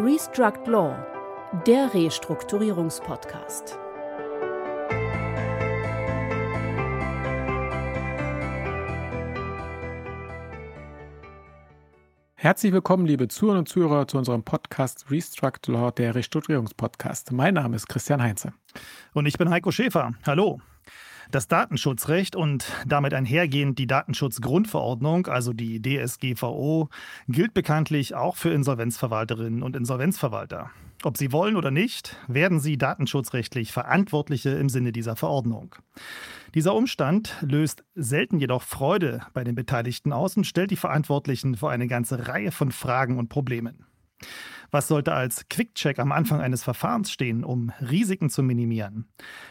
Restruct 0.00 0.68
Law, 0.68 0.96
der 1.66 1.92
Restrukturierungspodcast. 1.92 3.76
Herzlich 12.36 12.72
willkommen, 12.72 13.06
liebe 13.06 13.26
Zuhörer 13.26 13.58
und 13.58 13.68
Zuhörer, 13.68 14.06
zu 14.06 14.18
unserem 14.18 14.44
Podcast 14.44 15.10
Restruct 15.10 15.66
Law, 15.66 15.90
der 15.90 16.14
Restrukturierungspodcast. 16.14 17.32
Mein 17.32 17.54
Name 17.54 17.74
ist 17.74 17.88
Christian 17.88 18.22
Heinze. 18.22 18.52
Und 19.14 19.26
ich 19.26 19.36
bin 19.36 19.50
Heiko 19.50 19.72
Schäfer. 19.72 20.12
Hallo. 20.24 20.60
Das 21.30 21.46
Datenschutzrecht 21.46 22.36
und 22.36 22.72
damit 22.86 23.12
einhergehend 23.12 23.78
die 23.78 23.86
Datenschutzgrundverordnung, 23.86 25.26
also 25.26 25.52
die 25.52 25.82
DSGVO, 25.82 26.88
gilt 27.28 27.52
bekanntlich 27.52 28.14
auch 28.14 28.36
für 28.36 28.50
Insolvenzverwalterinnen 28.50 29.62
und 29.62 29.76
Insolvenzverwalter. 29.76 30.70
Ob 31.04 31.18
sie 31.18 31.30
wollen 31.30 31.56
oder 31.56 31.70
nicht, 31.70 32.16
werden 32.28 32.60
sie 32.60 32.78
datenschutzrechtlich 32.78 33.72
Verantwortliche 33.72 34.50
im 34.50 34.70
Sinne 34.70 34.90
dieser 34.90 35.16
Verordnung. 35.16 35.74
Dieser 36.54 36.74
Umstand 36.74 37.36
löst 37.42 37.84
selten 37.94 38.40
jedoch 38.40 38.62
Freude 38.62 39.20
bei 39.34 39.44
den 39.44 39.54
Beteiligten 39.54 40.14
aus 40.14 40.34
und 40.36 40.46
stellt 40.46 40.70
die 40.70 40.76
Verantwortlichen 40.76 41.56
vor 41.56 41.70
eine 41.70 41.88
ganze 41.88 42.26
Reihe 42.26 42.52
von 42.52 42.72
Fragen 42.72 43.18
und 43.18 43.28
Problemen. 43.28 43.84
Was 44.70 44.88
sollte 44.88 45.14
als 45.14 45.48
Quick-Check 45.48 45.98
am 45.98 46.12
Anfang 46.12 46.42
eines 46.42 46.62
Verfahrens 46.62 47.10
stehen, 47.10 47.42
um 47.42 47.72
Risiken 47.80 48.28
zu 48.28 48.42
minimieren? 48.42 49.08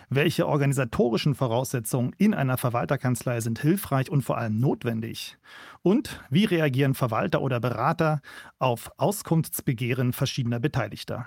Welche 0.10 0.48
organisatorischen 0.48 1.34
Voraussetzungen 1.34 2.14
in 2.20 2.36
einer 2.36 2.58
Verwalterkanzlei 2.58 3.42
sind 3.42 3.60
hilfreich 3.60 4.12
und 4.12 4.22
vor 4.22 4.38
allem 4.38 4.60
notwendig? 4.60 5.38
Und 5.82 6.24
wie 6.30 6.46
reagieren 6.46 6.94
Verwalter 6.94 7.42
oder 7.42 7.60
Berater 7.60 8.22
auf 8.60 8.92
Auskunftsbegehren 8.98 10.14
verschiedener 10.14 10.60
Beteiligter? 10.60 11.26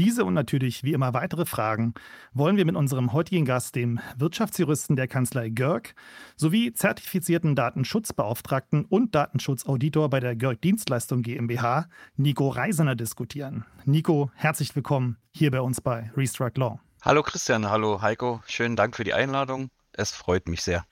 Diese 0.00 0.24
und 0.24 0.32
natürlich 0.32 0.82
wie 0.82 0.94
immer 0.94 1.12
weitere 1.12 1.44
Fragen 1.44 1.92
wollen 2.32 2.56
wir 2.56 2.64
mit 2.64 2.74
unserem 2.74 3.12
heutigen 3.12 3.44
Gast, 3.44 3.76
dem 3.76 4.00
Wirtschaftsjuristen 4.16 4.96
der 4.96 5.08
Kanzlei 5.08 5.50
Görg, 5.50 5.94
sowie 6.36 6.72
zertifizierten 6.72 7.54
Datenschutzbeauftragten 7.54 8.86
und 8.86 9.14
Datenschutzauditor 9.14 10.08
bei 10.08 10.18
der 10.18 10.36
Görg 10.36 10.62
Dienstleistung 10.62 11.20
GmbH, 11.20 11.86
Nico 12.16 12.48
Reisener, 12.48 12.96
diskutieren. 12.96 13.66
Nico, 13.84 14.30
herzlich 14.36 14.74
willkommen 14.74 15.18
hier 15.32 15.50
bei 15.50 15.60
uns 15.60 15.82
bei 15.82 16.10
Restruct 16.16 16.56
Law. 16.56 16.80
Hallo 17.02 17.22
Christian, 17.22 17.68
hallo 17.68 18.00
Heiko, 18.00 18.40
schönen 18.46 18.76
Dank 18.76 18.96
für 18.96 19.04
die 19.04 19.12
Einladung. 19.12 19.68
Es 19.92 20.12
freut 20.12 20.48
mich 20.48 20.62
sehr. 20.62 20.86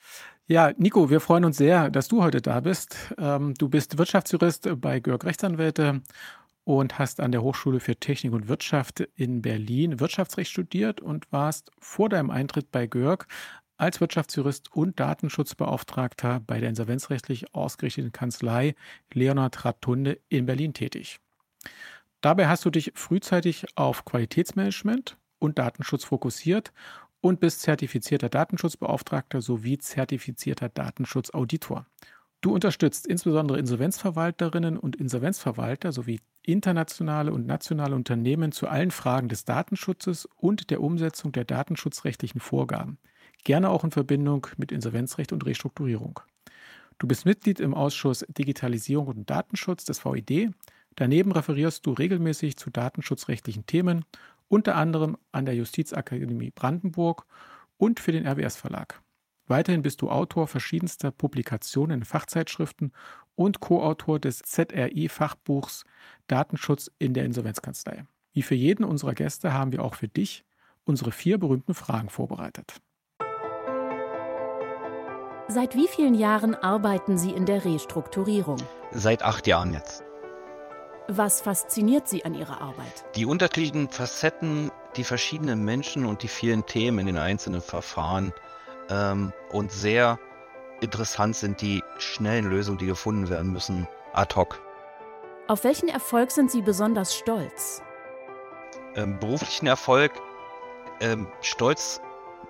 Ja, 0.50 0.72
Nico, 0.78 1.11
wir 1.11 1.20
freuen 1.20 1.45
uns 1.45 1.59
sehr, 1.59 1.91
dass 1.91 2.09
du 2.09 2.22
heute 2.22 2.41
da 2.41 2.61
bist. 2.61 2.97
Ähm, 3.19 3.53
du 3.53 3.69
bist 3.69 3.98
Wirtschaftsjurist 3.98 4.81
bei 4.81 4.98
Görg 4.98 5.27
Rechtsanwälte 5.27 6.00
und 6.69 6.99
hast 6.99 7.21
an 7.21 7.33
der 7.33 7.43
Hochschule 7.43 7.81
für 7.81 7.97
Technik 7.97 8.35
und 8.35 8.47
Wirtschaft 8.47 9.01
in 9.17 9.41
Berlin 9.41 10.01
Wirtschaftsrecht 10.01 10.51
studiert 10.51 11.01
und 11.01 11.33
warst 11.33 11.71
vor 11.79 12.11
deinem 12.11 12.29
Eintritt 12.29 12.71
bei 12.71 12.87
Görg 12.87 13.27
als 13.79 14.03
Wirtschaftsjurist 14.03 14.71
und 14.75 15.01
Datenschutzbeauftragter 15.01 16.41
bei 16.47 16.61
der 16.61 16.69
insolvenzrechtlich 16.69 17.55
ausgerichteten 17.55 18.13
Kanzlei 18.13 18.75
Leonhard 19.15 19.65
Ratunde 19.65 20.21
in 20.29 20.45
Berlin 20.45 20.75
tätig. 20.75 21.21
Dabei 22.21 22.49
hast 22.49 22.67
du 22.67 22.71
dich 22.71 22.93
frühzeitig 22.95 23.65
auf 23.75 24.05
Qualitätsmanagement 24.05 25.17
und 25.39 25.59
Datenschutz 25.59 26.05
fokussiert 26.05 26.75
und 27.23 27.41
bist 27.41 27.63
zertifizierter 27.63 28.29
Datenschutzbeauftragter 28.29 29.41
sowie 29.41 29.79
zertifizierter 29.79 30.69
Datenschutzauditor. 30.69 31.87
Du 32.43 32.53
unterstützt 32.53 33.07
insbesondere 33.07 33.59
Insolvenzverwalterinnen 33.59 34.77
und 34.77 34.97
Insolvenzverwalter 34.97 35.93
sowie 35.93 36.21
internationale 36.53 37.33
und 37.33 37.47
nationale 37.47 37.95
Unternehmen 37.95 38.53
zu 38.53 38.69
allen 38.69 38.91
Fragen 38.91 39.29
des 39.29 39.45
Datenschutzes 39.45 40.27
und 40.37 40.71
der 40.71 40.81
Umsetzung 40.81 41.31
der 41.33 41.45
datenschutzrechtlichen 41.45 42.41
Vorgaben, 42.41 42.99
gerne 43.45 43.69
auch 43.69 43.84
in 43.84 43.91
Verbindung 43.91 44.47
mit 44.56 44.72
Insolvenzrecht 44.72 45.33
und 45.33 45.45
Restrukturierung. 45.45 46.21
Du 46.99 47.06
bist 47.06 47.27
Mitglied 47.27 47.61
im 47.61 47.75
Ausschuss 47.75 48.25
Digitalisierung 48.28 49.09
und 49.09 49.31
Datenschutz 49.31 49.84
des 49.84 50.05
VID. 50.05 50.50
Daneben 50.97 51.33
referierst 51.33 51.87
du 51.87 51.93
regelmäßig 51.93 52.56
zu 52.56 52.71
datenschutzrechtlichen 52.71 53.67
Themen, 53.67 54.05
unter 54.49 54.75
anderem 54.75 55.19
an 55.31 55.45
der 55.45 55.55
Justizakademie 55.55 56.51
Brandenburg 56.51 57.27
und 57.77 58.01
für 58.01 58.12
den 58.12 58.27
RWS 58.27 58.56
Verlag. 58.56 59.01
Weiterhin 59.49 59.83
bist 59.83 60.03
du 60.03 60.11
Autor 60.11 60.47
verschiedenster 60.47 61.11
Publikationen 61.11 62.01
in 62.01 62.05
Fachzeitschriften 62.05 62.93
und 63.34 63.61
Co-Autor 63.61 64.19
des 64.19 64.41
ZRI-Fachbuchs 64.41 65.84
Datenschutz 66.28 66.91
in 66.99 67.15
der 67.15 67.25
Insolvenzkanzlei. 67.25 68.05
Wie 68.33 68.43
für 68.43 68.55
jeden 68.55 68.84
unserer 68.84 69.15
Gäste 69.15 69.53
haben 69.53 69.72
wir 69.72 69.83
auch 69.83 69.94
für 69.94 70.09
dich 70.09 70.44
unsere 70.84 71.12
vier 71.12 71.39
berühmten 71.39 71.75
Fragen 71.75 72.09
vorbereitet. 72.09 72.81
Seit 75.49 75.75
wie 75.75 75.89
vielen 75.89 76.15
Jahren 76.15 76.55
arbeiten 76.55 77.16
Sie 77.16 77.31
in 77.31 77.47
der 77.47 77.65
Restrukturierung? 77.65 78.59
Seit 78.93 79.22
acht 79.22 79.47
Jahren 79.47 79.72
jetzt. 79.72 80.05
Was 81.09 81.41
fasziniert 81.41 82.06
Sie 82.06 82.25
an 82.27 82.34
Ihrer 82.34 82.60
Arbeit? 82.60 83.05
Die 83.16 83.25
unterschiedlichen 83.25 83.89
Facetten, 83.89 84.71
die 84.97 85.05
verschiedenen 85.05 85.65
Menschen 85.65 86.05
und 86.05 86.22
die 86.22 86.28
vielen 86.28 86.66
Themen 86.66 86.99
in 86.99 87.06
den 87.06 87.16
einzelnen 87.16 87.62
Verfahren 87.62 88.34
ähm, 88.91 89.33
und 89.50 89.72
sehr 89.72 90.19
interessant 90.83 91.34
sind 91.34 91.62
die 91.62 91.83
schnellen 91.97 92.45
Lösungen, 92.50 92.78
die 92.78 92.87
gefunden 92.87 93.31
werden 93.31 93.50
müssen, 93.53 93.89
ad 94.12 94.34
hoc. 94.37 94.60
Auf 95.48 95.64
welchen 95.64 95.88
Erfolg 95.88 96.31
sind 96.31 96.50
Sie 96.50 96.60
besonders 96.60 97.16
stolz? 97.16 97.82
Ähm, 98.94 99.19
beruflichen 99.19 99.66
Erfolg, 99.66 100.12
ähm, 101.00 101.26
stolz 101.41 102.03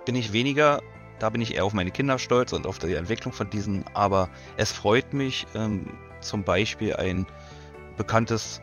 bin 0.03 0.15
ich 0.15 0.33
weniger, 0.33 0.81
da 1.17 1.29
bin 1.29 1.39
ich 1.39 1.55
eher 1.55 1.63
auf 1.63 1.71
meine 1.71 1.91
Kinder 1.91 2.19
stolz 2.19 2.51
und 2.51 2.67
auf 2.67 2.77
die 2.77 2.93
Entwicklung 2.95 3.31
von 3.31 3.49
diesen, 3.49 3.85
aber 3.93 4.27
es 4.57 4.73
freut 4.73 5.13
mich, 5.13 5.47
ähm, 5.55 5.97
zum 6.19 6.43
Beispiel 6.43 6.93
ein 6.97 7.25
bekanntes, 7.95 8.61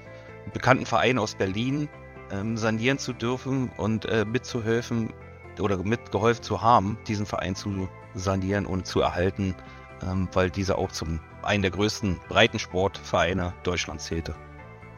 bekannten 0.52 0.84
Verein 0.84 1.18
aus 1.18 1.34
Berlin 1.34 1.88
ähm, 2.30 2.58
sanieren 2.58 2.98
zu 2.98 3.14
dürfen 3.14 3.70
und 3.78 4.04
äh, 4.04 4.26
mitzuhelfen, 4.26 5.14
oder 5.58 5.78
mitgeholfen 5.78 6.44
zu 6.44 6.60
haben, 6.60 6.98
diesen 7.08 7.24
Verein 7.24 7.56
zu 7.56 7.88
sanieren 8.14 8.66
und 8.66 8.86
zu 8.86 9.00
erhalten, 9.00 9.54
ähm, 10.02 10.28
weil 10.34 10.50
dieser 10.50 10.76
auch 10.76 10.92
zum 10.92 11.20
einen 11.46 11.62
der 11.62 11.70
größten 11.70 12.20
Breitensportvereine 12.28 13.54
Deutschlands 13.62 14.06
zählte. 14.06 14.34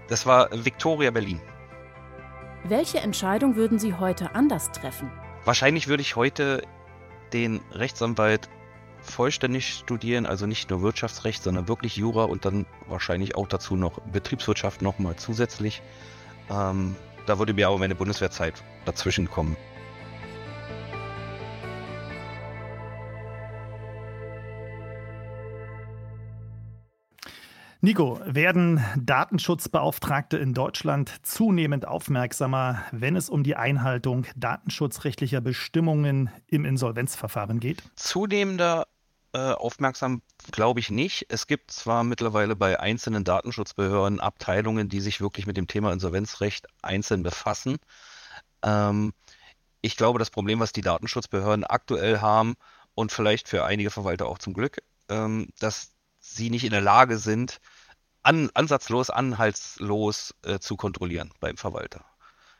Das 0.09 0.27
war 0.27 0.49
Victoria 0.53 1.11
Berlin. 1.11 1.41
Welche 2.65 2.99
Entscheidung 2.99 3.57
würden 3.57 3.79
Sie 3.79 3.95
heute 3.95 4.35
anders 4.35 4.73
treffen? 4.73 5.11
Wahrscheinlich 5.45 5.89
würde 5.89 6.03
ich 6.03 6.17
heute 6.17 6.63
den 7.33 7.61
Rechtsanwalt 7.73 8.49
vollständig 9.01 9.75
studieren, 9.75 10.27
also 10.27 10.47
nicht 10.47 10.71
nur 10.71 10.83
Wirtschaftsrecht, 10.83 11.43
sondern 11.43 11.69
wirklich 11.69 11.97
Jura 11.97 12.25
und 12.25 12.45
dann 12.45 12.67
wahrscheinlich 12.89 13.37
auch 13.37 13.47
dazu 13.47 13.77
noch 13.77 14.01
Betriebswirtschaft 14.13 14.83
nochmal 14.83 15.17
zusätzlich. 15.17 15.83
Ähm, 16.51 16.97
da 17.27 17.39
würde 17.39 17.53
mir 17.53 17.69
aber 17.69 17.79
meine 17.79 17.95
Bundeswehrzeit 17.95 18.55
dazwischen 18.85 19.31
kommen. 19.31 19.57
Nico, 27.81 28.21
werden 28.25 28.85
Datenschutzbeauftragte 28.97 30.37
in 30.37 30.53
Deutschland 30.53 31.15
zunehmend 31.23 31.87
aufmerksamer, 31.87 32.83
wenn 32.91 33.15
es 33.15 33.31
um 33.31 33.45
die 33.45 33.55
Einhaltung 33.55 34.27
datenschutzrechtlicher 34.35 35.41
Bestimmungen 35.41 36.29
im 36.49 36.65
Insolvenzverfahren 36.65 37.61
geht? 37.61 37.85
Zunehmender 37.95 38.89
äh, 39.33 39.53
aufmerksam 39.53 40.23
glaube 40.51 40.81
ich 40.81 40.91
nicht. 40.91 41.27
Es 41.29 41.47
gibt 41.47 41.71
zwar 41.71 42.03
mittlerweile 42.03 42.57
bei 42.57 42.81
einzelnen 42.81 43.23
Datenschutzbehörden 43.23 44.19
Abteilungen, 44.19 44.89
die 44.89 45.01
sich 45.01 45.21
wirklich 45.21 45.47
mit 45.47 45.57
dem 45.57 45.69
Thema 45.69 45.93
Insolvenzrecht 45.93 46.67
einzeln 46.83 47.23
befassen. 47.23 47.77
Ähm, 48.65 49.13
ich 49.83 49.97
glaube, 49.97 50.19
das 50.19 50.31
Problem, 50.31 50.59
was 50.59 50.73
die 50.73 50.81
Datenschutzbehörden 50.81 51.63
aktuell 51.63 52.21
haben 52.21 52.57
und 52.97 53.13
vielleicht 53.13 53.49
für 53.49 53.65
einige 53.65 53.91
Verwalter 53.91 54.27
auch 54.27 54.39
zum 54.39 54.53
Glück, 54.53 54.79
ähm, 55.09 55.51
dass 55.61 55.93
sie 56.35 56.51
nicht 56.51 56.65
in 56.65 56.71
der 56.71 56.81
Lage 56.81 57.19
sind, 57.19 57.61
an, 58.23 58.51
ansatzlos, 58.55 59.11
anhaltslos 59.11 60.35
äh, 60.45 60.59
zu 60.59 60.77
kontrollieren 60.77 61.33
beim 61.41 61.57
Verwalter. 61.57 62.05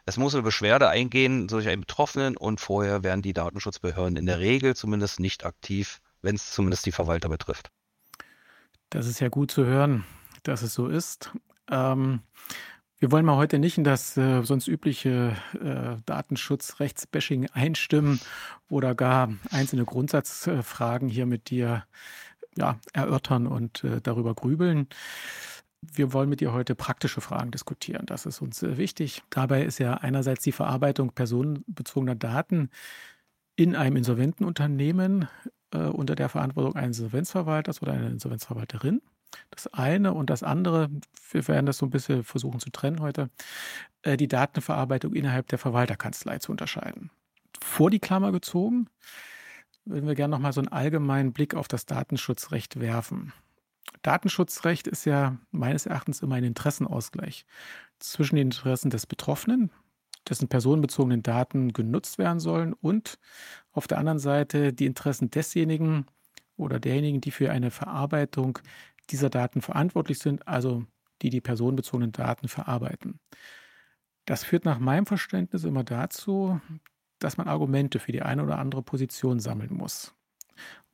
Es 0.07 0.17
muss 0.17 0.35
eine 0.35 0.43
Beschwerde 0.43 0.89
eingehen 0.89 1.49
durch 1.49 1.69
einen 1.69 1.83
Betroffenen 1.83 2.37
und 2.37 2.61
vorher 2.61 3.03
werden 3.03 3.21
die 3.21 3.35
Datenschutzbehörden 3.35 4.17
in 4.17 4.25
der 4.25 4.39
Regel 4.39 4.75
zumindest 4.75 5.21
nicht 5.21 5.45
aktiv, 5.45 6.01
wenn 6.23 6.35
es 6.35 6.51
zumindest 6.53 6.87
die 6.87 6.93
Verwalter 6.93 7.29
betrifft. 7.29 7.71
Das 8.89 9.07
ist 9.07 9.21
ja 9.21 9.29
gut 9.29 9.51
zu 9.51 9.67
hören, 9.67 10.05
dass 10.45 10.63
es 10.63 10.73
so 10.73 10.89
ist. 10.89 11.33
Ähm, 11.71 12.23
wir 13.01 13.13
wollen 13.13 13.27
mal 13.27 13.37
heute 13.37 13.59
nicht 13.59 13.79
in 13.79 13.85
das 13.85 14.17
äh, 14.17 14.43
sonst 14.43 14.67
übliche 14.67 15.37
äh, 15.61 16.03
Datenschutzrechtsbashing 16.07 17.51
einstimmen 17.53 18.19
oder 18.71 18.95
gar 18.95 19.29
einzelne 19.51 19.85
Grundsatzfragen 19.85 21.09
hier 21.09 21.27
mit 21.27 21.51
dir 21.51 21.85
ja, 22.57 22.79
erörtern 22.93 23.47
und 23.47 23.85
äh, 23.85 24.01
darüber 24.03 24.35
grübeln. 24.35 24.89
Wir 25.81 26.13
wollen 26.13 26.29
mit 26.29 26.41
dir 26.41 26.53
heute 26.53 26.75
praktische 26.75 27.21
Fragen 27.21 27.51
diskutieren. 27.51 28.07
Das 28.07 28.27
ist 28.27 28.41
uns 28.41 28.63
äh, 28.63 28.77
wichtig. 28.77 29.23
Dabei 29.31 29.63
ist 29.65 29.79
ja 29.79 29.95
einerseits 29.95 30.43
die 30.43 30.53
Verarbeitung 30.53 31.13
personenbezogener 31.13 32.17
Daten 32.17 32.71
in 33.57 33.77
einem 33.77 33.97
insolventen 33.97 34.45
Unternehmen 34.45 35.29
äh, 35.73 35.79
unter 35.79 36.15
der 36.15 36.29
Verantwortung 36.29 36.77
eines 36.77 36.99
Insolvenzverwalters 36.99 37.83
oder 37.83 37.93
einer 37.93 38.11
Insolvenzverwalterin. 38.11 39.03
Das 39.51 39.67
eine 39.73 40.15
und 40.15 40.31
das 40.31 40.43
andere, 40.43 40.89
wir 41.31 41.49
werden 41.49 41.67
das 41.67 41.79
so 41.79 41.87
ein 41.87 41.91
bisschen 41.91 42.25
versuchen 42.25 42.61
zu 42.61 42.71
trennen 42.71 43.01
heute, 43.01 43.31
äh, 44.03 44.17
die 44.17 44.29
Datenverarbeitung 44.29 45.15
innerhalb 45.15 45.49
der 45.49 45.59
Verwalterkanzlei 45.59 46.39
zu 46.39 46.51
unterscheiden. 46.51 47.11
Vor 47.63 47.91
die 47.91 47.99
Klammer 47.99 48.33
gezogen, 48.33 48.89
würden 49.89 50.07
wir 50.07 50.15
gerne 50.15 50.33
nochmal 50.33 50.53
so 50.53 50.61
einen 50.61 50.69
allgemeinen 50.69 51.33
Blick 51.33 51.55
auf 51.55 51.69
das 51.69 51.87
Datenschutzrecht 51.87 52.81
werfen. 52.81 53.33
Datenschutzrecht 54.03 54.87
ist 54.87 55.07
ja 55.07 55.39
meines 55.51 55.87
Erachtens 55.87 56.21
immer 56.21 56.37
ein 56.37 56.45
Interessenausgleich 56.45 57.47
zwischen 57.99 58.37
den 58.37 58.49
Interessen 58.49 58.91
des 58.91 59.07
Betroffenen, 59.07 59.71
dessen 60.29 60.49
personenbezogenen 60.49 61.23
Daten 61.23 61.73
genutzt 61.73 62.19
werden 62.19 62.39
sollen, 62.39 62.75
und 62.75 63.19
auf 63.73 63.87
der 63.87 63.99
anderen 63.99 64.19
Seite 64.19 64.73
die 64.73 64.87
Interessen 64.87 65.31
desjenigen 65.31 66.07
oder 66.57 66.79
derjenigen, 66.81 67.21
die 67.21 67.31
für 67.31 67.51
eine 67.51 67.71
Verarbeitung 67.71 68.59
dieser 69.11 69.31
Daten 69.31 69.63
verantwortlich 69.63 70.19
sind, 70.19 70.47
also 70.47 70.85
die 71.23 71.31
die 71.31 71.41
personenbezogenen 71.41 72.13
Daten 72.13 72.49
verarbeiten. 72.49 73.21
Das 74.27 74.45
führt 74.45 74.67
nach 74.67 74.79
meinem 74.79 75.07
Verständnis 75.07 75.65
immer 75.65 75.85
dazu, 75.85 76.61
dass 77.19 77.37
man 77.37 77.49
Argumente 77.49 77.99
für 77.99 78.13
die 78.13 78.23
eine 78.23 78.43
oder 78.43 78.59
andere 78.59 78.83
Position 78.83 79.41
sammeln 79.41 79.75
muss, 79.75 80.15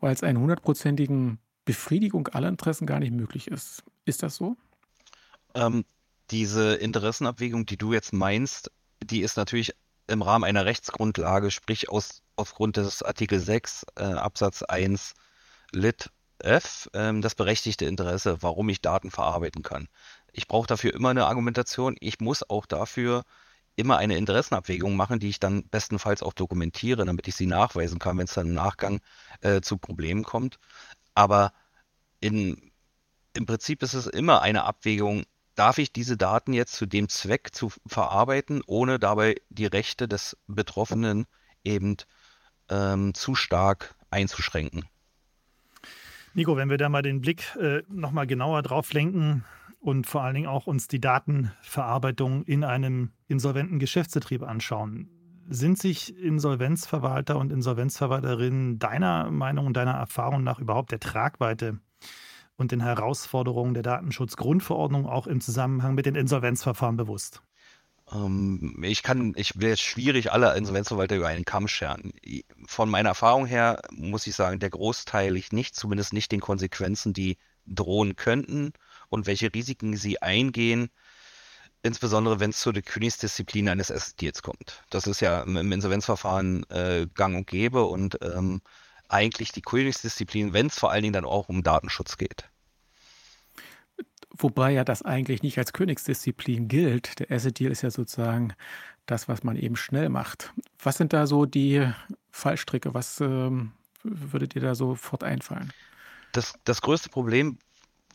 weil 0.01 0.15
es 0.15 0.23
eine 0.23 0.41
hundertprozentigen 0.41 1.39
Befriedigung 1.65 2.29
aller 2.29 2.49
Interessen 2.49 2.87
gar 2.87 3.01
nicht 3.01 3.13
möglich 3.13 3.49
ist. 3.49 3.83
Ist 4.05 4.23
das 4.23 4.37
so? 4.37 4.57
Ähm, 5.55 5.85
diese 6.31 6.75
Interessenabwägung, 6.75 7.67
die 7.67 7.77
du 7.77 7.93
jetzt 7.93 8.13
meinst, 8.13 8.71
die 9.03 9.21
ist 9.21 9.37
natürlich 9.37 9.75
im 10.07 10.23
Rahmen 10.23 10.45
einer 10.45 10.65
Rechtsgrundlage, 10.65 11.51
sprich 11.51 11.89
aus, 11.89 12.23
aufgrund 12.37 12.77
des 12.77 13.03
Artikel 13.03 13.39
6 13.41 13.87
äh, 13.97 14.03
Absatz 14.05 14.63
1 14.63 15.15
Lit 15.73 16.11
F, 16.39 16.91
äh, 16.93 17.13
das 17.21 17.35
berechtigte 17.35 17.87
Interesse, 17.87 18.39
warum 18.43 18.69
ich 18.69 18.81
Daten 18.81 19.11
verarbeiten 19.11 19.63
kann. 19.63 19.89
Ich 20.33 20.49
brauche 20.49 20.67
dafür 20.67 20.95
immer 20.95 21.11
eine 21.11 21.27
Argumentation. 21.27 21.97
Ich 22.01 22.21
muss 22.21 22.49
auch 22.49 22.67
dafür 22.67 23.25
immer 23.77 23.97
eine 23.99 24.17
Interessenabwägung 24.17 24.97
machen, 24.97 25.19
die 25.19 25.29
ich 25.29 25.41
dann 25.41 25.69
bestenfalls 25.69 26.23
auch 26.23 26.33
dokumentiere, 26.33 27.05
damit 27.05 27.29
ich 27.29 27.35
sie 27.35 27.47
nachweisen 27.47 27.99
kann, 27.99 28.19
wenn 28.19 28.27
es 28.27 28.35
dann 28.35 28.49
im 28.49 28.55
Nachgang 28.55 29.01
äh, 29.41 29.61
zu 29.61 29.79
Problemen 29.79 30.23
kommt. 30.23 30.59
Aber 31.15 31.53
in, 32.21 32.71
im 33.35 33.47
Prinzip 33.47 33.83
ist 33.83 33.95
es 33.95 34.07
immer 34.07 34.43
eine 34.43 34.65
Abwägung, 34.65 35.25
darf 35.55 35.79
ich 35.79 35.93
diese 35.93 36.17
Daten 36.17 36.53
jetzt 36.53 36.75
zu 36.75 36.87
dem 36.87 37.09
Zweck 37.09 37.55
zu 37.55 37.71
verarbeiten, 37.87 38.63
ohne 38.67 38.99
dabei 38.99 39.37
die 39.51 39.67
Rechte 39.67 40.09
des 40.09 40.37
Betroffenen 40.47 41.27
eben 41.63 41.97
ähm, 42.69 43.15
zu 43.15 43.35
stark 43.35 43.95
einzuschränken. 44.11 44.85
Nico, 46.35 46.57
wenn 46.57 46.71
wir 46.71 46.79
da 46.79 46.89
mal 46.89 47.03
den 47.03 47.21
Blick 47.21 47.55
äh, 47.57 47.83
nochmal 47.89 48.27
genauer 48.27 48.63
drauf 48.63 48.93
lenken 48.93 49.45
und 49.85 50.07
vor 50.07 50.23
allen 50.23 50.35
Dingen 50.35 50.47
auch 50.47 50.67
uns 50.67 50.89
die 50.89 51.01
Datenverarbeitung 51.01 52.45
in 52.45 52.65
einem 52.65 53.13
insolventen 53.29 53.79
Geschäftsbetrieb 53.79 54.43
anschauen, 54.43 55.11
sind 55.47 55.79
sich 55.79 56.17
Insolvenzverwalter 56.17 57.37
und 57.37 57.53
Insolvenzverwalterinnen 57.53 58.79
deiner 58.79 59.31
Meinung 59.31 59.67
und 59.67 59.77
deiner 59.77 59.93
Erfahrung 59.93 60.43
nach 60.43 60.59
überhaupt 60.59 60.91
der 60.91 61.01
Tragweite 61.01 61.81
und 62.57 62.73
den 62.73 62.81
Herausforderungen 62.81 63.75
der 63.75 63.83
Datenschutzgrundverordnung 63.83 65.07
auch 65.07 65.27
im 65.27 65.43
Zusammenhang 65.43 65.95
mit 65.95 66.07
den 66.07 66.15
Insolvenzverfahren 66.15 66.97
bewusst? 66.97 67.43
Ähm, 68.11 68.83
ich 68.83 69.03
kann, 69.03 69.35
ich 69.37 69.61
wäre 69.61 69.77
schwierig, 69.77 70.33
alle 70.33 70.57
Insolvenzverwalter 70.57 71.17
über 71.17 71.29
einen 71.29 71.45
Kamm 71.45 71.69
scheren. 71.69 72.15
Von 72.65 72.89
meiner 72.89 73.11
Erfahrung 73.11 73.45
her 73.45 73.83
muss 73.91 74.27
ich 74.27 74.35
sagen, 74.35 74.61
der 74.61 74.71
Großteil 74.71 75.37
ich 75.37 75.53
nicht, 75.53 75.77
zumindest 75.77 76.15
nicht 76.15 76.33
den 76.33 76.41
Konsequenzen, 76.41 77.13
die 77.13 77.37
drohen 77.67 78.17
könnten 78.17 78.73
und 79.15 79.27
welche 79.27 79.55
Risiken 79.55 79.97
sie 79.97 80.21
eingehen, 80.21 80.91
insbesondere 81.83 82.41
wenn 82.41 82.51
es 82.51 82.61
zu 82.61 82.73
der 82.73 82.83
Königsdisziplin 82.83 83.69
eines 83.69 83.91
Assets 83.91 84.43
kommt. 84.43 84.83
Das 84.91 85.07
ist 85.07 85.21
ja 85.21 85.43
im 85.43 85.73
Insolvenzverfahren 85.73 86.69
äh, 86.71 87.07
gang 87.15 87.37
und 87.37 87.47
gäbe 87.47 87.85
und 87.85 88.19
ähm, 88.23 88.61
eigentlich 89.09 89.53
die 89.53 89.63
Königsdisziplin, 89.63 90.53
wenn 90.53 90.67
es 90.67 90.79
vor 90.79 90.91
allen 90.91 91.03
Dingen 91.03 91.13
dann 91.13 91.25
auch 91.25 91.49
um 91.49 91.63
Datenschutz 91.63 92.17
geht. 92.17 92.49
Wobei 94.37 94.73
ja 94.73 94.83
das 94.83 95.03
eigentlich 95.03 95.43
nicht 95.43 95.59
als 95.59 95.73
Königsdisziplin 95.73 96.67
gilt. 96.67 97.21
Der 97.21 97.31
Asset 97.31 97.61
Deal 97.61 97.71
ist 97.71 97.83
ja 97.83 97.91
sozusagen 97.91 98.53
das, 99.07 99.29
was 99.29 99.45
man 99.45 99.57
eben 99.57 99.77
schnell 99.77 100.09
macht. 100.09 100.53
Was 100.83 100.97
sind 100.97 101.13
da 101.13 101.29
so 101.29 101.47
die 101.47 101.89
Fallstricke? 102.33 102.95
Was 102.95 103.21
ähm, 103.21 103.73
würde 104.03 104.49
dir 104.49 104.61
da 104.61 104.75
sofort 104.75 105.23
einfallen? 105.23 105.73
Das, 106.33 106.55
das 106.65 106.83
größte 106.83 107.11
Problem, 107.11 107.59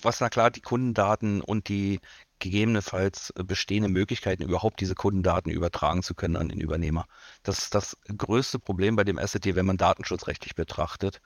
was 0.01 0.21
na 0.21 0.29
klar 0.29 0.51
die 0.51 0.61
Kundendaten 0.61 1.41
und 1.41 1.69
die 1.69 1.99
gegebenenfalls 2.39 3.33
bestehende 3.35 3.89
Möglichkeiten, 3.89 4.43
überhaupt 4.43 4.79
diese 4.79 4.95
Kundendaten 4.95 5.51
übertragen 5.51 6.03
zu 6.03 6.15
können 6.15 6.37
an 6.37 6.49
den 6.49 6.61
Übernehmer. 6.61 7.05
Das 7.43 7.59
ist 7.59 7.75
das 7.75 7.97
größte 8.17 8.59
Problem 8.59 8.95
bei 8.95 9.03
dem 9.03 9.19
Asset 9.19 9.45
wenn 9.55 9.65
man 9.65 9.77
datenschutzrechtlich 9.77 10.55
betrachtet 10.55 11.21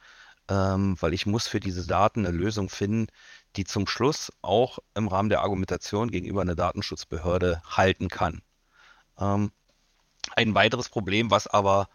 ähm, 0.50 0.98
weil 1.00 1.14
ich 1.14 1.25
muss 1.25 1.48
für 1.48 1.60
diese 1.60 1.88
Daten 1.88 2.25
eine 2.25 2.36
Lösung 2.36 2.70
finden, 2.70 3.08
die 3.56 3.66
zum 3.66 3.88
Schluss 3.88 4.31
auch 4.42 4.80
im 4.96 5.08
Rahmen 5.08 5.30
der 5.30 5.42
Argumentation 5.42 6.12
gegenüber 6.12 6.42
einer 6.42 6.56
Datenschutzbehörde 6.56 7.62
halten 7.66 8.10
kann. 8.10 8.42
Ähm, 9.20 9.52
ein 10.36 10.56
weiteres 10.56 10.90
Problem, 10.90 11.31
was 11.31 11.48
aber 11.48 11.90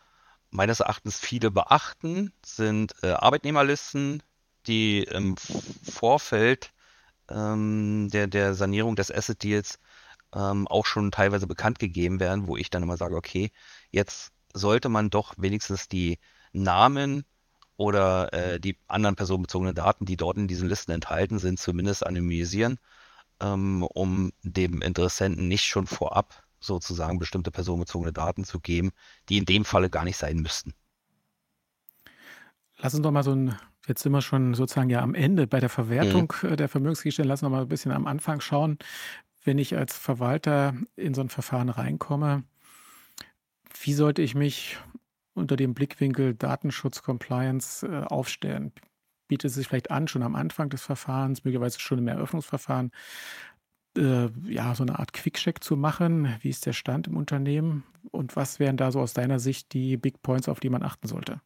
meines 0.51 0.81
Erachtens 0.81 1.19
viele 1.19 1.51
beachten, 1.51 2.33
sind 2.45 2.95
äh, 3.03 3.11
Arbeitnehmerlisten, 3.13 4.23
die 4.69 5.03
im 5.05 5.37
Vorfeld 5.37 6.73
ähm, 7.31 8.09
der, 8.13 8.27
der 8.27 8.55
Sanierung 8.55 8.97
des 8.97 9.11
Asset 9.11 9.43
Deals 9.43 9.79
ähm, 10.35 10.69
auch 10.69 10.87
schon 10.87 11.11
teilweise 11.11 11.47
bekannt 11.47 11.79
gegeben 11.79 12.21
werden, 12.21 12.47
wo 12.47 12.57
ich 12.57 12.71
dann 12.71 12.83
immer 12.83 12.97
sage, 12.97 13.17
okay, 13.17 13.51
jetzt 13.91 14.33
sollte 14.55 14.89
man 14.89 15.11
doch 15.11 15.35
wenigstens 15.39 15.89
die 15.89 16.19
Namen 16.53 17.25
oder 17.77 18.33
äh, 18.33 18.61
die 18.61 18.79
anderen 18.89 19.17
personenbezogenen 19.17 19.75
Daten, 19.75 20.05
die 20.05 20.17
dort 20.17 20.37
in 20.37 20.49
diesen 20.49 20.69
Listen 20.69 20.93
enthalten 20.93 21.39
sind, 21.39 21.59
zumindest 21.59 22.05
anonymisieren, 22.05 22.79
ähm, 23.41 23.83
um 23.83 24.33
dem 24.43 24.83
Interessenten 24.83 25.49
nicht 25.49 25.65
schon 25.65 25.87
vorab 25.87 26.43
sozusagen 26.61 27.19
bestimmte 27.19 27.51
personenbezogene 27.53 28.13
Daten 28.13 28.45
zu 28.45 28.59
geben, 28.59 28.91
die 29.29 29.39
in 29.39 29.45
dem 29.45 29.65
Falle 29.65 29.91
gar 29.91 30.05
nicht 30.05 30.17
sein 30.17 30.39
müssten. 30.39 30.75
Lass 32.79 32.95
uns 32.95 33.03
doch 33.03 33.11
mal 33.11 33.23
so 33.23 33.33
ein, 33.33 33.57
jetzt 33.89 34.03
sind 34.03 34.13
wir 34.13 34.23
schon 34.23 34.55
sozusagen 34.55 34.91
ja 34.91 35.01
am 35.01 35.15
Ende 35.15 35.47
bei 35.47 35.61
der 35.61 35.69
Verwertung 35.69 36.33
mhm. 36.43 36.57
der 36.57 36.69
Vermögensgegenstände, 36.69 37.29
lass 37.29 37.43
uns 37.43 37.49
doch 37.49 37.57
mal 37.57 37.63
ein 37.63 37.69
bisschen 37.69 37.93
am 37.93 38.07
Anfang 38.07 38.41
schauen. 38.41 38.79
Wenn 39.45 39.59
ich 39.59 39.77
als 39.77 39.97
Verwalter 39.97 40.75
in 40.97 41.15
so 41.15 41.21
ein 41.21 41.29
Verfahren 41.29 41.69
reinkomme, 41.69 42.45
wie 43.83 43.93
sollte 43.93 44.23
ich 44.23 44.35
mich 44.35 44.79
unter 45.35 45.57
dem 45.57 45.75
Blickwinkel 45.75 46.35
Datenschutz, 46.35 47.03
Compliance 47.03 47.87
äh, 47.87 48.05
aufstellen? 48.05 48.73
Bietet 49.29 49.51
es 49.51 49.55
sich 49.57 49.69
vielleicht 49.69 49.91
an, 49.91 50.09
schon 50.09 50.23
am 50.23 50.35
Anfang 50.35 50.71
des 50.71 50.83
Verfahrens, 50.83 51.45
möglicherweise 51.45 51.81
schon 51.81 51.99
im 51.99 52.09
Eröffnungsverfahren, 52.09 52.91
äh, 53.97 54.29
ja, 54.47 54.75
so 54.75 54.83
eine 54.83 54.99
Art 54.99 55.13
Quickcheck 55.13 55.63
zu 55.63 55.77
machen? 55.77 56.37
Wie 56.41 56.49
ist 56.49 56.67
der 56.67 56.73
Stand 56.73 57.07
im 57.07 57.17
Unternehmen? 57.17 57.85
Und 58.11 58.37
was 58.37 58.59
wären 58.59 58.77
da 58.77 58.91
so 58.91 59.01
aus 59.01 59.13
deiner 59.13 59.39
Sicht 59.39 59.73
die 59.73 59.97
Big 59.97 60.23
Points, 60.23 60.49
auf 60.49 60.61
die 60.61 60.71
man 60.71 60.83
achten 60.83 61.09
sollte? 61.09 61.41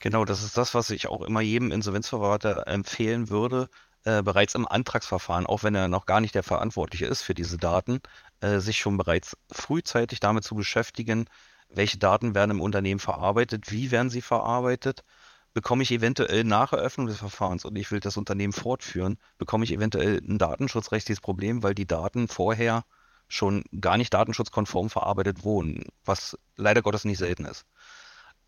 Genau, 0.00 0.24
das 0.24 0.42
ist 0.42 0.56
das, 0.56 0.74
was 0.74 0.90
ich 0.90 1.08
auch 1.08 1.22
immer 1.22 1.40
jedem 1.42 1.70
Insolvenzverwalter 1.72 2.66
empfehlen 2.66 3.28
würde, 3.28 3.68
äh, 4.04 4.22
bereits 4.22 4.54
im 4.54 4.66
Antragsverfahren, 4.66 5.46
auch 5.46 5.62
wenn 5.62 5.74
er 5.74 5.88
noch 5.88 6.06
gar 6.06 6.20
nicht 6.20 6.34
der 6.34 6.42
Verantwortliche 6.42 7.04
ist 7.06 7.22
für 7.22 7.34
diese 7.34 7.58
Daten, 7.58 8.00
äh, 8.40 8.58
sich 8.60 8.78
schon 8.78 8.96
bereits 8.96 9.36
frühzeitig 9.52 10.18
damit 10.20 10.44
zu 10.44 10.54
beschäftigen, 10.54 11.26
welche 11.68 11.98
Daten 11.98 12.34
werden 12.34 12.52
im 12.52 12.60
Unternehmen 12.62 12.98
verarbeitet, 13.00 13.70
wie 13.70 13.90
werden 13.90 14.08
sie 14.10 14.22
verarbeitet, 14.22 15.04
bekomme 15.52 15.82
ich 15.82 15.92
eventuell 15.92 16.44
nach 16.44 16.72
Eröffnung 16.72 17.06
des 17.06 17.18
Verfahrens 17.18 17.64
und 17.66 17.76
ich 17.76 17.90
will 17.90 18.00
das 18.00 18.16
Unternehmen 18.16 18.52
fortführen, 18.54 19.18
bekomme 19.38 19.64
ich 19.64 19.72
eventuell 19.72 20.18
ein 20.26 20.38
datenschutzrechtliches 20.38 21.20
Problem, 21.20 21.62
weil 21.62 21.74
die 21.74 21.86
Daten 21.86 22.26
vorher 22.28 22.84
schon 23.28 23.64
gar 23.80 23.96
nicht 23.98 24.14
datenschutzkonform 24.14 24.88
verarbeitet 24.90 25.44
wurden, 25.44 25.84
was 26.04 26.38
leider 26.56 26.80
Gottes 26.82 27.04
nicht 27.04 27.18
selten 27.18 27.44
ist. 27.44 27.66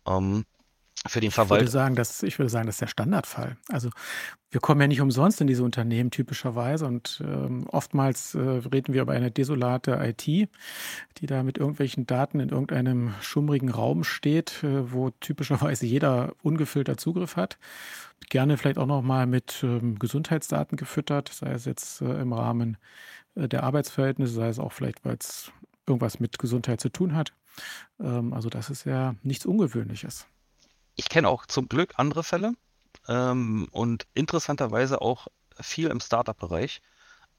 Ähm, 0.07 0.45
für 1.05 1.19
den 1.19 1.31
Verwalter. 1.31 1.55
Ich 1.55 1.67
würde, 1.67 1.71
sagen, 1.71 1.95
das, 1.95 2.23
ich 2.23 2.39
würde 2.39 2.49
sagen, 2.49 2.65
das 2.65 2.75
ist 2.75 2.81
der 2.81 2.87
Standardfall. 2.87 3.57
Also 3.69 3.89
wir 4.51 4.61
kommen 4.61 4.79
ja 4.79 4.87
nicht 4.87 5.01
umsonst 5.01 5.41
in 5.41 5.47
diese 5.47 5.63
Unternehmen 5.63 6.11
typischerweise 6.11 6.85
und 6.85 7.21
ähm, 7.25 7.67
oftmals 7.67 8.35
äh, 8.35 8.39
reden 8.39 8.93
wir 8.93 9.01
über 9.01 9.11
eine 9.11 9.31
desolate 9.31 9.99
IT, 10.01 10.25
die 10.25 11.25
da 11.25 11.43
mit 11.43 11.57
irgendwelchen 11.57 12.05
Daten 12.05 12.39
in 12.39 12.49
irgendeinem 12.49 13.13
schummrigen 13.19 13.69
Raum 13.69 14.03
steht, 14.03 14.63
äh, 14.63 14.93
wo 14.93 15.09
typischerweise 15.09 15.85
jeder 15.85 16.33
ungefiltert 16.41 16.99
Zugriff 16.99 17.35
hat. 17.35 17.57
Gerne 18.29 18.57
vielleicht 18.57 18.77
auch 18.77 18.85
nochmal 18.85 19.27
mit 19.27 19.61
ähm, 19.63 19.99
Gesundheitsdaten 19.99 20.77
gefüttert, 20.77 21.29
sei 21.29 21.51
es 21.51 21.65
jetzt 21.65 22.01
äh, 22.01 22.21
im 22.21 22.31
Rahmen 22.31 22.77
äh, 23.35 23.49
der 23.49 23.63
Arbeitsverhältnisse, 23.63 24.33
sei 24.33 24.47
es 24.47 24.59
auch 24.59 24.71
vielleicht, 24.71 25.03
weil 25.03 25.17
es 25.19 25.51
irgendwas 25.85 26.21
mit 26.21 26.39
Gesundheit 26.39 26.79
zu 26.79 26.87
tun 26.87 27.13
hat. 27.13 27.33
Ähm, 27.99 28.31
also 28.33 28.49
das 28.49 28.69
ist 28.69 28.85
ja 28.85 29.15
nichts 29.21 29.45
Ungewöhnliches 29.45 30.27
ich 30.95 31.09
kenne 31.09 31.29
auch 31.29 31.45
zum 31.45 31.67
Glück 31.69 31.93
andere 31.97 32.23
Fälle 32.23 32.53
ähm, 33.07 33.67
und 33.71 34.07
interessanterweise 34.13 35.01
auch 35.01 35.27
viel 35.59 35.89
im 35.89 35.99
Startup-Bereich, 35.99 36.81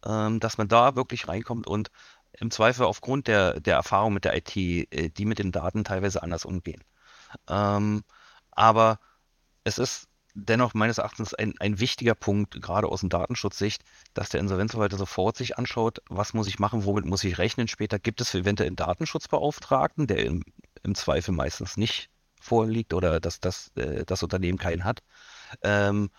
ähm, 0.05 0.41
dass 0.41 0.59
man 0.59 0.69
da 0.69 0.97
wirklich 0.97 1.29
reinkommt 1.29 1.67
und 1.67 1.91
im 2.33 2.51
Zweifel 2.51 2.85
aufgrund 2.85 3.29
der, 3.29 3.61
der 3.61 3.77
Erfahrung 3.77 4.13
mit 4.13 4.25
der 4.25 4.37
IT, 4.37 4.57
äh, 4.57 5.09
die 5.11 5.25
mit 5.25 5.39
den 5.39 5.53
Daten 5.53 5.85
teilweise 5.85 6.23
anders 6.23 6.45
umgehen. 6.45 6.83
Ähm, 7.49 8.05
aber 8.51 8.99
es 9.65 9.79
ist 9.79 10.09
dennoch 10.35 10.75
meines 10.75 10.99
Erachtens 10.99 11.33
ein, 11.33 11.55
ein 11.61 11.79
wichtiger 11.79 12.15
Punkt, 12.15 12.61
gerade 12.61 12.89
aus 12.89 13.01
dem 13.01 13.09
Datenschutzsicht, 13.09 13.85
dass 14.15 14.31
der 14.31 14.41
Insolvenzverwalter 14.41 14.97
sofort 14.97 15.37
sich 15.37 15.59
anschaut, 15.59 16.03
was 16.09 16.35
muss 16.35 16.49
ich 16.49 16.59
machen, 16.59 16.85
womit 16.85 17.05
muss 17.05 17.23
ich 17.25 17.39
rechnen 17.39 17.69
später. 17.69 17.99
Gibt 18.01 18.21
es 18.21 18.35
eventuell 18.35 18.69
einen 18.69 18.77
Datenschutzbeauftragten, 18.77 20.09
der 20.09 20.25
im, 20.25 20.45
im 20.83 20.95
Zweifel 20.97 21.33
meistens 21.33 21.77
nicht 21.77 22.11
vorliegt 22.45 22.95
oder 22.95 23.21
dass 23.21 23.41
das, 23.41 23.73
äh, 23.77 24.05
das 24.05 24.23
Unternehmen 24.23 24.59
keinen 24.59 24.85
hat, 24.85 25.01
ähm, 25.63 26.11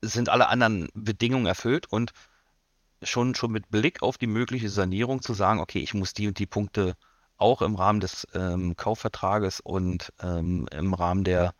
sind 0.00 0.28
alle 0.28 0.48
anderen 0.48 0.88
Bedingungen 0.94 1.46
erfüllt 1.46 1.86
und 1.90 2.12
schon, 3.02 3.34
schon 3.34 3.52
mit 3.52 3.70
Blick 3.70 4.02
auf 4.02 4.18
die 4.18 4.26
mögliche 4.26 4.68
Sanierung 4.68 5.22
zu 5.22 5.34
sagen, 5.34 5.60
okay, 5.60 5.80
ich 5.80 5.94
muss 5.94 6.14
die 6.14 6.28
und 6.28 6.38
die 6.38 6.46
Punkte 6.46 6.94
auch 7.36 7.62
im 7.62 7.74
Rahmen 7.74 8.00
des 8.00 8.26
ähm, 8.34 8.76
Kaufvertrages 8.76 9.60
und 9.60 10.12
ähm, 10.22 10.68
im 10.70 10.94
Rahmen 10.94 11.24
der, 11.24 11.54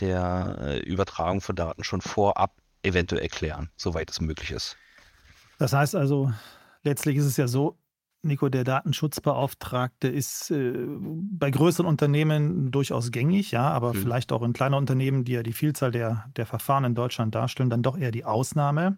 der 0.00 0.56
äh, 0.60 0.78
Übertragung 0.78 1.40
von 1.40 1.56
Daten 1.56 1.84
schon 1.84 2.00
vorab 2.00 2.54
eventuell 2.82 3.22
erklären, 3.22 3.70
soweit 3.76 4.10
es 4.10 4.20
möglich 4.20 4.52
ist. 4.52 4.76
Das 5.58 5.72
heißt 5.72 5.94
also, 5.96 6.32
letztlich 6.82 7.16
ist 7.16 7.24
es 7.24 7.36
ja 7.36 7.48
so, 7.48 7.78
Nico, 8.26 8.48
der 8.48 8.64
Datenschutzbeauftragte 8.64 10.08
ist 10.08 10.50
äh, 10.50 10.72
bei 10.88 11.50
größeren 11.50 11.86
Unternehmen 11.86 12.70
durchaus 12.70 13.10
gängig, 13.10 13.50
ja, 13.50 13.68
aber 13.70 13.94
mhm. 13.94 13.98
vielleicht 13.98 14.32
auch 14.32 14.42
in 14.42 14.52
kleinen 14.52 14.74
Unternehmen, 14.74 15.24
die 15.24 15.32
ja 15.32 15.42
die 15.42 15.52
Vielzahl 15.52 15.90
der, 15.90 16.26
der 16.36 16.46
Verfahren 16.46 16.84
in 16.84 16.94
Deutschland 16.94 17.34
darstellen, 17.34 17.70
dann 17.70 17.82
doch 17.82 17.96
eher 17.98 18.10
die 18.10 18.24
Ausnahme. 18.24 18.96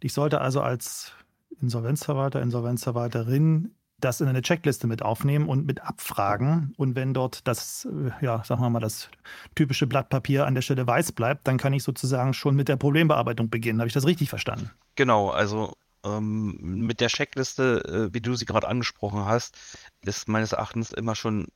Ich 0.00 0.12
sollte 0.12 0.40
also 0.40 0.60
als 0.60 1.12
Insolvenzverwalter, 1.60 2.40
Insolvenzverwalterin 2.40 3.72
das 4.00 4.20
in 4.20 4.28
eine 4.28 4.42
Checkliste 4.42 4.86
mit 4.86 5.02
aufnehmen 5.02 5.48
und 5.48 5.66
mit 5.66 5.82
abfragen. 5.82 6.72
Und 6.76 6.96
wenn 6.96 7.14
dort 7.14 7.46
das, 7.46 7.86
äh, 7.86 8.24
ja, 8.24 8.42
sagen 8.44 8.62
wir 8.62 8.70
mal, 8.70 8.80
das 8.80 9.08
typische 9.54 9.86
Blatt 9.86 10.08
Papier 10.08 10.46
an 10.46 10.54
der 10.54 10.62
Stelle 10.62 10.86
weiß 10.86 11.12
bleibt, 11.12 11.46
dann 11.46 11.58
kann 11.58 11.72
ich 11.72 11.82
sozusagen 11.82 12.34
schon 12.34 12.56
mit 12.56 12.68
der 12.68 12.76
Problembearbeitung 12.76 13.50
beginnen. 13.50 13.80
Habe 13.80 13.88
ich 13.88 13.94
das 13.94 14.06
richtig 14.06 14.28
verstanden? 14.28 14.70
Genau, 14.96 15.28
also 15.30 15.74
ähm, 16.04 16.56
mit 16.60 17.00
der 17.00 17.08
Checkliste, 17.08 18.08
äh, 18.10 18.14
wie 18.14 18.20
du 18.20 18.34
sie 18.34 18.46
gerade 18.46 18.68
angesprochen 18.68 19.24
hast, 19.24 19.56
ist 20.02 20.28
meines 20.28 20.52
Erachtens 20.52 20.92
immer 20.92 21.14
schon 21.14 21.48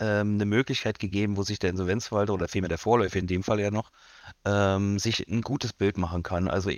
ähm, 0.00 0.34
eine 0.34 0.46
Möglichkeit 0.46 0.98
gegeben, 0.98 1.36
wo 1.36 1.42
sich 1.42 1.58
der 1.58 1.70
Insolvenzverwalter 1.70 2.34
oder 2.34 2.48
vielmehr 2.48 2.68
der 2.68 2.78
Vorläufer 2.78 3.18
in 3.18 3.26
dem 3.26 3.42
Fall 3.42 3.60
ja 3.60 3.70
noch, 3.70 3.92
ähm, 4.44 4.98
sich 4.98 5.28
ein 5.28 5.42
gutes 5.42 5.72
Bild 5.72 5.98
machen 5.98 6.22
kann. 6.22 6.48
Also 6.48 6.70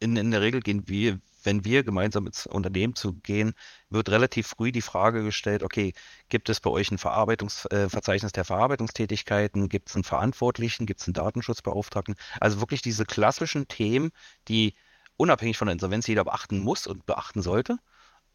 in, 0.00 0.16
in 0.16 0.30
der 0.30 0.40
Regel 0.40 0.60
gehen 0.60 0.88
wir, 0.88 1.20
wenn 1.42 1.64
wir 1.64 1.82
gemeinsam 1.84 2.26
ins 2.26 2.46
Unternehmen 2.46 2.94
zu 2.94 3.14
gehen, 3.14 3.54
wird 3.88 4.10
relativ 4.10 4.48
früh 4.48 4.72
die 4.72 4.82
Frage 4.82 5.22
gestellt, 5.24 5.62
okay, 5.62 5.94
gibt 6.28 6.48
es 6.48 6.60
bei 6.60 6.70
euch 6.70 6.90
ein 6.90 6.98
Verarbeitungsverzeichnis 6.98 8.32
äh, 8.32 8.34
der 8.34 8.44
Verarbeitungstätigkeiten, 8.44 9.68
gibt 9.68 9.88
es 9.88 9.94
einen 9.94 10.04
Verantwortlichen, 10.04 10.86
gibt 10.86 11.00
es 11.00 11.06
einen 11.06 11.14
Datenschutzbeauftragten? 11.14 12.16
Also 12.40 12.60
wirklich 12.60 12.82
diese 12.82 13.04
klassischen 13.04 13.68
Themen, 13.68 14.10
die 14.48 14.74
unabhängig 15.20 15.58
von 15.58 15.66
der 15.66 15.74
Insolvenz 15.74 16.06
jeder 16.06 16.24
beachten 16.24 16.60
muss 16.60 16.86
und 16.86 17.06
beachten 17.06 17.42
sollte, 17.42 17.78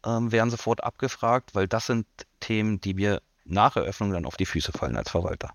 ähm, 0.04 0.30
werden 0.30 0.50
sofort 0.50 0.84
abgefragt, 0.84 1.54
weil 1.54 1.66
das 1.66 1.86
sind 1.86 2.06
Themen, 2.40 2.80
die 2.80 2.94
mir 2.94 3.22
nach 3.44 3.76
Eröffnung 3.76 4.12
dann 4.12 4.24
auf 4.24 4.36
die 4.36 4.46
Füße 4.46 4.72
fallen 4.72 4.96
als 4.96 5.10
Verwalter. 5.10 5.52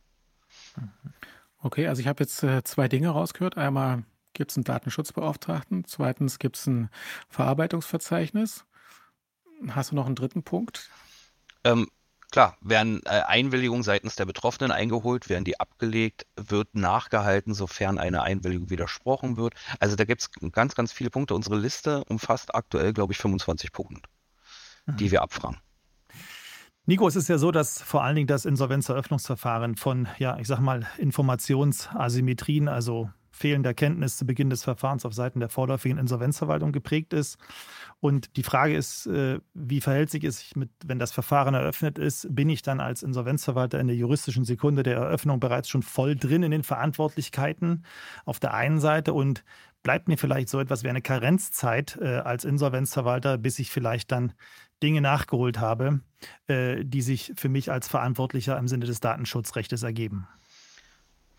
Okay, 1.60 1.88
also 1.88 2.02
ich 2.02 2.08
habe 2.08 2.24
jetzt 2.24 2.44
äh, 2.44 2.64
zwei 2.64 2.88
Dinge 2.88 3.10
rausgehört. 3.10 3.58
Einmal 3.58 4.04
gibt 4.34 4.52
es 4.52 4.58
einen 4.58 4.66
Datenschutzbeauftragten, 4.66 5.86
zweitens 5.86 6.38
gibt 6.40 6.58
es 6.58 6.68
ein 6.68 6.90
Verarbeitungsverzeichnis. 7.30 8.66
Hast 9.70 9.92
du 9.92 9.96
noch 9.96 10.08
einen 10.08 10.16
dritten 10.16 10.44
Punkt? 10.44 10.90
Ähm, 11.64 11.88
Klar, 12.32 12.56
werden 12.62 13.02
äh, 13.06 13.10
Einwilligungen 13.10 13.84
seitens 13.84 14.16
der 14.16 14.26
Betroffenen 14.26 14.72
eingeholt, 14.72 15.28
werden 15.28 15.44
die 15.44 15.60
abgelegt, 15.60 16.26
wird 16.38 16.74
nachgehalten, 16.74 17.54
sofern 17.54 17.98
eine 17.98 18.22
Einwilligung 18.22 18.70
widersprochen 18.70 19.36
wird. 19.36 19.54
Also 19.80 19.98
da 19.98 20.06
gibt 20.06 20.22
es 20.22 20.32
ganz, 20.54 20.74
ganz 20.74 20.94
viele 20.94 21.10
Punkte. 21.10 21.36
Unsere 21.36 21.58
Liste 21.58 22.06
umfasst 22.06 22.56
aktuell, 22.56 22.94
glaube 22.94 23.12
ich, 23.12 23.20
25 23.20 23.74
Punkte, 23.74 24.02
mhm. 24.86 24.96
die 24.96 25.12
wir 25.12 25.22
abfragen. 25.22 25.58
Nico, 26.86 27.06
es 27.06 27.18
ist 27.18 27.28
ja 27.28 27.38
so, 27.38 27.52
dass 27.52 27.82
vor 27.82 28.04
allen 28.04 28.16
Dingen 28.16 28.28
das 28.28 28.46
Insolvenzeröffnungsverfahren 28.46 29.76
von, 29.76 30.08
ja, 30.18 30.38
ich 30.38 30.48
sag 30.48 30.60
mal, 30.60 30.88
Informationsasymmetrien, 30.98 32.70
also 32.70 33.10
fehlender 33.32 33.74
Kenntnis 33.74 34.18
zu 34.18 34.26
Beginn 34.26 34.50
des 34.50 34.64
Verfahrens 34.64 35.06
auf 35.06 35.14
Seiten 35.14 35.40
der 35.40 35.50
vorläufigen 35.50 35.98
Insolvenzverwaltung 35.98 36.72
geprägt 36.72 37.14
ist. 37.14 37.38
Und 38.00 38.36
die 38.36 38.44
Frage 38.44 38.76
ist, 38.76 39.08
äh, 39.08 39.40
wie 39.54 39.82
verhält 39.82 40.10
sich 40.10 40.24
es, 40.24 40.56
mit, 40.56 40.70
wenn 40.86 41.00
das 41.00 41.12
Verfahren 41.12 41.54
eröffnet 41.54 41.98
ist? 41.98 42.28
Bin 42.30 42.50
ich 42.50 42.62
dann 42.62 42.80
als 42.80 43.04
Insolvenzverwalter 43.04 43.80
in 43.80 43.88
der 43.88 43.96
juristischen 43.96 44.46
Sekunde 44.46 44.84
der 44.84 44.98
Eröffnung 44.98 45.40
bereits 45.40 45.70
schon 45.70 45.84
voll 45.84 46.16
drin 46.16 46.44
in 46.44 46.52
den 46.52 46.64
Verantwortlichkeiten 46.64 47.86
auf 48.26 48.40
der 48.40 48.54
einen 48.54 48.80
Seite 48.80 49.14
und 49.14 49.44
bleibt 49.84 50.08
mir 50.08 50.18
vielleicht 50.18 50.50
so 50.50 50.60
etwas 50.60 50.84
wie 50.84 50.90
eine 50.90 51.02
Karenzzeit 51.02 51.98
äh, 52.02 52.18
als 52.18 52.46
Insolvenzverwalter, 52.46 53.38
bis 53.38 53.60
ich 53.60 53.72
vielleicht 53.72 54.12
dann 54.12 54.34
Dinge 54.84 55.02
nachgeholt 55.02 55.60
habe, 55.60 56.02
äh, 56.48 56.84
die 56.84 57.02
sich 57.02 57.34
für 57.36 57.50
mich 57.50 57.72
als 57.72 57.88
Verantwortlicher 57.88 58.58
im 58.58 58.68
Sinne 58.68 58.86
des 58.86 59.00
Datenschutzrechts 59.00 59.84
ergeben? 59.84 60.28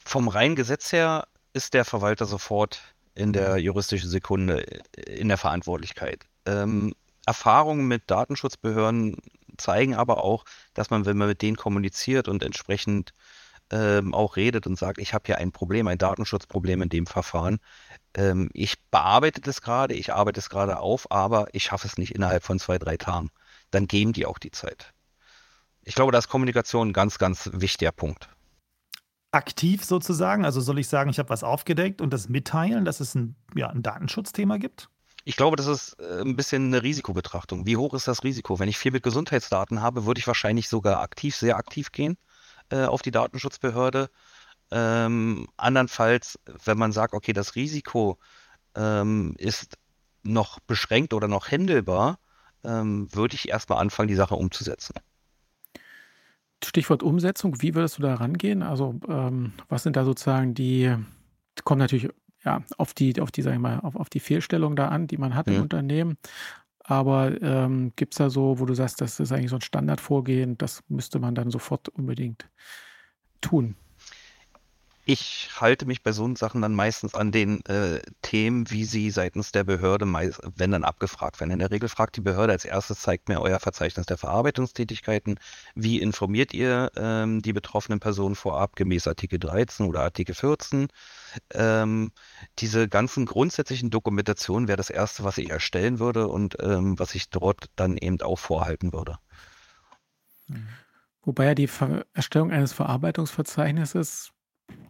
Vom 0.04 0.28
reinen 0.28 0.56
Gesetz 0.56 0.92
her 0.92 1.26
ist 1.52 1.74
der 1.74 1.84
Verwalter 1.84 2.26
sofort 2.26 2.80
in 3.14 3.32
der 3.32 3.58
juristischen 3.58 4.08
Sekunde 4.08 4.60
in 5.06 5.28
der 5.28 5.38
Verantwortlichkeit. 5.38 6.24
Ähm, 6.46 6.94
Erfahrungen 7.26 7.86
mit 7.86 8.10
Datenschutzbehörden 8.10 9.16
zeigen 9.58 9.94
aber 9.94 10.24
auch, 10.24 10.44
dass 10.74 10.90
man, 10.90 11.04
wenn 11.04 11.18
man 11.18 11.28
mit 11.28 11.42
denen 11.42 11.56
kommuniziert 11.56 12.26
und 12.26 12.42
entsprechend 12.42 13.12
ähm, 13.70 14.14
auch 14.14 14.36
redet 14.36 14.66
und 14.66 14.78
sagt, 14.78 14.98
ich 14.98 15.14
habe 15.14 15.24
hier 15.26 15.38
ein 15.38 15.52
Problem, 15.52 15.86
ein 15.88 15.98
Datenschutzproblem 15.98 16.82
in 16.82 16.88
dem 16.88 17.06
Verfahren, 17.06 17.58
ähm, 18.14 18.50
ich 18.54 18.80
bearbeite 18.90 19.40
das 19.40 19.62
gerade, 19.62 19.94
ich 19.94 20.12
arbeite 20.12 20.40
es 20.40 20.50
gerade 20.50 20.78
auf, 20.78 21.10
aber 21.10 21.46
ich 21.52 21.64
schaffe 21.64 21.86
es 21.86 21.96
nicht 21.96 22.14
innerhalb 22.14 22.42
von 22.42 22.58
zwei, 22.58 22.78
drei 22.78 22.96
Tagen, 22.96 23.30
dann 23.70 23.86
geben 23.86 24.12
die 24.12 24.26
auch 24.26 24.38
die 24.38 24.50
Zeit. 24.50 24.92
Ich 25.84 25.94
glaube, 25.94 26.12
da 26.12 26.18
ist 26.18 26.28
Kommunikation 26.28 26.88
ein 26.88 26.92
ganz, 26.92 27.18
ganz 27.18 27.50
wichtiger 27.52 27.92
Punkt 27.92 28.28
aktiv 29.32 29.84
sozusagen? 29.84 30.44
Also 30.44 30.60
soll 30.60 30.78
ich 30.78 30.88
sagen, 30.88 31.10
ich 31.10 31.18
habe 31.18 31.30
was 31.30 31.42
aufgedeckt 31.42 32.00
und 32.00 32.12
das 32.12 32.28
mitteilen, 32.28 32.84
dass 32.84 33.00
es 33.00 33.14
ein, 33.14 33.34
ja, 33.54 33.68
ein 33.68 33.82
Datenschutzthema 33.82 34.58
gibt? 34.58 34.88
Ich 35.24 35.36
glaube, 35.36 35.56
das 35.56 35.66
ist 35.66 35.96
äh, 36.00 36.20
ein 36.20 36.36
bisschen 36.36 36.66
eine 36.66 36.82
Risikobetrachtung. 36.82 37.66
Wie 37.66 37.76
hoch 37.76 37.94
ist 37.94 38.08
das 38.08 38.24
Risiko? 38.24 38.58
Wenn 38.58 38.68
ich 38.68 38.78
viel 38.78 38.92
mit 38.92 39.02
Gesundheitsdaten 39.02 39.80
habe, 39.80 40.04
würde 40.04 40.18
ich 40.18 40.26
wahrscheinlich 40.26 40.68
sogar 40.68 41.00
aktiv, 41.00 41.36
sehr 41.36 41.56
aktiv 41.56 41.92
gehen 41.92 42.16
äh, 42.70 42.84
auf 42.84 43.02
die 43.02 43.10
Datenschutzbehörde. 43.10 44.10
Ähm, 44.70 45.46
andernfalls, 45.56 46.38
wenn 46.64 46.78
man 46.78 46.92
sagt, 46.92 47.14
okay, 47.14 47.32
das 47.32 47.56
Risiko 47.56 48.18
ähm, 48.74 49.34
ist 49.38 49.76
noch 50.22 50.60
beschränkt 50.60 51.14
oder 51.14 51.28
noch 51.28 51.50
händelbar, 51.50 52.18
ähm, 52.64 53.08
würde 53.14 53.34
ich 53.34 53.48
erstmal 53.48 53.78
anfangen, 53.78 54.08
die 54.08 54.14
Sache 54.14 54.34
umzusetzen. 54.34 54.94
Stichwort 56.64 57.02
Umsetzung, 57.02 57.60
wie 57.60 57.74
würdest 57.74 57.98
du 57.98 58.02
da 58.02 58.14
rangehen? 58.14 58.62
Also, 58.62 58.98
ähm, 59.08 59.52
was 59.68 59.82
sind 59.82 59.96
da 59.96 60.04
sozusagen 60.04 60.54
die, 60.54 60.94
kommt 61.64 61.80
natürlich 61.80 62.08
ja, 62.44 62.62
auf 62.76 62.94
die, 62.94 63.20
auf 63.20 63.30
die, 63.30 63.42
sag 63.42 63.54
ich 63.54 63.60
mal, 63.60 63.80
auf, 63.80 63.96
auf 63.96 64.10
die 64.10 64.20
Fehlstellung 64.20 64.76
da 64.76 64.88
an, 64.88 65.06
die 65.06 65.16
man 65.16 65.34
hat 65.34 65.46
mhm. 65.46 65.54
im 65.54 65.62
Unternehmen. 65.62 66.18
Aber 66.84 67.40
ähm, 67.42 67.92
gibt 67.94 68.14
es 68.14 68.18
da 68.18 68.28
so, 68.28 68.58
wo 68.58 68.64
du 68.64 68.74
sagst, 68.74 69.00
das 69.00 69.20
ist 69.20 69.30
eigentlich 69.32 69.50
so 69.50 69.56
ein 69.56 69.62
Standardvorgehen, 69.62 70.58
das 70.58 70.82
müsste 70.88 71.20
man 71.20 71.34
dann 71.34 71.50
sofort 71.50 71.88
unbedingt 71.88 72.48
tun? 73.40 73.76
Ich 75.04 75.50
halte 75.60 75.84
mich 75.84 76.04
bei 76.04 76.12
so 76.12 76.32
Sachen 76.36 76.62
dann 76.62 76.74
meistens 76.74 77.16
an 77.16 77.32
den 77.32 77.64
äh, 77.66 78.00
Themen, 78.22 78.70
wie 78.70 78.84
sie 78.84 79.10
seitens 79.10 79.50
der 79.50 79.64
Behörde, 79.64 80.06
meist, 80.06 80.40
wenn 80.54 80.70
dann 80.70 80.84
abgefragt 80.84 81.40
werden. 81.40 81.50
In 81.50 81.58
der 81.58 81.72
Regel 81.72 81.88
fragt 81.88 82.16
die 82.16 82.20
Behörde 82.20 82.52
als 82.52 82.64
erstes, 82.64 83.00
zeigt 83.00 83.28
mir 83.28 83.40
euer 83.40 83.58
Verzeichnis 83.58 84.06
der 84.06 84.16
Verarbeitungstätigkeiten. 84.16 85.40
Wie 85.74 86.00
informiert 86.00 86.54
ihr 86.54 86.92
ähm, 86.94 87.42
die 87.42 87.52
betroffenen 87.52 87.98
Personen 87.98 88.36
vorab 88.36 88.76
gemäß 88.76 89.08
Artikel 89.08 89.40
13 89.40 89.86
oder 89.86 90.02
Artikel 90.02 90.36
14? 90.36 90.86
Ähm, 91.52 92.12
diese 92.60 92.88
ganzen 92.88 93.26
grundsätzlichen 93.26 93.90
Dokumentationen 93.90 94.68
wäre 94.68 94.76
das 94.76 94.90
Erste, 94.90 95.24
was 95.24 95.36
ich 95.36 95.50
erstellen 95.50 95.98
würde 95.98 96.28
und 96.28 96.56
ähm, 96.60 96.96
was 97.00 97.16
ich 97.16 97.28
dort 97.28 97.66
dann 97.74 97.96
eben 97.96 98.20
auch 98.22 98.38
vorhalten 98.38 98.92
würde. 98.92 99.18
Wobei 101.22 101.46
ja 101.46 101.54
die 101.56 101.66
Ver 101.66 102.04
Erstellung 102.14 102.52
eines 102.52 102.72
Verarbeitungsverzeichnisses 102.72 104.32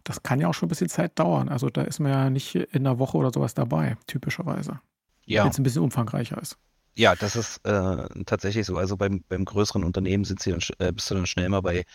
das 0.03 0.23
kann 0.23 0.39
ja 0.39 0.47
auch 0.47 0.53
schon 0.53 0.67
ein 0.67 0.69
bisschen 0.69 0.89
Zeit 0.89 1.17
dauern. 1.19 1.49
Also 1.49 1.69
da 1.69 1.83
ist 1.83 1.99
man 1.99 2.11
ja 2.11 2.29
nicht 2.29 2.55
in 2.55 2.85
einer 2.85 2.99
Woche 2.99 3.17
oder 3.17 3.31
sowas 3.33 3.53
dabei, 3.53 3.97
typischerweise. 4.07 4.79
Ja. 5.25 5.43
Wenn 5.43 5.51
es 5.51 5.57
ein 5.57 5.63
bisschen 5.63 5.83
umfangreicher 5.83 6.41
ist. 6.41 6.57
Ja, 6.95 7.15
das 7.15 7.35
ist 7.35 7.65
äh, 7.65 8.23
tatsächlich 8.25 8.65
so. 8.65 8.77
Also 8.77 8.97
beim, 8.97 9.23
beim 9.27 9.45
größeren 9.45 9.83
Unternehmen 9.83 10.25
sind 10.25 10.41
sie 10.41 10.51
dann, 10.51 10.61
äh, 10.79 10.91
bist 10.91 11.09
du 11.09 11.15
dann 11.15 11.25
schnell 11.25 11.49
mal 11.49 11.61
bei 11.61 11.85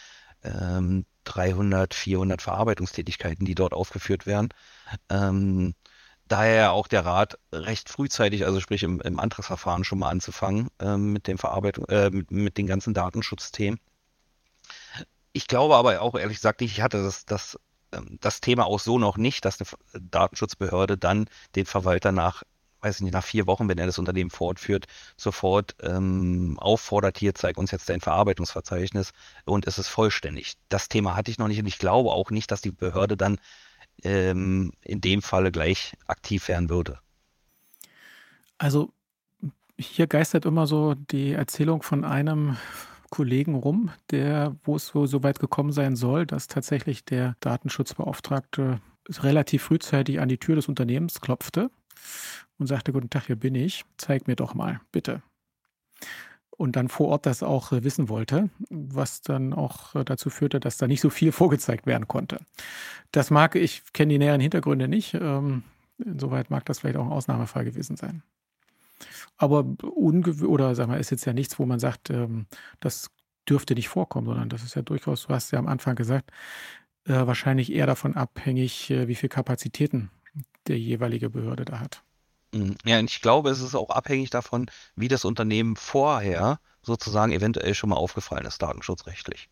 ähm, 0.43 1.05
300, 1.25 1.95
400 1.95 2.43
Verarbeitungstätigkeiten, 2.43 3.45
die 3.45 3.55
dort 3.55 3.75
aufgeführt 3.75 4.27
werden. 4.27 4.49
Ähm, 5.09 5.75
daher 6.27 6.73
auch 6.73 6.89
der 6.89 7.05
Rat, 7.05 7.39
recht 7.53 7.89
frühzeitig, 7.89 8.45
also 8.45 8.61
sprich 8.61 8.83
im, 8.83 9.01
im 9.01 9.21
Antragsverfahren 9.21 9.85
schon 9.85 9.99
mal 10.01 10.11
anzufangen 10.11 10.69
ähm, 10.81 11.13
mit 11.13 11.27
dem 11.27 11.39
Verarbeitung, 11.39 11.85
äh, 11.87 12.11
mit, 12.11 12.31
mit 12.31 12.59
den 12.59 12.67
ganzen 12.67 12.95
Datenschutzthemen. 12.95 13.79
Ich 15.33 15.47
glaube 15.47 15.77
aber 15.77 16.01
auch 16.01 16.15
ehrlich 16.17 16.39
gesagt, 16.39 16.63
ich 16.63 16.81
hatte 16.81 17.03
das, 17.03 17.25
das 17.25 17.59
das 18.21 18.41
Thema 18.41 18.67
auch 18.67 18.81
so 18.81 18.99
noch 18.99 19.17
nicht, 19.17 19.45
dass 19.45 19.61
eine 19.61 20.03
Datenschutzbehörde 20.11 20.99
dann 20.99 21.29
den 21.55 21.67
Verwalter 21.67 22.13
nach, 22.13 22.43
weiß 22.81 22.97
ich 22.97 23.03
nicht, 23.03 23.15
nach 23.15 23.25
vier 23.25 23.47
Wochen, 23.47 23.69
wenn 23.69 23.79
er 23.79 23.87
das 23.87 23.99
Unternehmen 23.99 24.31
fortführt, 24.31 24.87
sofort 25.17 25.75
ähm, 25.83 26.59
auffordert, 26.59 27.19
hier 27.19 27.35
zeig 27.35 27.59
uns 27.59 27.71
jetzt 27.71 27.89
dein 27.89 28.01
Verarbeitungsverzeichnis 28.01 29.13
und 29.45 29.67
es 29.67 29.79
ist 29.79 29.89
vollständig. 29.89 30.55
Das 30.69 30.89
Thema 30.89 31.17
hatte 31.17 31.31
ich 31.31 31.39
noch 31.39 31.49
nicht 31.49 31.61
und 31.61 31.67
ich 31.67 31.79
glaube 31.79 32.11
auch 32.11 32.31
nicht, 32.31 32.51
dass 32.51 32.61
die 32.61 32.73
Behörde 32.73 33.17
dann 33.17 33.39
ähm, 34.03 34.73
in 34.83 35.01
dem 35.01 35.23
Falle 35.23 35.51
gleich 35.51 35.95
aktiv 36.07 36.49
werden 36.49 36.71
würde. 36.71 36.99
Also 38.59 38.93
hier 39.79 40.09
geistert 40.09 40.45
immer 40.45 40.67
so 40.67 40.95
die 40.95 41.33
Erzählung 41.33 41.83
von 41.83 42.05
einem 42.05 42.57
Kollegen 43.11 43.55
rum, 43.55 43.91
der, 44.11 44.57
wo 44.65 44.77
es 44.77 44.89
so, 44.89 45.07
so 45.07 45.23
weit 45.23 45.39
gekommen 45.39 45.73
sein 45.73 45.97
soll, 45.97 46.27
dass 46.27 46.47
tatsächlich 46.47 47.05
der 47.05 47.37
Datenschutzbeauftragte 47.41 48.81
relativ 49.21 49.63
frühzeitig 49.65 50.21
an 50.21 50.29
die 50.29 50.39
Tür 50.39 50.57
des 50.57 50.69
Unternehmens 50.69 51.21
klopfte 51.21 51.71
und 52.59 52.67
sagte, 52.67 52.93
guten 52.93 53.11
Tag, 53.11 53.27
hier 53.27 53.37
bin 53.37 53.55
ich, 53.55 53.85
zeig 53.97 54.27
mir 54.27 54.37
doch 54.37 54.55
mal, 54.55 54.81
bitte. 54.93 55.23
Und 56.51 56.75
dann 56.75 56.89
vor 56.89 57.09
Ort 57.09 57.25
das 57.27 57.43
auch 57.43 57.73
äh, 57.73 57.85
wissen 57.85 58.09
wollte, 58.09 58.51
was 58.69 59.23
dann 59.23 59.53
auch 59.53 59.95
äh, 59.95 60.05
dazu 60.05 60.29
führte, 60.29 60.59
dass 60.59 60.77
da 60.77 60.89
nicht 60.89 61.01
so 61.01 61.09
viel 61.09 61.33
vorgezeigt 61.33 61.87
werden 61.87 62.09
konnte. 62.09 62.41
Das 63.13 63.31
mag, 63.31 63.55
ich 63.55 63.83
kenne 63.93 64.13
die 64.13 64.19
näheren 64.19 64.41
Hintergründe 64.41 64.89
nicht, 64.89 65.15
ähm, 65.15 65.63
insoweit 66.05 66.51
mag 66.51 66.65
das 66.67 66.81
vielleicht 66.81 66.97
auch 66.97 67.07
ein 67.07 67.13
Ausnahmefall 67.13 67.65
gewesen 67.65 67.97
sein. 67.97 68.23
Aber 69.39 69.65
ungewöhnlich, 69.83 70.51
oder 70.51 70.75
sag 70.75 70.89
mal, 70.89 71.01
ist 71.01 71.11
jetzt 71.11 71.25
ja 71.25 71.33
nichts, 71.33 71.59
wo 71.59 71.67
man 71.67 71.79
sagt, 71.79 72.11
ähm, 72.11 72.47
das 72.81 73.11
dürfte 73.49 73.75
nicht 73.75 73.89
vorkommen, 73.89 74.27
sondern 74.27 74.49
das 74.49 74.63
ist 74.63 74.75
ja 74.75 74.83
durchaus, 74.83 75.27
du 75.27 75.35
hast 75.35 75.53
ja 75.53 75.59
am 75.59 75.69
Anfang 75.69 75.97
gesagt, 75.97 76.31
äh, 77.05 77.27
wahrscheinlich 77.27 77.73
eher 77.73 77.87
davon 77.87 78.15
abhängig, 78.15 78.91
äh, 78.91 79.09
wie 79.09 79.15
viel 79.15 79.29
Kapazitäten 79.29 80.11
der 80.67 80.79
jeweilige 80.79 81.31
Behörde 81.31 81.65
da 81.65 81.81
hat. 81.81 82.03
Mhm. 82.53 82.77
Ja, 82.85 82.99
und 82.99 83.11
ich 83.11 83.21
glaube, 83.23 83.51
es 83.51 83.61
ist 83.61 83.75
auch 83.75 83.91
abhängig 83.91 84.31
davon, 84.31 84.67
wie 84.97 85.09
das 85.09 85.25
Unternehmen 85.25 85.77
vorher 85.77 86.61
sozusagen 86.83 87.33
eventuell 87.33 87.75
schon 87.75 87.91
mal 87.91 87.97
aufgefallen 87.97 88.47
ist, 88.47 88.61
datenschutzrechtlich. 88.63 89.49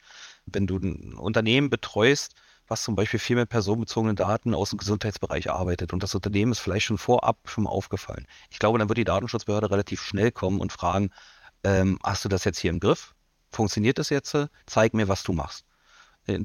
Wenn 0.47 0.67
du 0.67 0.79
ein 0.79 1.15
Unternehmen 1.15 1.71
betreust, 1.71 2.35
was 2.69 2.83
zum 2.83 2.95
Beispiel 2.95 3.21
viel 3.21 3.37
mit 3.37 3.49
personenbezogenen 3.49 4.17
Daten 4.17 4.55
aus 4.55 4.71
dem 4.71 4.79
Gesundheitsbereich 4.79 5.51
arbeitet. 5.51 5.93
Und 5.93 6.03
das 6.03 6.15
Unternehmen 6.15 6.53
ist 6.53 6.59
vielleicht 6.59 6.87
schon 6.87 6.99
vorab 6.99 7.39
schon 7.45 7.65
mal 7.65 7.71
aufgefallen. 7.71 8.27
Ich 8.51 8.59
glaube, 8.59 8.79
dann 8.79 8.89
wird 8.89 8.99
die 8.99 9.05
Datenschutzbehörde 9.05 9.71
relativ 9.71 10.03
schnell 10.03 10.33
kommen 10.33 10.61
und 10.61 10.73
fragen, 10.73 11.11
ähm, 11.65 11.99
hast 12.03 12.25
du 12.25 12.29
das 12.29 12.45
jetzt 12.45 12.59
hier 12.59 12.71
im 12.71 12.81
Griff? 12.81 13.15
Funktioniert 13.51 13.99
das 13.99 14.11
jetzt? 14.11 14.37
Zeig 14.67 14.95
mir, 14.95 15.09
was 15.09 15.23
du 15.23 15.33
machst. 15.33 15.65
Äh, 16.27 16.41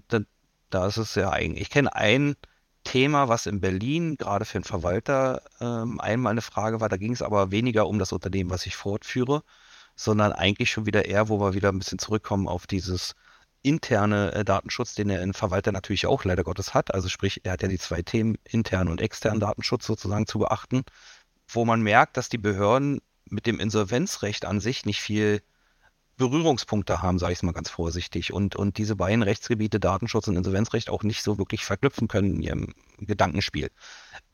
da, 0.70 0.88
ist 0.88 0.98
es 0.98 1.16
ja 1.16 1.32
eigentlich. 1.32 1.64
Ich 1.64 1.70
kenne 1.70 1.96
ein 1.96 2.36
Thema, 2.84 3.28
was 3.28 3.46
in 3.46 3.62
Berlin 3.62 4.18
gerade 4.18 4.46
für 4.46 4.58
einen 4.58 4.64
Verwalter 4.64 5.42
ähm, 5.60 6.00
einmal 6.00 6.32
eine 6.32 6.42
Frage 6.42 6.82
war. 6.82 6.90
Da 6.90 6.98
ging 6.98 7.14
es 7.14 7.22
aber 7.22 7.52
weniger 7.52 7.88
um 7.88 8.00
das 8.00 8.12
Unternehmen, 8.12 8.50
was 8.50 8.66
ich 8.66 8.76
fortführe, 8.76 9.44
sondern 9.96 10.32
eigentlich 10.34 10.72
schon 10.72 10.86
wieder 10.86 11.06
eher, 11.06 11.30
wo 11.30 11.40
wir 11.40 11.54
wieder 11.54 11.70
ein 11.70 11.80
bisschen 11.80 12.00
zurückkommen 12.00 12.48
auf 12.48 12.68
dieses 12.68 13.14
interne 13.64 14.34
äh, 14.34 14.46
Datenschutz, 14.46 14.96
den 14.96 15.10
er 15.10 15.22
in 15.22 15.34
Verwalter 15.34 15.72
natürlich 15.72 16.08
auch 16.08 16.24
leider 16.24 16.44
Gottes 16.44 16.74
hat. 16.74 16.94
Also 16.94 17.10
sprich, 17.10 17.42
er 17.44 17.54
hat 17.54 17.62
ja 17.62 17.68
die 17.68 17.80
zwei 17.80 18.02
Themen, 18.02 18.38
internen 18.44 18.90
und 18.90 19.02
externen 19.02 19.40
Datenschutz 19.40 19.86
sozusagen 19.86 20.28
zu 20.28 20.40
beachten, 20.40 20.84
wo 21.48 21.66
man 21.66 21.82
merkt, 21.82 22.18
dass 22.18 22.30
die 22.30 22.38
Behörden 22.38 23.02
mit 23.26 23.46
dem 23.46 23.60
Insolvenzrecht 23.60 24.46
an 24.46 24.60
sich 24.60 24.86
nicht 24.86 25.02
viel 25.02 25.42
Berührungspunkte 26.18 27.02
haben, 27.02 27.18
sage 27.18 27.34
ich 27.34 27.40
es 27.40 27.44
mal 27.44 27.52
ganz 27.52 27.70
vorsichtig, 27.70 28.32
und, 28.32 28.56
und 28.56 28.78
diese 28.78 28.96
beiden 28.96 29.24
Rechtsgebiete 29.24 29.80
Datenschutz 29.80 30.28
und 30.28 30.36
Insolvenzrecht 30.36 30.90
auch 30.90 31.04
nicht 31.04 31.24
so 31.24 31.38
wirklich 31.38 31.66
verknüpfen 31.66 32.08
können 32.08 32.36
in 32.36 32.42
ihrem 32.44 32.74
Gedankenspiel. 33.00 33.72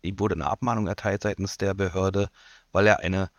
Ihm 0.01 0.19
wurde 0.19 0.35
eine 0.35 0.47
Abmahnung 0.47 0.87
erteilt 0.87 1.23
seitens 1.23 1.57
der 1.57 1.73
Behörde, 1.73 2.29
weil 2.71 2.87
er 2.87 2.99
eine 2.99 3.29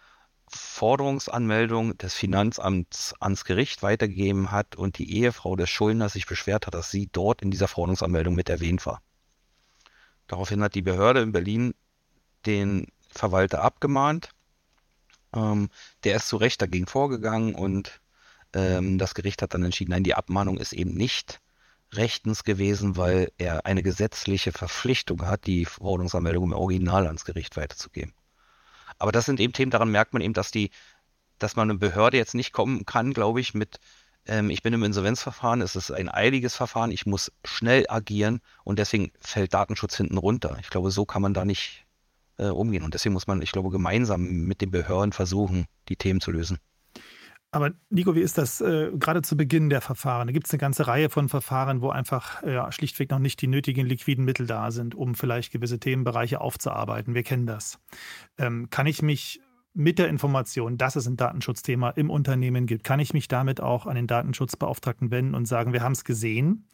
Forderungsanmeldung 0.50 1.96
des 1.98 2.14
Finanzamts 2.14 3.14
ans 3.20 3.44
Gericht 3.44 3.82
weitergegeben 3.82 4.50
hat 4.50 4.76
und 4.76 4.98
die 4.98 5.12
Ehefrau 5.16 5.56
des 5.56 5.70
Schuldners 5.70 6.14
sich 6.14 6.26
beschwert 6.26 6.66
hat, 6.66 6.74
dass 6.74 6.90
sie 6.90 7.08
dort 7.12 7.42
in 7.42 7.50
dieser 7.50 7.68
Forderungsanmeldung 7.68 8.34
mit 8.34 8.48
erwähnt 8.48 8.84
war. 8.86 9.02
Daraufhin 10.26 10.62
hat 10.62 10.74
die 10.74 10.82
Behörde 10.82 11.20
in 11.20 11.32
Berlin 11.32 11.74
den 12.46 12.86
Verwalter 13.10 13.62
abgemahnt. 13.62 14.30
Ähm, 15.34 15.70
der 16.04 16.16
ist 16.16 16.28
zu 16.28 16.36
Recht 16.36 16.60
dagegen 16.62 16.86
vorgegangen 16.86 17.54
und 17.54 18.00
ähm, 18.54 18.98
das 18.98 19.14
Gericht 19.14 19.42
hat 19.42 19.54
dann 19.54 19.64
entschieden, 19.64 19.90
nein, 19.90 20.04
die 20.04 20.14
Abmahnung 20.14 20.58
ist 20.58 20.72
eben 20.72 20.94
nicht 20.94 21.40
rechtens 21.92 22.44
gewesen, 22.44 22.96
weil 22.96 23.32
er 23.38 23.66
eine 23.66 23.82
gesetzliche 23.82 24.52
Verpflichtung 24.52 25.26
hat, 25.26 25.46
die 25.46 25.64
Forderungsanmeldung 25.64 26.44
im 26.44 26.52
Original 26.52 27.06
ans 27.06 27.24
Gericht 27.24 27.56
weiterzugeben. 27.56 28.12
Aber 28.98 29.12
das 29.12 29.26
sind 29.26 29.40
eben 29.40 29.52
Themen, 29.52 29.70
daran 29.70 29.90
merkt 29.90 30.12
man 30.12 30.22
eben, 30.22 30.34
dass 30.34 30.50
die, 30.50 30.70
dass 31.38 31.56
man 31.56 31.70
eine 31.70 31.78
Behörde 31.78 32.16
jetzt 32.16 32.34
nicht 32.34 32.52
kommen 32.52 32.86
kann, 32.86 33.12
glaube 33.12 33.40
ich, 33.40 33.54
mit 33.54 33.80
ähm, 34.26 34.50
ich 34.50 34.62
bin 34.62 34.74
im 34.74 34.84
Insolvenzverfahren, 34.84 35.62
es 35.62 35.74
ist 35.74 35.90
ein 35.90 36.08
eiliges 36.08 36.54
Verfahren, 36.54 36.90
ich 36.90 37.06
muss 37.06 37.32
schnell 37.44 37.86
agieren 37.88 38.40
und 38.64 38.78
deswegen 38.78 39.10
fällt 39.20 39.54
Datenschutz 39.54 39.96
hinten 39.96 40.18
runter. 40.18 40.56
Ich 40.60 40.70
glaube, 40.70 40.90
so 40.90 41.04
kann 41.04 41.22
man 41.22 41.34
da 41.34 41.44
nicht 41.44 41.86
äh, 42.38 42.46
umgehen. 42.46 42.84
Und 42.84 42.94
deswegen 42.94 43.14
muss 43.14 43.26
man, 43.26 43.42
ich 43.42 43.52
glaube, 43.52 43.70
gemeinsam 43.70 44.22
mit 44.22 44.60
den 44.60 44.70
Behörden 44.70 45.12
versuchen, 45.12 45.66
die 45.88 45.96
Themen 45.96 46.20
zu 46.20 46.30
lösen. 46.30 46.58
Aber 47.50 47.72
Nico, 47.88 48.14
wie 48.14 48.20
ist 48.20 48.36
das 48.36 48.60
äh, 48.60 48.90
gerade 48.98 49.22
zu 49.22 49.36
Beginn 49.36 49.70
der 49.70 49.80
Verfahren? 49.80 50.26
Da 50.26 50.32
gibt 50.32 50.46
es 50.46 50.52
eine 50.52 50.58
ganze 50.58 50.86
Reihe 50.86 51.08
von 51.08 51.28
Verfahren, 51.30 51.80
wo 51.80 51.88
einfach 51.88 52.42
äh, 52.42 52.70
schlichtweg 52.72 53.10
noch 53.10 53.18
nicht 53.18 53.40
die 53.40 53.46
nötigen 53.46 53.86
liquiden 53.86 54.24
Mittel 54.24 54.46
da 54.46 54.70
sind, 54.70 54.94
um 54.94 55.14
vielleicht 55.14 55.52
gewisse 55.52 55.80
Themenbereiche 55.80 56.40
aufzuarbeiten. 56.40 57.14
Wir 57.14 57.22
kennen 57.22 57.46
das. 57.46 57.78
Ähm, 58.36 58.68
kann 58.68 58.86
ich 58.86 59.00
mich 59.00 59.40
mit 59.72 59.98
der 59.98 60.08
Information, 60.08 60.76
dass 60.76 60.96
es 60.96 61.06
ein 61.06 61.16
Datenschutzthema 61.16 61.90
im 61.90 62.10
Unternehmen 62.10 62.66
gibt, 62.66 62.84
kann 62.84 63.00
ich 63.00 63.14
mich 63.14 63.28
damit 63.28 63.60
auch 63.60 63.86
an 63.86 63.94
den 63.94 64.08
Datenschutzbeauftragten 64.08 65.10
wenden 65.10 65.34
und 65.34 65.46
sagen, 65.46 65.72
wir 65.72 65.82
haben 65.82 65.92
es 65.92 66.04
gesehen, 66.04 66.68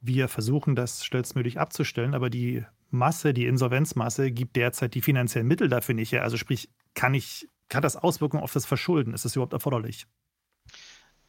wir 0.00 0.28
versuchen 0.28 0.74
das 0.74 1.04
schnellstmöglich 1.04 1.58
abzustellen, 1.58 2.14
aber 2.14 2.28
die 2.28 2.64
Masse, 2.90 3.32
die 3.32 3.46
Insolvenzmasse 3.46 4.30
gibt 4.32 4.56
derzeit 4.56 4.94
die 4.94 5.00
finanziellen 5.00 5.48
Mittel 5.48 5.70
dafür 5.70 5.94
nicht 5.94 6.12
her. 6.12 6.24
Also 6.24 6.36
sprich, 6.36 6.68
kann 6.94 7.14
ich 7.14 7.48
hat 7.74 7.84
das 7.84 7.96
Auswirkungen 7.96 8.42
auf 8.42 8.52
das 8.52 8.66
Verschulden? 8.66 9.14
Ist 9.14 9.24
das 9.24 9.36
überhaupt 9.36 9.52
erforderlich? 9.52 10.06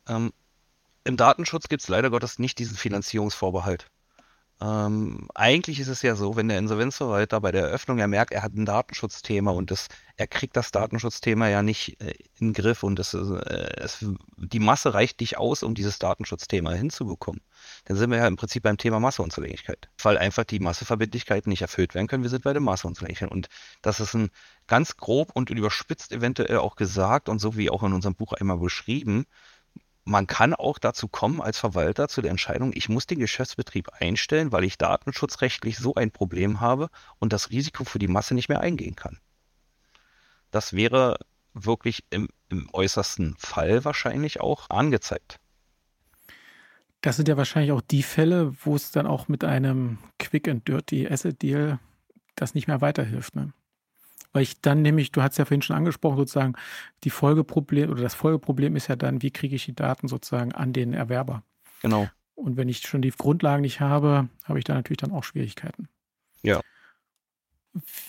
Ähm, 0.08 0.34
Im 1.04 1.18
Datenschutz 1.18 1.68
gibt 1.68 1.82
es 1.82 1.88
leider 1.88 2.10
Gottes 2.10 2.40
nicht 2.40 2.60
diesen 2.60 2.78
Finanzierungsvorbehalt. 2.78 3.88
Ähm, 4.64 5.28
eigentlich 5.36 5.82
ist 5.82 5.90
es 5.90 6.02
ja 6.04 6.16
so, 6.16 6.38
wenn 6.38 6.48
der 6.48 6.58
Insolvenzverwalter 6.58 7.42
bei 7.42 7.52
der 7.52 7.64
Eröffnung 7.64 7.98
ja 8.00 8.08
merkt, 8.08 8.32
er 8.32 8.44
hat 8.44 8.54
ein 8.54 8.66
Datenschutzthema 8.66 9.52
und 9.52 9.72
das, 9.72 9.90
er 10.16 10.28
kriegt 10.28 10.56
das 10.56 10.72
Datenschutzthema 10.72 11.50
ja 11.50 11.62
nicht 11.62 12.00
äh, 12.00 12.14
in 12.40 12.48
den 12.48 12.54
Griff 12.54 12.82
und 12.82 12.98
das, 12.98 13.14
äh, 13.14 13.18
es, 13.76 14.06
die 14.38 14.60
Masse 14.60 14.94
reicht 14.94 15.20
nicht 15.20 15.38
aus, 15.38 15.64
um 15.64 15.76
dieses 15.76 16.00
Datenschutzthema 16.00 16.72
hinzubekommen. 16.72 17.42
Dann 17.86 17.98
sind 17.98 18.10
wir 18.10 18.20
ja 18.20 18.28
im 18.28 18.38
Prinzip 18.38 18.64
beim 18.64 18.78
Thema 18.78 19.02
Masseunzulänglichkeit, 19.02 19.90
weil 20.02 20.18
einfach 20.18 20.46
die 20.46 20.60
Masseverbindlichkeiten 20.60 21.50
nicht 21.50 21.62
erfüllt 21.62 21.94
werden 21.94 22.08
können. 22.08 22.24
Wir 22.24 22.30
sind 22.30 22.46
bei 22.46 22.54
der 22.54 22.62
Masseunzulänglichkeit 22.62 23.32
und 23.32 23.50
das 23.82 24.00
ist 24.00 24.14
ein 24.14 24.30
ganz 24.68 24.96
grob 24.96 25.32
und 25.34 25.50
überspitzt 25.50 26.14
eventuell 26.14 26.60
auch 26.60 26.78
gesagt 26.78 27.28
und 27.28 27.40
so 27.40 27.58
wie 27.58 27.70
auch 27.70 27.84
in 27.84 27.92
unserem 27.92 28.16
Buch 28.16 28.32
einmal 28.32 28.60
beschrieben, 28.60 29.26
man 30.06 30.28
kann 30.28 30.54
auch 30.54 30.80
dazu 30.80 31.08
kommen, 31.08 31.42
als 31.42 31.58
Verwalter 31.58 32.08
zu 32.08 32.22
der 32.22 32.32
Entscheidung, 32.32 32.72
ich 32.74 32.90
muss 32.90 33.08
den 33.08 33.20
Geschäftsbetrieb 33.20 33.90
einstellen, 34.00 34.52
weil 34.52 34.64
ich 34.64 34.78
datenschutzrechtlich 34.78 35.78
so 35.78 35.96
ein 35.96 36.12
Problem 36.12 36.60
habe 36.60 36.90
und 37.20 37.34
das 37.34 37.52
Risiko 37.52 37.84
für 37.86 38.00
die 38.00 38.08
Masse 38.08 38.34
nicht 38.34 38.50
mehr 38.50 38.60
eingehen 38.60 38.96
kann. 38.96 39.20
Das 40.52 40.74
wäre 40.74 41.18
wirklich 41.54 42.04
im, 42.10 42.28
im 42.50 42.70
äußersten 42.74 43.36
Fall 43.38 43.86
wahrscheinlich 43.86 44.42
auch 44.42 44.70
angezeigt. 44.70 45.40
Das 47.02 47.18
sind 47.18 47.28
ja 47.28 47.38
wahrscheinlich 47.38 47.72
auch 47.72 47.82
die 47.82 48.04
Fälle, 48.04 48.54
wo 48.64 48.76
es 48.76 48.92
dann 48.92 49.08
auch 49.08 49.28
mit 49.28 49.44
einem 49.44 49.98
Quick 50.20 50.48
and 50.48 50.68
Dirty 50.68 51.08
Asset 51.08 51.42
Deal 51.42 51.80
das 52.36 52.56
nicht 52.56 52.68
mehr 52.68 52.82
weiterhilft. 52.82 53.36
Ne? 53.36 53.54
Weil 54.34 54.42
ich 54.42 54.60
dann 54.62 54.82
nämlich, 54.82 55.12
du 55.12 55.22
hast 55.22 55.38
ja 55.38 55.46
vorhin 55.46 55.62
schon 55.62 55.76
angesprochen, 55.76 56.18
sozusagen, 56.18 56.56
die 57.04 57.12
Folgeproblem 57.12 57.92
oder 57.92 58.02
das 58.02 58.16
Folgeproblem 58.16 58.76
ist 58.76 58.88
ja 58.88 58.96
dann, 58.96 59.22
wie 59.22 59.32
kriege 59.32 59.56
ich 59.56 59.66
die 59.66 59.76
Daten 59.76 60.08
sozusagen 60.08 60.52
an 60.52 60.74
den 60.74 60.94
Erwerber? 60.94 61.44
Genau. 61.84 62.10
Und 62.36 62.58
wenn 62.58 62.68
ich 62.68 62.80
schon 62.80 63.04
die 63.04 63.12
Grundlagen 63.12 63.62
nicht 63.62 63.80
habe, 63.80 64.28
habe 64.44 64.60
ich 64.60 64.66
da 64.66 64.74
natürlich 64.74 64.98
dann 64.98 65.12
auch 65.12 65.24
Schwierigkeiten. 65.24 65.88
Ja. 66.42 66.62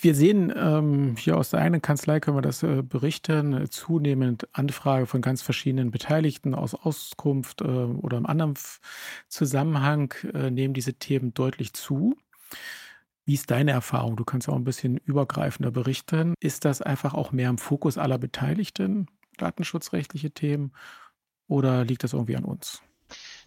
Wir 0.03 0.15
sehen 0.15 0.53
ähm, 0.55 1.17
hier 1.17 1.39
aus 1.39 1.51
der 1.51 1.61
eigenen 1.61 1.81
Kanzlei, 1.81 2.21
können 2.21 2.37
wir 2.37 2.43
das 2.43 2.63
äh, 2.63 2.83
berichten, 2.83 3.67
zunehmend 3.71 4.47
Anfrage 4.53 5.07
von 5.07 5.23
ganz 5.23 5.41
verschiedenen 5.41 5.91
Beteiligten 5.91 6.55
aus 6.55 6.75
Auskunft 6.75 7.63
äh, 7.63 7.65
oder 7.65 8.19
im 8.19 8.27
anderen 8.27 8.55
Zusammenhang 9.29 10.13
äh, 10.35 10.51
nehmen 10.51 10.75
diese 10.75 10.95
Themen 10.95 11.33
deutlich 11.33 11.73
zu. 11.73 12.17
Wie 13.27 13.35
ist 13.35 13.51
deine 13.51 13.71
Erfahrung? 13.71 14.17
Du 14.17 14.25
kannst 14.25 14.49
auch 14.49 14.55
ein 14.55 14.65
bisschen 14.65 14.99
übergreifender 14.99 15.71
berichten. 15.71 16.35
Ist 16.41 16.65
das 16.65 16.83
einfach 16.83 17.15
auch 17.15 17.33
mehr 17.33 17.49
im 17.49 17.59
Fokus 17.59 17.97
aller 17.97 18.19
Beteiligten, 18.19 19.07
datenschutzrechtliche 19.39 20.33
Themen, 20.33 20.73
oder 21.47 21.85
liegt 21.85 22.05
das 22.05 22.13
irgendwie 22.13 22.37
an 22.37 22.45
uns? 22.45 22.83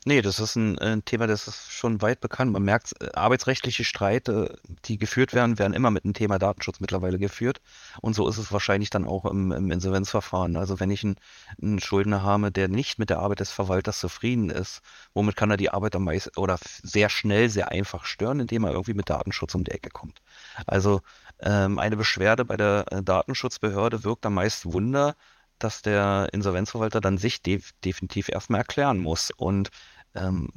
Nee, 0.06 0.22
das 0.22 0.40
ist 0.40 0.56
ein, 0.56 0.80
ein 0.80 1.04
Thema, 1.06 1.28
das 1.28 1.48
ist 1.48 1.72
schon 1.72 2.02
weit 2.02 2.22
bekannt. 2.22 2.52
Man 2.52 2.64
merkt, 2.64 2.94
äh, 3.02 3.10
arbeitsrechtliche 3.14 3.84
Streite, 3.84 4.58
die 4.86 4.98
geführt 4.98 5.34
werden, 5.34 5.60
werden 5.60 5.74
immer 5.74 5.92
mit 5.92 6.06
dem 6.06 6.14
Thema 6.14 6.40
Datenschutz 6.40 6.80
mittlerweile 6.80 7.20
geführt. 7.20 7.60
Und 8.02 8.14
so 8.14 8.28
ist 8.30 8.38
es 8.38 8.52
wahrscheinlich 8.52 8.90
dann 8.90 9.06
auch 9.06 9.26
im, 9.26 9.52
im 9.52 9.72
Insolvenzverfahren. 9.72 10.56
Also 10.56 10.80
wenn 10.80 10.92
ich 10.92 11.04
einen, 11.04 11.18
einen 11.62 11.80
Schuldner 11.80 12.24
habe, 12.24 12.52
der 12.52 12.70
nicht 12.70 13.00
mit 13.00 13.10
der 13.10 13.20
Arbeit 13.20 13.42
des 13.42 13.52
Verwalters 13.52 14.00
zufrieden 14.00 14.50
ist, 14.50 14.82
womit 15.14 15.36
kann 15.36 15.52
er 15.52 15.58
die 15.58 15.72
Arbeit 15.72 15.96
am 15.96 16.06
meisten 16.06 16.38
oder 16.38 16.58
sehr 16.84 17.10
schnell, 17.10 17.50
sehr 17.50 17.72
einfach 17.72 18.06
stören, 18.06 18.40
indem 18.40 18.64
er 18.64 18.72
irgendwie 18.72 18.94
mit 18.94 19.10
Datenschutz 19.10 19.56
um 19.56 19.64
die 19.64 19.72
Ecke 19.72 19.90
kommt. 19.90 20.22
Also 20.66 21.02
ähm, 21.40 21.80
eine 21.80 21.98
Beschwerde 21.98 22.46
bei 22.46 22.58
der 22.58 22.86
äh, 22.92 23.04
Datenschutzbehörde 23.04 24.04
wirkt 24.04 24.26
am 24.26 24.36
meisten 24.36 24.74
Wunder, 24.74 25.16
dass 25.60 25.82
der 25.82 26.30
Insolvenzverwalter 26.32 27.02
dann 27.02 27.18
sich 27.18 27.42
def 27.42 27.72
definitiv 27.84 28.30
erstmal 28.30 28.62
erklären 28.62 29.00
muss. 29.00 29.32
Und 29.32 29.70
ähm, 30.16 30.50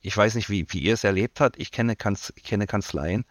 ich 0.00 0.16
weiß 0.16 0.34
nicht, 0.34 0.50
wie, 0.50 0.66
wie 0.70 0.80
ihr 0.80 0.94
es 0.94 1.04
erlebt 1.04 1.40
habt. 1.40 1.58
Ich 1.58 1.72
kenne, 1.72 1.96
Kanz 1.96 2.32
kenne 2.42 2.66
Kanzleien, 2.66 3.24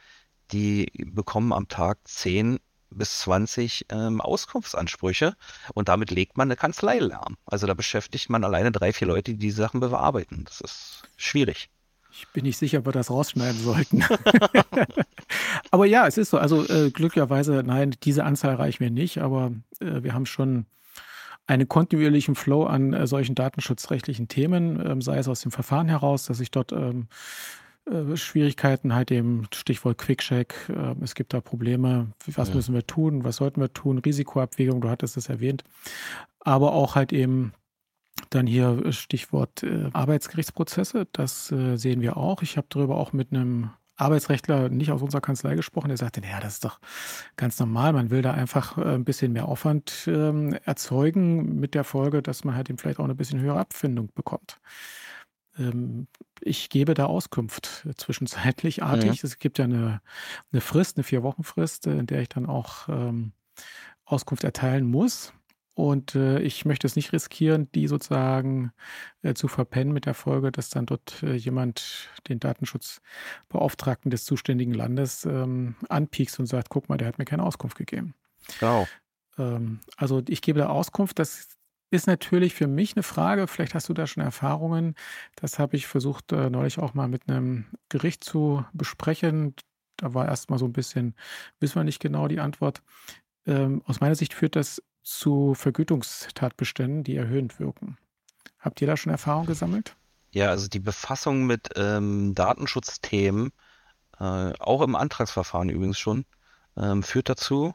die 0.52 0.92
bekommen 1.06 1.54
am 1.54 1.68
Tag 1.68 2.00
10 2.06 2.60
bis 2.92 3.20
20 3.20 3.86
ähm, 3.90 4.20
Auskunftsansprüche 4.20 5.36
und 5.74 5.90
damit 5.90 6.12
legt 6.12 6.38
man 6.38 6.48
eine 6.48 6.56
Kanzlei 6.56 7.00
lahm. 7.00 7.38
Also 7.46 7.68
da 7.68 7.74
beschäftigt 7.74 8.30
man 8.30 8.44
alleine 8.44 8.72
drei, 8.72 8.94
vier 8.94 9.08
Leute, 9.08 9.32
die 9.34 9.38
die 9.38 9.52
Sachen 9.52 9.80
bearbeiten. 9.80 10.46
Das 10.46 10.62
ist 10.62 11.04
schwierig. 11.18 11.70
Ich 12.12 12.28
bin 12.30 12.44
nicht 12.44 12.58
sicher, 12.58 12.80
ob 12.80 12.88
wir 12.88 12.92
das 12.92 13.12
rausschneiden 13.12 13.62
sollten. 13.62 14.04
aber 15.72 15.86
ja, 15.86 16.08
es 16.08 16.18
ist 16.18 16.32
so. 16.32 16.38
Also 16.38 16.68
äh, 16.68 16.90
glücklicherweise, 16.90 17.64
nein, 17.64 17.96
diese 18.04 18.24
Anzahl 18.24 18.56
reicht 18.56 18.80
mir 18.80 18.90
nicht, 18.90 19.20
aber 19.20 19.52
äh, 19.80 20.04
wir 20.04 20.14
haben 20.14 20.26
schon 20.26 20.66
einen 21.50 21.68
kontinuierlichen 21.68 22.36
Flow 22.36 22.66
an 22.66 22.94
äh, 22.94 23.08
solchen 23.08 23.34
datenschutzrechtlichen 23.34 24.28
Themen, 24.28 24.80
ähm, 24.86 25.02
sei 25.02 25.18
es 25.18 25.28
aus 25.28 25.42
dem 25.42 25.52
Verfahren 25.52 25.88
heraus, 25.88 26.26
dass 26.26 26.40
ich 26.40 26.52
dort 26.52 26.72
ähm, 26.72 27.08
äh, 27.86 28.16
Schwierigkeiten 28.16 28.94
halt 28.94 29.10
dem 29.10 29.48
Stichwort 29.52 29.98
Quickcheck, 29.98 30.54
äh, 30.70 30.96
es 31.04 31.16
gibt 31.16 31.34
da 31.34 31.42
Probleme, 31.42 32.12
was 32.28 32.50
ja. 32.50 32.56
müssen 32.56 32.76
wir 32.76 32.86
tun, 32.86 33.24
was 33.24 33.38
sollten 33.38 33.60
wir 33.62 33.74
tun, 33.74 33.98
Risikoabwägung, 33.98 34.80
du 34.80 34.90
hattest 34.90 35.18
es 35.18 35.28
erwähnt, 35.28 35.64
aber 36.40 36.74
auch 36.74 36.94
halt 36.94 37.12
eben 37.12 37.54
dann 38.30 38.46
hier 38.46 38.86
äh, 38.86 38.92
Stichwort 38.92 39.64
äh, 39.64 39.90
Arbeitsgerichtsprozesse, 39.92 41.08
das 41.14 41.48
sehen 41.48 42.02
wir 42.02 42.18
auch. 42.18 42.44
Ich 42.44 42.58
habe 42.58 42.68
darüber 42.70 42.98
auch 42.98 43.12
mit 43.12 43.34
einem 43.34 43.72
Arbeitsrechtler 44.00 44.70
nicht 44.70 44.92
aus 44.92 45.02
unserer 45.02 45.22
Kanzlei 45.22 45.56
gesprochen, 45.56 45.90
der 45.90 45.98
sagte, 45.98 46.22
naja, 46.22 46.40
das 46.40 46.54
ist 46.54 46.66
doch 46.66 46.80
ganz 47.36 47.60
normal. 47.60 47.94
Man 47.94 48.10
will 48.10 48.22
da 48.22 48.32
einfach 48.32 48.78
äh, 48.78 48.96
ein 48.96 49.06
bisschen 49.06 49.34
mehr 49.34 49.48
Aufwand 49.48 50.06
ähm, 50.08 50.58
erzeugen 50.66 51.60
mit 51.60 51.76
der 51.76 51.84
Folge, 51.84 52.22
dass 52.22 52.44
man 52.44 52.56
halt 52.56 52.70
eben 52.70 52.78
vielleicht 52.78 53.00
auch 53.00 53.06
eine 53.06 53.16
bisschen 53.16 53.40
höhere 53.40 53.60
Abfindung 53.60 54.10
bekommt. 54.16 54.60
Ähm, 55.58 56.08
ich 56.42 56.70
gebe 56.70 56.94
da 56.94 57.06
Auskunft 57.06 57.86
äh, 57.88 57.94
zwischenzeitlich 57.98 58.84
artig. 58.84 59.22
Ja. 59.22 59.28
Es 59.28 59.40
gibt 59.40 59.58
ja 59.58 59.66
eine, 59.66 60.02
eine 60.52 60.62
Frist, 60.62 60.98
eine 60.98 61.04
Vier-Wochen-Frist, 61.04 61.88
äh, 61.88 61.98
in 61.98 62.08
der 62.08 62.22
ich 62.22 62.30
dann 62.30 62.46
auch 62.46 62.88
ähm, 62.88 63.34
Auskunft 64.06 64.44
erteilen 64.44 64.90
muss. 64.90 65.34
Und 65.80 66.14
äh, 66.14 66.40
ich 66.42 66.66
möchte 66.66 66.86
es 66.88 66.98
nicht 66.98 67.14
riskieren, 67.14 67.72
die 67.72 67.88
sozusagen 67.88 68.74
äh, 69.22 69.34
zu 69.34 69.48
verpennen 69.48 69.94
mit 69.94 70.06
der 70.06 70.14
Folge, 70.14 70.52
dass 70.52 70.70
dann 70.70 70.86
dort 70.86 71.24
äh, 71.24 71.36
jemand 71.36 72.10
den 72.28 72.42
Datenschutzbeauftragten 72.42 74.12
des 74.12 74.26
zuständigen 74.26 74.74
Landes 74.74 75.24
ähm, 75.24 75.78
anpiekst 75.88 76.38
und 76.38 76.48
sagt, 76.48 76.68
guck 76.68 76.90
mal, 76.90 76.98
der 76.98 77.08
hat 77.08 77.18
mir 77.18 77.24
keine 77.24 77.44
Auskunft 77.44 77.78
gegeben. 77.78 78.14
Genau. 78.60 78.90
Ähm, 79.38 79.80
also 79.96 80.22
ich 80.28 80.42
gebe 80.42 80.60
da 80.60 80.68
Auskunft. 80.68 81.18
Das 81.18 81.48
ist 81.92 82.08
natürlich 82.08 82.56
für 82.56 82.68
mich 82.68 82.98
eine 82.98 83.04
Frage. 83.04 83.48
Vielleicht 83.48 83.74
hast 83.74 83.88
du 83.88 83.94
da 83.94 84.06
schon 84.06 84.22
Erfahrungen. 84.22 84.96
Das 85.38 85.60
habe 85.60 85.78
ich 85.78 85.88
versucht 85.88 86.34
äh, 86.34 86.50
neulich 86.50 86.78
auch 86.80 86.94
mal 86.94 87.08
mit 87.08 87.30
einem 87.30 87.68
Gericht 87.88 88.26
zu 88.26 88.66
besprechen. 88.74 89.56
Da 89.96 90.14
war 90.14 90.26
erstmal 90.26 90.60
so 90.60 90.66
ein 90.66 90.74
bisschen, 90.74 91.16
wissen 91.62 91.76
wir 91.76 91.86
nicht 91.86 92.02
genau 92.02 92.28
die 92.28 92.42
Antwort. 92.42 92.82
Ähm, 93.46 93.82
aus 93.86 94.02
meiner 94.02 94.16
Sicht 94.16 94.34
führt 94.34 94.58
das 94.58 94.82
zu 95.02 95.54
Vergütungstatbeständen, 95.56 97.04
die 97.04 97.16
erhöhend 97.16 97.60
wirken. 97.60 97.98
Habt 98.60 98.82
ihr 98.82 98.88
da 98.88 98.98
schon 98.98 99.12
Erfahrung 99.12 99.46
gesammelt? 99.46 99.96
Ja, 100.32 100.50
also 100.50 100.68
die 100.68 100.80
Befassung 100.80 101.46
mit 101.46 101.70
ähm, 101.76 102.36
Datenschutzthemen, 102.36 103.52
äh, 104.20 104.54
auch 104.60 104.82
im 104.82 104.96
Antragsverfahren 104.96 105.70
übrigens 105.70 105.98
schon, 105.98 106.26
ähm, 106.78 107.04
führt 107.04 107.30
dazu, 107.30 107.74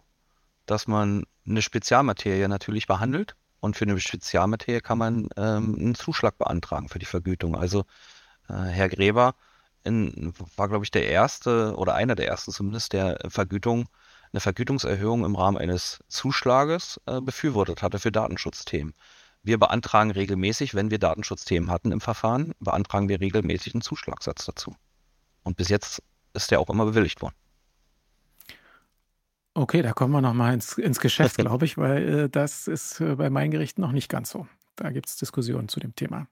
dass 0.66 0.86
man 0.86 1.24
eine 1.46 1.62
Spezialmaterie 1.62 2.48
natürlich 2.48 2.86
behandelt 2.86 3.34
und 3.60 3.76
für 3.76 3.84
eine 3.84 3.98
Spezialmaterie 3.98 4.80
kann 4.80 4.98
man 4.98 5.28
ähm, 5.36 5.74
einen 5.74 5.94
Zuschlag 5.94 6.38
beantragen 6.38 6.88
für 6.88 6.98
die 6.98 7.06
Vergütung. 7.06 7.56
Also 7.56 7.84
äh, 8.48 8.54
Herr 8.54 8.88
Gräber 8.88 9.34
in, 9.84 10.32
war, 10.56 10.68
glaube 10.68 10.84
ich, 10.84 10.90
der 10.90 11.08
erste 11.08 11.74
oder 11.76 11.94
einer 11.94 12.14
der 12.14 12.28
ersten 12.28 12.52
zumindest, 12.52 12.92
der 12.92 13.18
Vergütung 13.28 13.88
eine 14.34 14.40
Vergütungserhöhung 14.40 15.24
im 15.24 15.36
Rahmen 15.36 15.56
eines 15.56 16.00
Zuschlages 16.08 17.00
äh, 17.06 17.20
befürwortet 17.20 17.82
hatte 17.82 18.00
für 18.00 18.10
Datenschutzthemen. 18.10 18.94
Wir 19.44 19.58
beantragen 19.58 20.10
regelmäßig, 20.10 20.74
wenn 20.74 20.90
wir 20.90 20.98
Datenschutzthemen 20.98 21.70
hatten 21.70 21.92
im 21.92 22.00
Verfahren, 22.00 22.52
beantragen 22.58 23.08
wir 23.08 23.20
regelmäßig 23.20 23.74
einen 23.74 23.82
Zuschlagssatz 23.82 24.44
dazu. 24.44 24.74
Und 25.44 25.56
bis 25.56 25.68
jetzt 25.68 26.02
ist 26.32 26.50
der 26.50 26.58
auch 26.58 26.68
immer 26.68 26.84
bewilligt 26.84 27.22
worden. 27.22 27.36
Okay, 29.54 29.82
da 29.82 29.92
kommen 29.92 30.12
wir 30.12 30.20
nochmal 30.20 30.52
ins, 30.52 30.78
ins 30.78 30.98
Geschäft, 30.98 31.36
glaube 31.38 31.64
ich, 31.64 31.78
weil 31.78 32.08
äh, 32.08 32.28
das 32.28 32.66
ist 32.66 33.00
äh, 33.00 33.14
bei 33.14 33.30
meinen 33.30 33.52
Gerichten 33.52 33.82
noch 33.82 33.92
nicht 33.92 34.08
ganz 34.08 34.30
so. 34.30 34.48
Da 34.74 34.90
gibt 34.90 35.08
es 35.08 35.16
Diskussionen 35.16 35.68
zu 35.68 35.78
dem 35.78 35.94
Thema. 35.94 36.26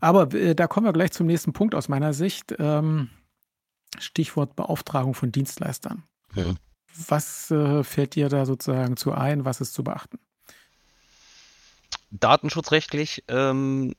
Aber 0.00 0.32
äh, 0.32 0.54
da 0.54 0.68
kommen 0.68 0.86
wir 0.86 0.94
gleich 0.94 1.12
zum 1.12 1.26
nächsten 1.26 1.52
Punkt 1.52 1.74
aus 1.74 1.88
meiner 1.88 2.14
Sicht. 2.14 2.54
Ähm, 2.58 3.10
Stichwort 3.98 4.56
Beauftragung 4.56 5.12
von 5.12 5.32
Dienstleistern. 5.32 6.04
Ja. 6.34 6.54
Was 7.08 7.50
äh, 7.50 7.82
fällt 7.82 8.14
dir 8.14 8.28
da 8.28 8.46
sozusagen 8.46 8.96
zu 8.96 9.12
ein? 9.12 9.44
Was 9.44 9.60
ist 9.60 9.74
zu 9.74 9.82
beachten? 9.82 10.18
Datenschutzrechtlich, 12.10 13.24
ähm, 13.28 13.94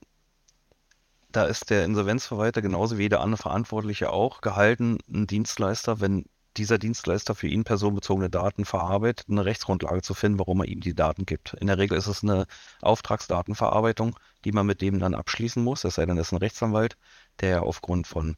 da 1.31 1.45
ist 1.45 1.69
der 1.69 1.83
Insolvenzverwalter 1.83 2.61
genauso 2.61 2.97
wie 2.97 3.03
jeder 3.03 3.19
andere 3.19 3.41
Verantwortliche 3.41 4.09
auch 4.09 4.39
gehalten, 4.39 4.99
einen 5.09 5.27
Dienstleister, 5.27 5.99
wenn 5.99 6.25
dieser 6.55 6.77
Dienstleister 6.77 7.35
für 7.35 7.47
ihn 7.47 7.65
personenbezogene 7.65 8.29
Daten 8.29 8.63
verarbeitet, 8.63 9.27
eine 9.29 9.43
Rechtsgrundlage 9.43 10.01
zu 10.01 10.13
finden, 10.13 10.39
warum 10.39 10.61
er 10.61 10.69
ihm 10.69 10.79
die 10.79 10.93
Daten 10.93 11.25
gibt. 11.25 11.53
In 11.55 11.67
der 11.67 11.77
Regel 11.77 11.97
ist 11.97 12.07
es 12.07 12.23
eine 12.23 12.45
Auftragsdatenverarbeitung, 12.81 14.17
die 14.45 14.53
man 14.53 14.65
mit 14.65 14.81
dem 14.81 14.99
dann 14.99 15.13
abschließen 15.13 15.61
muss, 15.61 15.83
es 15.83 15.95
sei 15.95 16.05
denn, 16.05 16.17
es 16.17 16.27
ist 16.27 16.31
ein 16.31 16.37
Rechtsanwalt, 16.37 16.97
der 17.41 17.49
ja 17.49 17.59
aufgrund 17.61 18.07
von 18.07 18.37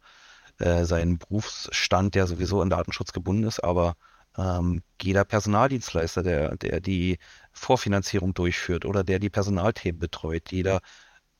äh, 0.58 0.86
seinem 0.86 1.20
Berufsstand, 1.20 2.16
der 2.16 2.26
sowieso 2.26 2.64
in 2.64 2.72
Datenschutz 2.72 3.14
gebunden 3.14 3.44
ist, 3.44 3.64
aber 3.64 3.96
ähm, 4.38 4.84
jeder 5.02 5.26
Personaldienstleister, 5.26 6.24
der, 6.24 6.58
der 6.58 6.80
die 6.80 7.20
Vorfinanzierung 7.52 8.34
durchführt 8.34 8.86
oder 8.86 9.04
der 9.04 9.20
die 9.20 9.30
Personalthemen 9.30 10.00
betreut, 10.00 10.52
jeder 10.52 10.82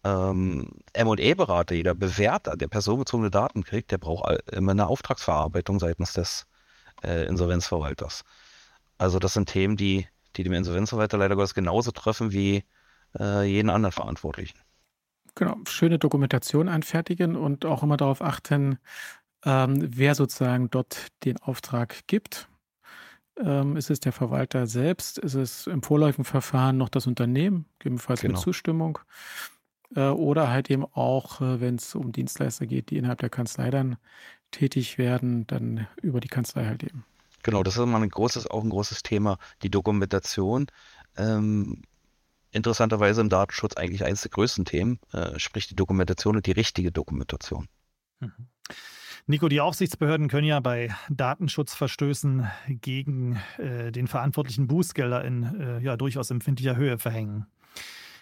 ähm, 0.04 0.70
M&A-Berater, 0.94 1.76
jeder 1.76 1.96
Bewerter, 1.96 2.56
der 2.58 2.68
personenbezogene 2.68 3.32
Daten 3.32 3.64
kriegt, 3.64 3.92
der 3.92 3.98
braucht 3.98 4.42
immer 4.52 4.72
eine 4.72 4.88
Auftragsverarbeitung 4.88 5.80
seitens 5.80 6.14
des 6.14 6.48
äh, 7.04 7.26
Insolvenzverwalters. 7.28 8.24
Also 8.98 9.20
das 9.20 9.34
sind 9.34 9.50
Themen, 9.50 9.78
die, 9.78 10.08
die 10.36 10.44
dem 10.44 10.54
Insolvenzverwalter 10.54 11.18
leider 11.18 11.36
Gottes 11.36 11.54
genauso 11.54 11.92
treffen 11.92 12.32
wie 12.32 12.64
äh, 13.20 13.44
jeden 13.44 13.70
anderen 13.70 13.92
Verantwortlichen. 13.92 14.58
Genau, 15.36 15.58
schöne 15.68 16.00
Dokumentation 16.00 16.68
anfertigen 16.68 17.36
und 17.36 17.64
auch 17.66 17.84
immer 17.84 17.98
darauf 17.98 18.22
achten, 18.22 18.80
ähm, 19.46 19.88
wer 19.96 20.16
sozusagen 20.16 20.72
dort 20.72 21.08
den 21.26 21.38
Auftrag 21.38 22.08
gibt. 22.08 22.50
Ähm, 23.44 23.78
ist 23.78 23.90
es 23.90 24.00
der 24.00 24.14
Verwalter 24.14 24.68
selbst? 24.68 25.18
Ist 25.18 25.36
es 25.36 25.68
im 25.68 25.84
vorläufigen 25.84 26.26
Verfahren 26.26 26.78
noch 26.78 26.90
das 26.90 27.08
Unternehmen, 27.08 27.66
gegebenenfalls 27.80 28.22
genau. 28.22 28.34
mit 28.34 28.42
Zustimmung? 28.42 29.00
Äh, 29.96 30.08
oder 30.10 30.50
halt 30.50 30.70
eben 30.70 30.86
auch, 30.86 31.42
äh, 31.42 31.62
wenn 31.62 31.76
es 31.76 31.96
um 31.96 32.12
Dienstleister 32.12 32.66
geht, 32.66 32.90
die 32.90 32.98
innerhalb 32.98 33.20
der 33.20 33.30
Kanzlei 33.30 33.70
dann 33.70 33.98
tätig 34.52 34.98
werden, 34.98 35.46
dann 35.48 35.88
über 36.02 36.20
die 36.20 36.28
Kanzlei 36.28 36.66
halt 36.66 36.84
eben. 36.84 37.06
Genau, 37.44 37.64
das 37.64 37.76
ist 37.76 37.84
immer 37.84 38.00
ein 38.00 38.10
großes, 38.10 38.48
auch 38.48 38.64
ein 38.64 38.70
großes 38.70 39.04
Thema, 39.04 39.38
die 39.62 39.70
Dokumentation. 39.70 40.68
Ähm, 41.16 41.84
interessanterweise 42.52 43.22
im 43.22 43.30
Datenschutz 43.30 43.76
eigentlich 43.78 44.04
eines 44.04 44.22
der 44.22 44.32
größten 44.32 44.66
Themen, 44.66 45.00
äh, 45.14 45.38
sprich 45.40 45.68
die 45.68 45.76
Dokumentation 45.76 46.36
und 46.36 46.46
die 46.46 46.52
richtige 46.52 46.92
Dokumentation. 46.92 47.68
Mhm. 48.20 48.48
Nico, 49.30 49.50
die 49.50 49.60
Aufsichtsbehörden 49.60 50.30
können 50.30 50.48
ja 50.48 50.62
bei 50.62 50.96
Datenschutzverstößen 51.10 52.48
gegen 52.70 53.38
äh, 53.58 53.92
den 53.92 54.08
Verantwortlichen 54.08 54.68
Bußgelder 54.68 55.26
in 55.26 55.44
äh, 55.60 55.80
ja, 55.80 55.98
durchaus 55.98 56.32
empfindlicher 56.32 56.78
Höhe 56.78 56.98
verhängen. 56.98 57.46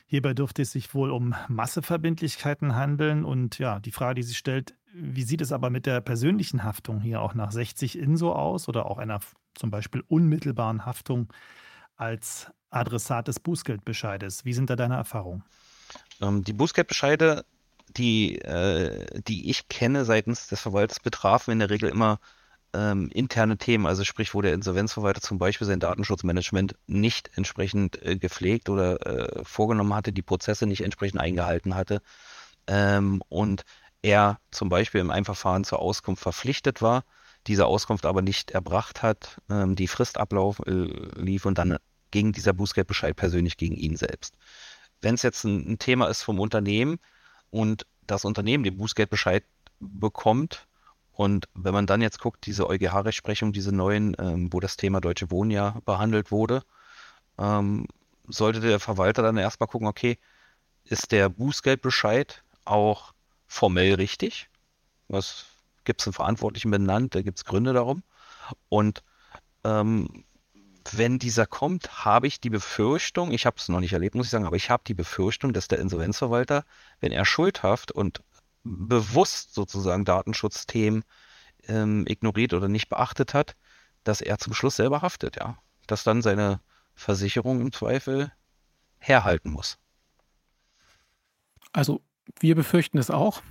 Hierbei 0.07 0.33
dürfte 0.33 0.63
es 0.63 0.71
sich 0.71 0.95
wohl 0.95 1.11
um 1.11 1.35
Masseverbindlichkeiten 1.47 2.75
handeln. 2.75 3.23
Und 3.23 3.59
ja, 3.59 3.79
die 3.79 3.91
Frage, 3.91 4.15
die 4.15 4.23
sich 4.23 4.39
stellt, 4.39 4.73
wie 4.95 5.21
sieht 5.21 5.41
es 5.41 5.51
aber 5.51 5.69
mit 5.69 5.85
der 5.85 6.01
persönlichen 6.01 6.63
Haftung 6.63 7.01
hier 7.01 7.21
auch 7.21 7.35
nach 7.35 7.51
60 7.51 7.99
INSO 7.99 8.31
aus 8.31 8.67
oder 8.67 8.87
auch 8.87 8.97
einer 8.97 9.19
zum 9.53 9.69
Beispiel 9.69 10.03
unmittelbaren 10.07 10.87
Haftung 10.87 11.31
als 11.97 12.51
Adressat 12.71 13.27
des 13.27 13.39
Bußgeldbescheides? 13.39 14.43
Wie 14.43 14.53
sind 14.53 14.71
da 14.71 14.75
deine 14.75 14.95
Erfahrungen? 14.95 15.43
Ähm, 16.19 16.43
die 16.43 16.53
Bußgeldbescheide 16.53 17.45
die, 17.97 18.39
äh, 18.41 19.05
die 19.27 19.49
ich 19.49 19.67
kenne 19.69 20.05
seitens 20.05 20.47
des 20.47 20.61
Verwalters, 20.61 20.99
betrafen 20.99 21.51
in 21.51 21.59
der 21.59 21.69
Regel 21.69 21.89
immer 21.89 22.19
ähm, 22.73 23.09
interne 23.13 23.57
Themen, 23.57 23.85
also 23.85 24.03
sprich, 24.03 24.33
wo 24.33 24.41
der 24.41 24.53
Insolvenzverwalter 24.53 25.21
zum 25.21 25.37
Beispiel 25.37 25.67
sein 25.67 25.79
Datenschutzmanagement 25.79 26.75
nicht 26.87 27.31
entsprechend 27.35 28.01
äh, 28.03 28.17
gepflegt 28.17 28.69
oder 28.69 29.05
äh, 29.05 29.43
vorgenommen 29.45 29.93
hatte, 29.93 30.11
die 30.11 30.21
Prozesse 30.21 30.65
nicht 30.67 30.81
entsprechend 30.81 31.21
eingehalten 31.21 31.75
hatte 31.75 32.01
ähm, 32.67 33.21
und 33.29 33.63
er 34.01 34.39
zum 34.51 34.69
Beispiel 34.69 35.01
im 35.01 35.09
Einverfahren 35.11 35.63
zur 35.63 35.79
Auskunft 35.79 36.21
verpflichtet 36.21 36.81
war, 36.81 37.03
diese 37.47 37.65
Auskunft 37.65 38.05
aber 38.05 38.21
nicht 38.21 38.51
erbracht 38.51 39.01
hat, 39.03 39.39
ähm, 39.49 39.75
die 39.75 39.87
Frist 39.87 40.17
ablauf 40.17 40.59
äh, 40.65 40.71
lief 40.71 41.45
und 41.45 41.57
dann 41.57 41.77
ging 42.11 42.31
dieser 42.31 42.53
Bußgeldbescheid 42.53 43.15
persönlich 43.15 43.57
gegen 43.57 43.75
ihn 43.75 43.97
selbst. 43.97 44.37
Wenn 45.01 45.15
es 45.15 45.23
jetzt 45.23 45.43
ein, 45.43 45.73
ein 45.73 45.79
Thema 45.79 46.07
ist 46.07 46.23
vom 46.23 46.39
Unternehmen, 46.39 46.97
und 47.55 47.87
das 48.05 48.25
Unternehmen 48.25 48.65
den 48.65 48.75
Bußgeldbescheid 48.75 49.45
bekommt. 49.79 50.67
Und 51.13 51.47
wenn 51.53 51.73
man 51.73 51.87
dann 51.87 52.01
jetzt 52.01 52.19
guckt, 52.19 52.45
diese 52.45 52.67
EuGH-Rechtsprechung, 52.67 53.53
diese 53.53 53.71
neuen, 53.71 54.13
ähm, 54.19 54.51
wo 54.51 54.59
das 54.59 54.75
Thema 54.75 54.99
Deutsche 54.99 55.31
Wohnen 55.31 55.51
ja 55.51 55.79
behandelt 55.85 56.31
wurde, 56.31 56.63
ähm, 57.37 57.87
sollte 58.27 58.59
der 58.59 58.81
Verwalter 58.81 59.23
dann 59.23 59.37
erstmal 59.37 59.67
gucken, 59.67 59.87
okay, 59.87 60.17
ist 60.83 61.13
der 61.13 61.29
Bußgeldbescheid 61.29 62.43
auch 62.65 63.13
formell 63.47 63.93
richtig? 63.93 64.49
Was 65.07 65.45
gibt 65.85 66.01
es 66.01 66.07
einen 66.07 66.13
Verantwortlichen 66.13 66.71
benannt? 66.71 67.15
Da 67.15 67.21
gibt 67.21 67.37
es 67.37 67.45
Gründe 67.45 67.71
darum. 67.71 68.03
Und 68.67 69.01
ähm, 69.63 70.25
wenn 70.93 71.19
dieser 71.19 71.45
kommt, 71.45 72.05
habe 72.05 72.27
ich 72.27 72.39
die 72.39 72.49
Befürchtung, 72.49 73.31
ich 73.31 73.45
habe 73.45 73.57
es 73.57 73.69
noch 73.69 73.79
nicht 73.79 73.93
erlebt, 73.93 74.15
muss 74.15 74.27
ich 74.27 74.31
sagen, 74.31 74.45
aber 74.45 74.55
ich 74.55 74.69
habe 74.69 74.83
die 74.85 74.93
Befürchtung, 74.93 75.53
dass 75.53 75.67
der 75.67 75.79
Insolvenzverwalter, 75.79 76.63
wenn 76.99 77.11
er 77.11 77.25
schuldhaft 77.25 77.91
und 77.91 78.23
bewusst 78.63 79.53
sozusagen 79.53 80.05
Datenschutzthemen 80.05 81.03
ähm, 81.67 82.05
ignoriert 82.07 82.53
oder 82.53 82.67
nicht 82.67 82.89
beachtet 82.89 83.33
hat, 83.33 83.55
dass 84.03 84.21
er 84.21 84.37
zum 84.37 84.53
Schluss 84.53 84.75
selber 84.75 85.01
haftet, 85.01 85.37
ja. 85.37 85.57
Dass 85.87 86.03
dann 86.03 86.21
seine 86.21 86.61
Versicherung 86.93 87.61
im 87.61 87.71
Zweifel 87.71 88.31
herhalten 88.99 89.51
muss. 89.51 89.77
Also 91.73 92.01
wir 92.39 92.55
befürchten 92.55 92.97
es 92.97 93.11
auch. 93.11 93.41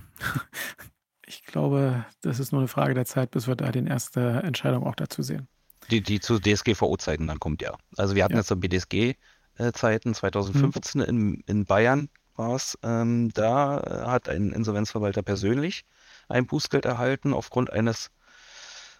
Ich 1.27 1.43
glaube, 1.43 2.05
das 2.21 2.39
ist 2.39 2.51
nur 2.51 2.61
eine 2.61 2.67
Frage 2.67 2.93
der 2.93 3.05
Zeit, 3.05 3.31
bis 3.31 3.47
wir 3.47 3.55
da 3.55 3.71
die 3.71 3.83
erste 3.83 4.43
Entscheidung 4.43 4.85
auch 4.85 4.95
dazu 4.95 5.23
sehen. 5.23 5.47
Die, 5.91 6.01
die 6.01 6.19
zu 6.19 6.39
DSGVO-Zeiten 6.39 7.27
dann 7.27 7.39
kommt, 7.39 7.61
ja. 7.61 7.77
Also 7.97 8.15
wir 8.15 8.23
hatten 8.23 8.33
ja. 8.33 8.39
jetzt 8.39 8.47
so 8.47 8.55
BDSG-Zeiten 8.55 10.13
2015 10.13 11.01
mhm. 11.01 11.07
in, 11.07 11.43
in 11.45 11.65
Bayern 11.65 12.09
war 12.35 12.55
es. 12.55 12.77
Ähm, 12.83 13.31
da 13.33 13.79
äh, 13.79 14.07
hat 14.07 14.29
ein 14.29 14.51
Insolvenzverwalter 14.51 15.21
persönlich 15.21 15.85
ein 16.27 16.47
Bußgeld 16.47 16.85
erhalten 16.85 17.33
aufgrund 17.33 17.71
eines 17.71 18.11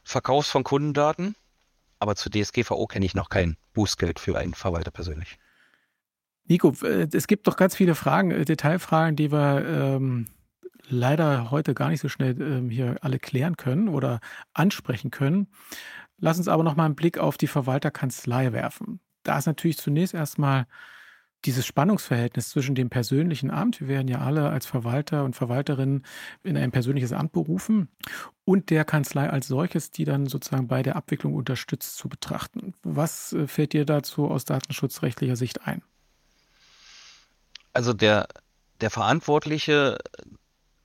Verkaufs 0.03 0.49
von 0.49 0.63
Kundendaten. 0.63 1.35
Aber 1.99 2.15
zu 2.15 2.29
DSGVO 2.29 2.87
kenne 2.87 3.05
ich 3.05 3.15
noch 3.15 3.29
kein 3.29 3.57
Bußgeld 3.73 4.19
für 4.19 4.37
einen 4.37 4.53
Verwalter 4.53 4.91
persönlich. 4.91 5.39
Nico, 6.47 6.73
äh, 6.83 7.07
es 7.11 7.27
gibt 7.27 7.47
doch 7.47 7.57
ganz 7.57 7.75
viele 7.75 7.95
Fragen, 7.95 8.31
äh, 8.31 8.45
Detailfragen, 8.45 9.15
die 9.15 9.31
wir 9.31 9.65
ähm, 9.65 10.27
leider 10.87 11.49
heute 11.49 11.73
gar 11.73 11.89
nicht 11.89 12.01
so 12.01 12.09
schnell 12.09 12.39
ähm, 12.39 12.69
hier 12.69 12.97
alle 13.01 13.17
klären 13.17 13.57
können 13.57 13.89
oder 13.89 14.19
ansprechen 14.53 15.09
können. 15.09 15.47
Lass 16.17 16.37
uns 16.37 16.47
aber 16.47 16.63
noch 16.63 16.75
mal 16.75 16.85
einen 16.85 16.95
Blick 16.95 17.17
auf 17.17 17.37
die 17.37 17.47
Verwalterkanzlei 17.47 18.53
werfen. 18.53 18.99
Da 19.23 19.37
ist 19.37 19.47
natürlich 19.47 19.77
zunächst 19.77 20.13
erstmal 20.13 20.67
dieses 21.45 21.65
Spannungsverhältnis 21.65 22.49
zwischen 22.49 22.75
dem 22.75 22.89
persönlichen 22.89 23.51
Amt, 23.51 23.79
wir 23.79 23.87
werden 23.87 24.07
ja 24.07 24.19
alle 24.19 24.49
als 24.49 24.65
Verwalter 24.65 25.23
und 25.23 25.35
Verwalterinnen 25.35 26.05
in 26.43 26.57
ein 26.57 26.71
persönliches 26.71 27.13
Amt 27.13 27.33
berufen, 27.33 27.89
und 28.45 28.69
der 28.69 28.85
Kanzlei 28.85 29.29
als 29.29 29.47
solches, 29.47 29.91
die 29.91 30.05
dann 30.05 30.25
sozusagen 30.25 30.67
bei 30.67 30.83
der 30.83 30.95
Abwicklung 30.95 31.35
unterstützt, 31.35 31.97
zu 31.97 32.09
betrachten. 32.09 32.73
Was 32.83 33.33
äh, 33.33 33.47
fällt 33.47 33.73
dir 33.73 33.85
dazu 33.85 34.27
aus 34.29 34.45
datenschutzrechtlicher 34.45 35.35
Sicht 35.35 35.67
ein? 35.67 35.83
Also 37.73 37.93
der, 37.93 38.27
der 38.81 38.89
Verantwortliche 38.89 39.97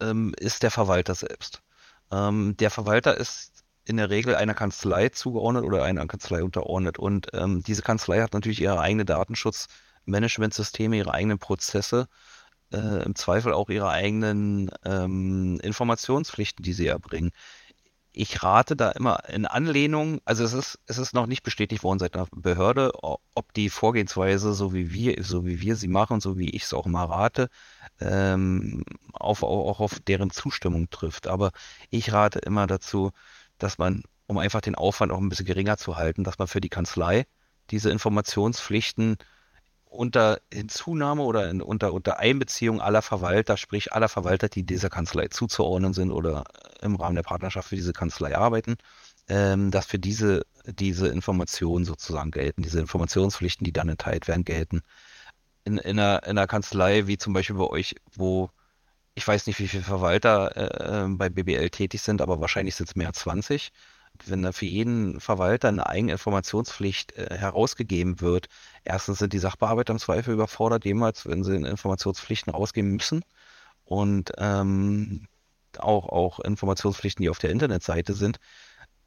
ähm, 0.01 0.35
ist 0.39 0.63
der 0.63 0.71
Verwalter 0.71 1.15
selbst. 1.15 1.63
Ähm, 2.11 2.57
der 2.59 2.71
Verwalter 2.71 3.17
ist 3.17 3.60
in 3.91 3.99
der 3.99 4.09
Regel 4.11 4.35
einer 4.37 4.55
Kanzlei 4.55 5.11
zugeordnet 5.11 5.65
oder 5.65 5.83
einer 5.85 6.07
Kanzlei 6.07 6.43
unterordnet. 6.43 6.99
Und 6.99 7.29
ähm, 7.35 7.63
diese 7.63 7.83
Kanzlei 7.83 8.23
hat 8.23 8.33
natürlich 8.33 8.63
ihre 8.63 8.81
eigene 8.81 9.05
Datenschutzmanagementsysteme, 9.05 10.97
ihre 10.97 11.13
eigenen 11.13 11.39
Prozesse, 11.39 12.09
äh, 12.73 13.03
im 13.05 13.15
Zweifel 13.15 13.53
auch 13.53 13.69
ihre 13.69 13.91
eigenen 13.91 14.71
ähm, 14.85 15.61
Informationspflichten, 15.63 16.63
die 16.63 16.73
sie 16.73 16.87
erbringen. 16.87 17.33
Ich 18.13 18.43
rate 18.43 18.75
da 18.77 18.91
immer 18.91 19.29
in 19.29 19.47
Anlehnung, 19.47 20.21
also 20.25 20.43
es 20.45 20.53
ist, 20.53 20.81
es 20.87 20.99
ist 20.99 21.15
noch 21.15 21.27
nicht 21.27 21.45
bestätigt 21.45 21.85
worden 21.85 22.01
seit 22.01 22.15
einer 22.17 22.27
Behörde, 22.33 22.93
ob 23.03 23.53
die 23.55 23.71
Vorgehensweise, 23.71 24.53
so 24.53 24.75
wie 24.75 24.93
wir, 24.93 25.23
so 25.23 25.47
wie 25.47 25.61
wir 25.61 25.77
sie 25.77 25.87
machen, 25.89 26.21
so 26.21 26.37
wie 26.37 26.51
ich 26.51 26.65
es 26.65 26.75
auch 26.75 26.87
immer 26.87 27.05
rate, 27.05 27.49
ähm, 28.01 28.85
auf, 29.13 29.45
auch 29.45 29.79
auf 29.81 30.01
deren 30.01 30.31
Zustimmung 30.31 30.91
trifft. 30.91 31.29
Aber 31.29 31.53
ich 31.91 32.13
rate 32.13 32.41
immer 32.41 32.67
dazu, 32.67 33.13
dass 33.63 33.79
man, 33.79 34.03
um 34.27 34.39
einfach 34.39 34.61
den 34.61 34.75
Aufwand 34.75 35.13
auch 35.13 35.19
ein 35.19 35.29
bisschen 35.29 35.47
geringer 35.47 35.77
zu 35.77 35.97
halten, 35.97 36.25
dass 36.25 36.39
man 36.39 36.49
für 36.49 36.61
die 36.61 36.69
Kanzlei 36.69 37.27
diese 37.71 37.91
Informationspflichten 37.91 39.17
unter 39.85 40.41
Hinzunahme 40.53 41.23
oder 41.23 41.51
in, 41.51 41.61
unter, 41.61 41.93
unter 41.93 42.19
Einbeziehung 42.21 42.81
aller 42.81 43.03
Verwalter, 43.03 43.57
sprich 43.57 43.93
aller 43.93 44.09
Verwalter, 44.09 44.49
die 44.49 44.63
dieser 44.63 44.89
Kanzlei 44.89 45.29
zuzuordnen 45.29 45.93
sind 45.93 46.13
oder 46.13 46.45
im 46.81 46.97
Rahmen 46.97 47.17
der 47.17 47.25
Partnerschaft 47.25 47.69
für 47.69 47.77
diese 47.77 47.93
Kanzlei 47.93 48.37
arbeiten, 48.37 48.77
ähm, 49.29 49.71
dass 49.71 49.87
für 49.87 49.99
diese, 49.99 50.43
diese 50.65 51.09
Informationen 51.09 51.85
sozusagen 51.85 52.31
gelten, 52.31 52.63
diese 52.63 52.79
Informationspflichten, 52.81 53.65
die 53.65 53.73
dann 53.73 53.89
entteilt 53.89 54.29
werden, 54.29 54.45
gelten. 54.45 54.83
In, 55.65 55.79
in, 55.79 55.99
einer, 55.99 56.23
in 56.23 56.31
einer 56.31 56.47
Kanzlei 56.47 57.07
wie 57.07 57.19
zum 57.19 57.33
Beispiel 57.33 57.57
bei 57.57 57.67
euch, 57.67 57.97
wo 58.15 58.51
ich 59.21 59.29
weiß 59.29 59.47
nicht, 59.47 59.59
wie 59.59 59.69
viele 59.69 59.83
Verwalter 59.83 60.57
äh, 60.57 61.03
ähm, 61.05 61.19
bei 61.19 61.29
BBL 61.29 61.69
tätig 61.69 62.01
sind, 62.01 62.23
aber 62.23 62.41
wahrscheinlich 62.41 62.75
sind 62.75 62.89
es 62.89 62.97
mehr 62.97 63.09
als 63.09 63.19
20. 63.21 63.71
Wenn 64.25 64.43
da 64.43 64.53
für 64.53 64.65
jeden 64.65 65.21
Verwalter 65.21 65.69
eine 65.69 65.87
eigene 65.87 66.13
Informationspflicht 66.13 67.13
äh, 67.19 67.37
herausgegeben 67.37 68.23
wird, 68.23 68.49
erstens 68.83 69.19
sind 69.19 69.35
die 69.35 69.39
Sachbearbeiter 69.39 69.93
im 69.93 69.99
Zweifel 69.99 70.33
überfordert, 70.33 70.87
jemals, 70.87 71.27
wenn 71.27 71.45
sie 71.45 71.55
Informationspflichten 71.55 72.51
rausgeben 72.53 72.93
müssen. 72.93 73.23
Und 73.85 74.33
ähm, 74.39 75.27
auch, 75.79 76.09
auch 76.09 76.41
Informationspflichten, 76.41 77.23
die 77.23 77.29
auf 77.31 77.39
der 77.39 77.51
Internetseite 77.51 78.15
sind. 78.15 78.39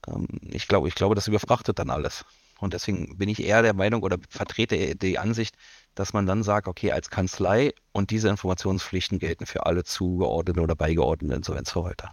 Ähm, 0.08 0.28
ich 0.44 0.68
glaube, 0.68 0.88
ich 0.90 0.96
glaube, 0.96 1.16
das 1.16 1.28
überfrachtet 1.28 1.80
dann 1.80 1.90
alles. 1.90 2.24
Und 2.60 2.74
deswegen 2.74 3.18
bin 3.18 3.30
ich 3.30 3.44
eher 3.44 3.64
der 3.64 3.74
Meinung 3.74 4.04
oder 4.04 4.18
vertrete 4.30 4.96
die 4.96 5.20
Ansicht, 5.20 5.56
dass 5.96 6.14
man 6.14 6.26
dann 6.26 6.44
sagt, 6.44 6.68
okay, 6.68 6.92
als 6.92 7.10
Kanzlei 7.10 7.74
und 7.92 8.12
diese 8.12 8.30
Informationspflichten 8.30 9.20
gelten 9.20 9.46
für 9.46 9.66
alle 9.66 9.84
zugeordneten 9.84 10.62
oder 10.62 10.76
beigeordneten 10.76 11.38
Insolvenzverwalter. 11.38 12.12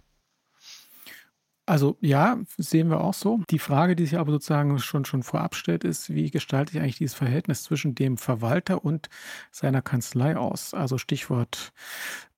Also 1.65 1.97
ja, 2.01 2.39
sehen 2.57 2.89
wir 2.89 3.01
auch 3.01 3.13
so. 3.13 3.39
Die 3.49 3.59
Frage, 3.59 3.95
die 3.95 4.05
sich 4.05 4.17
aber 4.17 4.31
sozusagen 4.31 4.77
schon, 4.79 5.05
schon 5.05 5.23
vorab 5.23 5.55
stellt, 5.55 5.83
ist, 5.83 6.13
wie 6.13 6.31
gestalte 6.31 6.73
ich 6.73 6.79
eigentlich 6.81 6.97
dieses 6.97 7.15
Verhältnis 7.15 7.63
zwischen 7.63 7.95
dem 7.95 8.17
Verwalter 8.17 8.83
und 8.83 9.09
seiner 9.51 9.81
Kanzlei 9.81 10.35
aus? 10.35 10.73
Also 10.73 10.97
Stichwort 10.97 11.71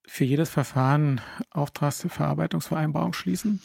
für 0.05 0.25
jedes 0.25 0.49
Verfahren 0.49 1.21
Auftragsverarbeitungsvereinbarung 1.51 3.13
schließen? 3.13 3.61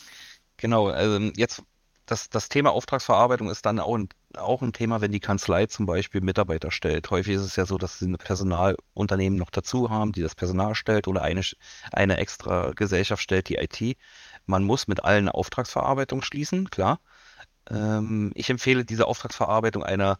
Genau, 0.57 0.89
also 0.89 1.19
jetzt 1.37 1.63
das, 2.07 2.31
das 2.31 2.49
Thema 2.49 2.71
Auftragsverarbeitung 2.73 3.51
ist 3.51 3.67
dann 3.67 3.79
auch 3.79 3.95
ein, 3.95 4.09
auch 4.37 4.63
ein 4.63 4.73
Thema, 4.73 5.01
wenn 5.01 5.13
die 5.13 5.21
Kanzlei 5.21 5.67
zum 5.67 5.87
Beispiel 5.87 6.21
Mitarbeiter 6.21 6.71
stellt. 6.71 7.11
Häufig 7.11 7.35
ist 7.35 7.43
es 7.43 7.57
ja 7.57 7.67
so, 7.67 7.79
dass 7.79 7.99
sie 7.99 8.07
ein 8.07 8.19
Personalunternehmen 8.19 9.39
noch 9.39 9.51
dazu 9.51 9.91
haben, 9.91 10.13
die 10.13 10.23
das 10.23 10.35
Personal 10.35 10.75
stellt 10.75 11.09
oder 11.09 11.23
eine, 11.23 11.43
eine 11.93 12.19
extra 12.19 12.73
Gesellschaft 12.73 13.23
stellt, 13.23 13.49
die 13.49 13.57
IT. 13.57 13.97
Man 14.47 14.65
muss 14.65 14.89
mit 14.89 15.05
allen 15.05 15.29
Auftragsverarbeitung 15.29 16.23
schließen, 16.23 16.71
klar. 16.71 17.01
Ähm, 17.71 18.33
ich 18.35 18.51
empfehle 18.51 18.85
diese 18.85 19.07
Auftragsverarbeitung 19.07 19.83
einer, 19.83 20.19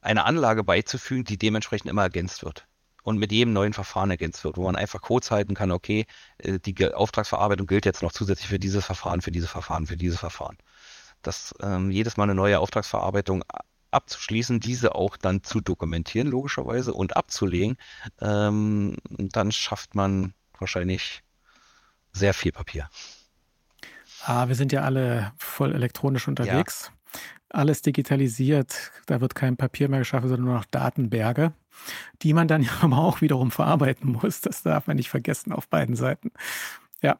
einer 0.00 0.26
Anlage 0.26 0.64
beizufügen, 0.64 1.24
die 1.24 1.38
dementsprechend 1.38 1.90
immer 1.90 2.02
ergänzt 2.02 2.44
wird 2.44 2.66
und 3.08 3.18
mit 3.18 3.32
jedem 3.32 3.52
neuen 3.54 3.72
Verfahren 3.72 4.10
ergänzt 4.10 4.44
wird, 4.44 4.56
wo 4.58 4.64
man 4.64 4.76
einfach 4.76 5.00
Codes 5.00 5.30
halten 5.30 5.54
kann, 5.54 5.70
okay, 5.70 6.06
äh, 6.38 6.58
die 6.60 6.92
Auftragsverarbeitung 6.92 7.66
gilt 7.66 7.86
jetzt 7.86 8.02
noch 8.02 8.12
zusätzlich 8.12 8.48
für 8.48 8.58
dieses 8.58 8.84
Verfahren, 8.84 9.22
für 9.22 9.30
dieses 9.32 9.50
Verfahren, 9.50 9.86
für 9.86 9.96
dieses 9.96 10.20
Verfahren. 10.20 10.58
Dass 11.22 11.54
ähm, 11.60 11.90
jedes 11.90 12.16
Mal 12.16 12.24
eine 12.24 12.34
neue 12.34 12.60
Auftragsverarbeitung 12.60 13.44
abzuschließen, 13.90 14.60
diese 14.60 14.94
auch 14.94 15.16
dann 15.16 15.42
zu 15.42 15.60
dokumentieren, 15.60 16.28
logischerweise, 16.28 16.92
und 16.92 17.16
abzulegen, 17.16 17.76
ähm, 18.20 18.96
dann 19.10 19.52
schafft 19.52 19.94
man 19.94 20.34
wahrscheinlich 20.58 21.22
sehr 22.12 22.34
viel 22.34 22.52
Papier. 22.52 22.88
Ah, 24.24 24.48
wir 24.48 24.54
sind 24.54 24.72
ja 24.72 24.82
alle 24.82 25.32
voll 25.38 25.74
elektronisch 25.74 26.28
unterwegs. 26.28 26.90
Ja. 26.90 27.20
Alles 27.50 27.82
digitalisiert. 27.82 28.90
Da 29.06 29.20
wird 29.20 29.34
kein 29.34 29.56
Papier 29.56 29.88
mehr 29.88 30.00
geschaffen, 30.00 30.28
sondern 30.28 30.46
nur 30.46 30.54
noch 30.56 30.64
Datenberge, 30.66 31.52
die 32.22 32.34
man 32.34 32.48
dann 32.48 32.62
ja 32.62 32.72
aber 32.82 32.98
auch 32.98 33.20
wiederum 33.20 33.50
verarbeiten 33.50 34.12
muss. 34.12 34.40
Das 34.40 34.62
darf 34.62 34.86
man 34.86 34.96
nicht 34.96 35.08
vergessen 35.08 35.52
auf 35.52 35.68
beiden 35.68 35.96
Seiten. 35.96 36.32
Ja. 37.02 37.18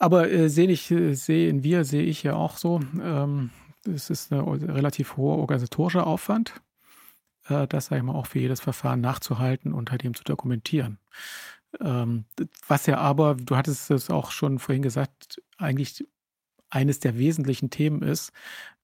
Aber 0.00 0.30
äh, 0.30 0.48
sehe 0.48 0.68
ich, 0.68 0.90
äh, 0.90 1.14
sehen 1.14 1.62
wir, 1.62 1.84
sehe 1.84 2.02
ich 2.02 2.22
ja 2.22 2.34
auch 2.34 2.56
so. 2.56 2.80
Ähm, 3.00 3.50
es 3.86 4.10
ist 4.10 4.32
ein 4.32 4.40
relativ 4.40 5.16
hoher 5.16 5.38
organisatorischer 5.38 6.06
Aufwand, 6.06 6.54
äh, 7.48 7.68
das, 7.68 7.86
sage 7.86 8.00
ich 8.00 8.06
mal, 8.06 8.14
auch 8.14 8.26
für 8.26 8.40
jedes 8.40 8.60
Verfahren 8.60 9.02
nachzuhalten 9.02 9.72
und 9.72 9.90
halt 9.90 10.04
eben 10.04 10.14
zu 10.14 10.24
dokumentieren. 10.24 10.98
Ähm, 11.80 12.24
was 12.66 12.86
ja 12.86 12.96
aber, 12.96 13.34
du 13.36 13.56
hattest 13.56 13.90
es 13.90 14.10
auch 14.10 14.30
schon 14.32 14.58
vorhin 14.58 14.82
gesagt, 14.82 15.40
eigentlich 15.58 16.04
eines 16.70 17.00
der 17.00 17.18
wesentlichen 17.18 17.68
Themen 17.68 18.02
ist, 18.02 18.32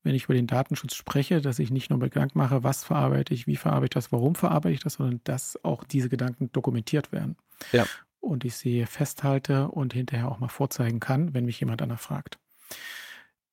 wenn 0.02 0.14
ich 0.14 0.24
über 0.24 0.34
den 0.34 0.46
Datenschutz 0.46 0.94
spreche, 0.94 1.40
dass 1.40 1.58
ich 1.58 1.70
nicht 1.70 1.88
nur 1.88 1.98
Gedanken 1.98 2.38
mache, 2.38 2.62
was 2.62 2.84
verarbeite 2.84 3.32
ich, 3.32 3.46
wie 3.46 3.56
verarbeite 3.56 3.98
ich 3.98 4.04
das, 4.04 4.12
warum 4.12 4.34
verarbeite 4.34 4.74
ich 4.74 4.80
das, 4.80 4.94
sondern 4.94 5.20
dass 5.24 5.58
auch 5.64 5.82
diese 5.82 6.08
Gedanken 6.08 6.52
dokumentiert 6.52 7.10
werden. 7.10 7.36
Ja. 7.72 7.86
Und 8.26 8.44
ich 8.44 8.56
sie 8.56 8.86
festhalte 8.86 9.68
und 9.68 9.92
hinterher 9.94 10.30
auch 10.30 10.38
mal 10.38 10.48
vorzeigen 10.48 11.00
kann, 11.00 11.32
wenn 11.34 11.44
mich 11.44 11.60
jemand 11.60 11.80
danach 11.80 12.00
fragt. 12.00 12.38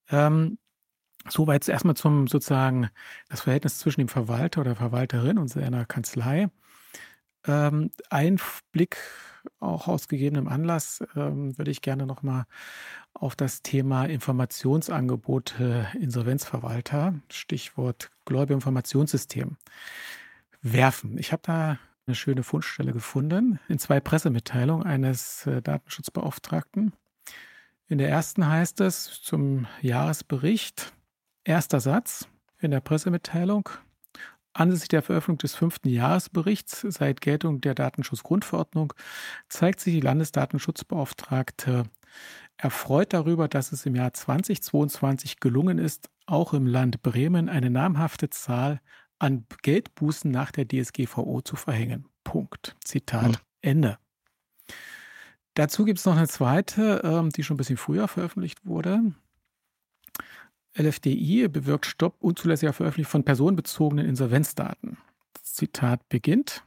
Ähm, 0.09 0.57
Soweit 1.29 1.67
erstmal 1.69 1.95
zum 1.95 2.27
sozusagen 2.27 2.89
das 3.29 3.41
Verhältnis 3.41 3.79
zwischen 3.79 4.01
dem 4.01 4.09
Verwalter 4.09 4.61
oder 4.61 4.75
Verwalterin 4.75 5.37
und 5.37 5.47
seiner 5.47 5.85
Kanzlei. 5.85 6.49
Ähm, 7.47 7.91
ein 8.09 8.39
Blick 8.71 8.97
auch 9.59 9.87
aus 9.87 10.07
gegebenem 10.07 10.47
Anlass 10.47 11.03
ähm, 11.15 11.57
würde 11.57 11.71
ich 11.71 11.81
gerne 11.81 12.05
nochmal 12.05 12.45
auf 13.13 13.35
das 13.35 13.61
Thema 13.61 14.05
Informationsangebote 14.05 15.87
Insolvenzverwalter, 15.99 17.15
Stichwort 17.29 18.09
Gläubigerinformationssystem, 18.25 19.57
werfen. 20.61 21.17
Ich 21.17 21.31
habe 21.31 21.41
da 21.45 21.79
eine 22.05 22.15
schöne 22.15 22.43
Fundstelle 22.43 22.91
gefunden 22.91 23.59
in 23.69 23.79
zwei 23.79 23.99
Pressemitteilungen 23.99 24.85
eines 24.85 25.47
äh, 25.47 25.61
Datenschutzbeauftragten. 25.61 26.93
In 27.87 27.97
der 27.97 28.09
ersten 28.09 28.47
heißt 28.47 28.81
es 28.81 29.21
zum 29.21 29.67
Jahresbericht, 29.81 30.93
erster 31.43 31.79
Satz 31.79 32.27
in 32.59 32.71
der 32.71 32.81
Pressemitteilung, 32.81 33.69
Anlässlich 34.55 34.89
der 34.89 35.01
Veröffentlichung 35.01 35.37
des 35.39 35.55
fünften 35.55 35.89
Jahresberichts 35.89 36.85
seit 36.87 37.21
Geltung 37.21 37.59
der 37.59 37.73
Datenschutzgrundverordnung 37.73 38.93
zeigt 39.49 39.79
sich 39.79 39.95
die 39.95 39.99
Landesdatenschutzbeauftragte 39.99 41.85
erfreut 42.57 43.13
darüber, 43.13 43.47
dass 43.47 43.71
es 43.71 43.87
im 43.87 43.95
Jahr 43.95 44.13
2022 44.13 45.39
gelungen 45.39 45.79
ist, 45.79 46.09
auch 46.27 46.53
im 46.53 46.67
Land 46.67 47.01
Bremen 47.01 47.49
eine 47.49 47.71
namhafte 47.71 48.29
Zahl 48.29 48.79
an 49.23 49.45
Geldbußen 49.61 50.29
nach 50.29 50.51
der 50.51 50.67
DSGVO 50.67 51.41
zu 51.41 51.55
verhängen. 51.55 52.09
Punkt. 52.25 52.75
Zitat 52.83 53.29
mhm. 53.29 53.37
Ende. 53.61 53.97
Dazu 55.53 55.85
gibt 55.85 55.99
es 55.99 56.05
noch 56.05 56.17
eine 56.17 56.27
zweite, 56.27 57.01
ähm, 57.05 57.29
die 57.29 57.43
schon 57.43 57.55
ein 57.55 57.57
bisschen 57.57 57.77
früher 57.77 58.09
veröffentlicht 58.09 58.65
wurde. 58.65 59.13
LFDI 60.75 61.47
bewirkt 61.47 61.85
Stopp 61.85 62.17
unzulässiger 62.19 62.73
Veröffentlichung 62.73 63.11
von 63.11 63.23
personenbezogenen 63.23 64.05
Insolvenzdaten. 64.05 64.97
Zitat 65.41 66.09
beginnt. 66.09 66.65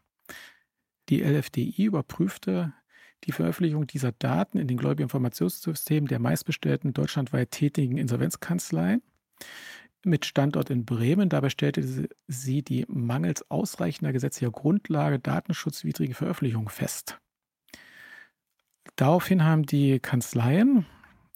Die 1.10 1.22
LFDI 1.22 1.84
überprüfte 1.84 2.72
die 3.24 3.32
Veröffentlichung 3.32 3.86
dieser 3.86 4.12
Daten 4.12 4.56
in 4.56 4.66
den 4.66 4.78
Gläubigerinformationssystemen 4.78 6.08
der 6.08 6.20
meistbestellten 6.20 6.94
deutschlandweit 6.94 7.50
tätigen 7.50 7.98
Insolvenzkanzleien 7.98 9.02
mit 10.06 10.24
Standort 10.24 10.70
in 10.70 10.84
Bremen. 10.84 11.28
Dabei 11.28 11.50
stellte 11.50 12.08
sie 12.26 12.62
die 12.62 12.84
mangels 12.88 13.50
ausreichender 13.50 14.12
gesetzlicher 14.12 14.52
Grundlage 14.52 15.18
datenschutzwidrige 15.18 16.14
Veröffentlichung 16.14 16.68
fest. 16.68 17.18
Daraufhin 18.96 19.44
haben 19.44 19.64
die 19.64 19.98
Kanzleien 19.98 20.86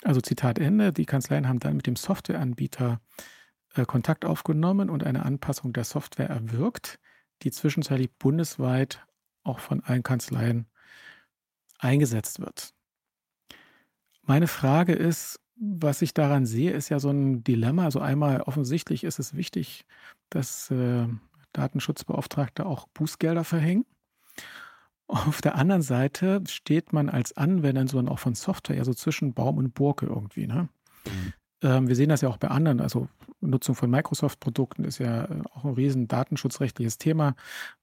also 0.02 0.20
Zitat 0.20 0.58
Ende, 0.58 0.92
die 0.92 1.06
Kanzleien 1.06 1.48
haben 1.48 1.58
dann 1.58 1.76
mit 1.76 1.86
dem 1.86 1.96
Softwareanbieter 1.96 3.00
äh, 3.74 3.84
Kontakt 3.84 4.24
aufgenommen 4.24 4.90
und 4.90 5.04
eine 5.04 5.24
Anpassung 5.24 5.72
der 5.72 5.84
Software 5.84 6.28
erwirkt, 6.28 6.98
die 7.42 7.50
zwischenzeitlich 7.50 8.10
bundesweit 8.18 9.04
auch 9.42 9.58
von 9.58 9.82
allen 9.82 10.02
Kanzleien 10.02 10.66
eingesetzt 11.78 12.40
wird. 12.40 12.74
Meine 14.22 14.48
Frage 14.48 14.92
ist, 14.92 15.40
was 15.60 16.00
ich 16.00 16.14
daran 16.14 16.46
sehe, 16.46 16.72
ist 16.72 16.88
ja 16.88 16.98
so 16.98 17.10
ein 17.10 17.44
Dilemma. 17.44 17.84
Also 17.84 18.00
einmal 18.00 18.40
offensichtlich 18.40 19.04
ist 19.04 19.18
es 19.18 19.34
wichtig, 19.36 19.84
dass 20.30 20.70
äh, 20.70 21.06
Datenschutzbeauftragte 21.52 22.64
auch 22.64 22.88
Bußgelder 22.94 23.44
verhängen. 23.44 23.84
Auf 25.06 25.42
der 25.42 25.56
anderen 25.56 25.82
Seite 25.82 26.42
steht 26.48 26.92
man 26.92 27.10
als 27.10 27.36
Anwender, 27.36 27.86
sondern 27.86 28.12
auch 28.12 28.20
von 28.20 28.34
Software, 28.34 28.76
ja 28.76 28.84
so 28.84 28.94
zwischen 28.94 29.34
Baum 29.34 29.58
und 29.58 29.74
Burke 29.74 30.06
irgendwie. 30.06 30.46
Ne? 30.46 30.68
Mhm. 31.04 31.32
Ähm, 31.62 31.88
wir 31.88 31.96
sehen 31.96 32.08
das 32.08 32.22
ja 32.22 32.30
auch 32.30 32.38
bei 32.38 32.48
anderen. 32.48 32.80
Also 32.80 33.08
Nutzung 33.40 33.74
von 33.74 33.90
Microsoft-Produkten 33.90 34.84
ist 34.84 34.98
ja 34.98 35.24
äh, 35.24 35.42
auch 35.52 35.64
ein 35.64 35.74
riesen 35.74 36.08
datenschutzrechtliches 36.08 36.96
Thema, 36.96 37.34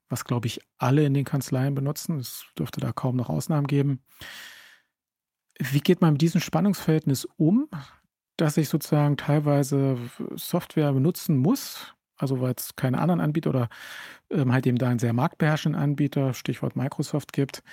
was, 0.10 0.26
glaube 0.26 0.48
ich, 0.48 0.62
alle 0.80 1.06
in 1.06 1.14
den 1.14 1.26
Kanzleien 1.26 1.76
benutzen. 1.76 2.20
Es 2.20 2.46
dürfte 2.58 2.80
da 2.80 2.92
kaum 2.92 3.18
noch 3.18 3.30
Ausnahmen 3.30 3.68
geben. 3.68 4.02
Wie 5.60 5.80
geht 5.80 6.02
man 6.02 6.14
mit 6.14 6.22
diesem 6.22 6.42
Spannungsverhältnis 6.42 7.28
um, 7.38 7.68
dass 8.38 8.58
ich 8.58 8.70
sozusagen 8.70 9.18
teilweise 9.18 9.98
Software 10.36 10.94
benutzen 10.94 11.38
muss, 11.38 11.96
also 12.18 12.40
weil 12.42 12.54
es 12.56 12.76
keine 12.76 13.00
anderen 13.00 13.22
Anbieter 13.22 13.50
oder 13.50 13.70
ähm, 14.30 14.52
halt 14.52 14.68
eben 14.68 14.78
da 14.78 14.90
einen 14.90 15.00
sehr 15.00 15.14
marktbeherrschenden 15.14 15.82
Anbieter, 15.82 16.34
Stichwort 16.34 16.76
Microsoft 16.76 17.34
gibt, 17.34 17.64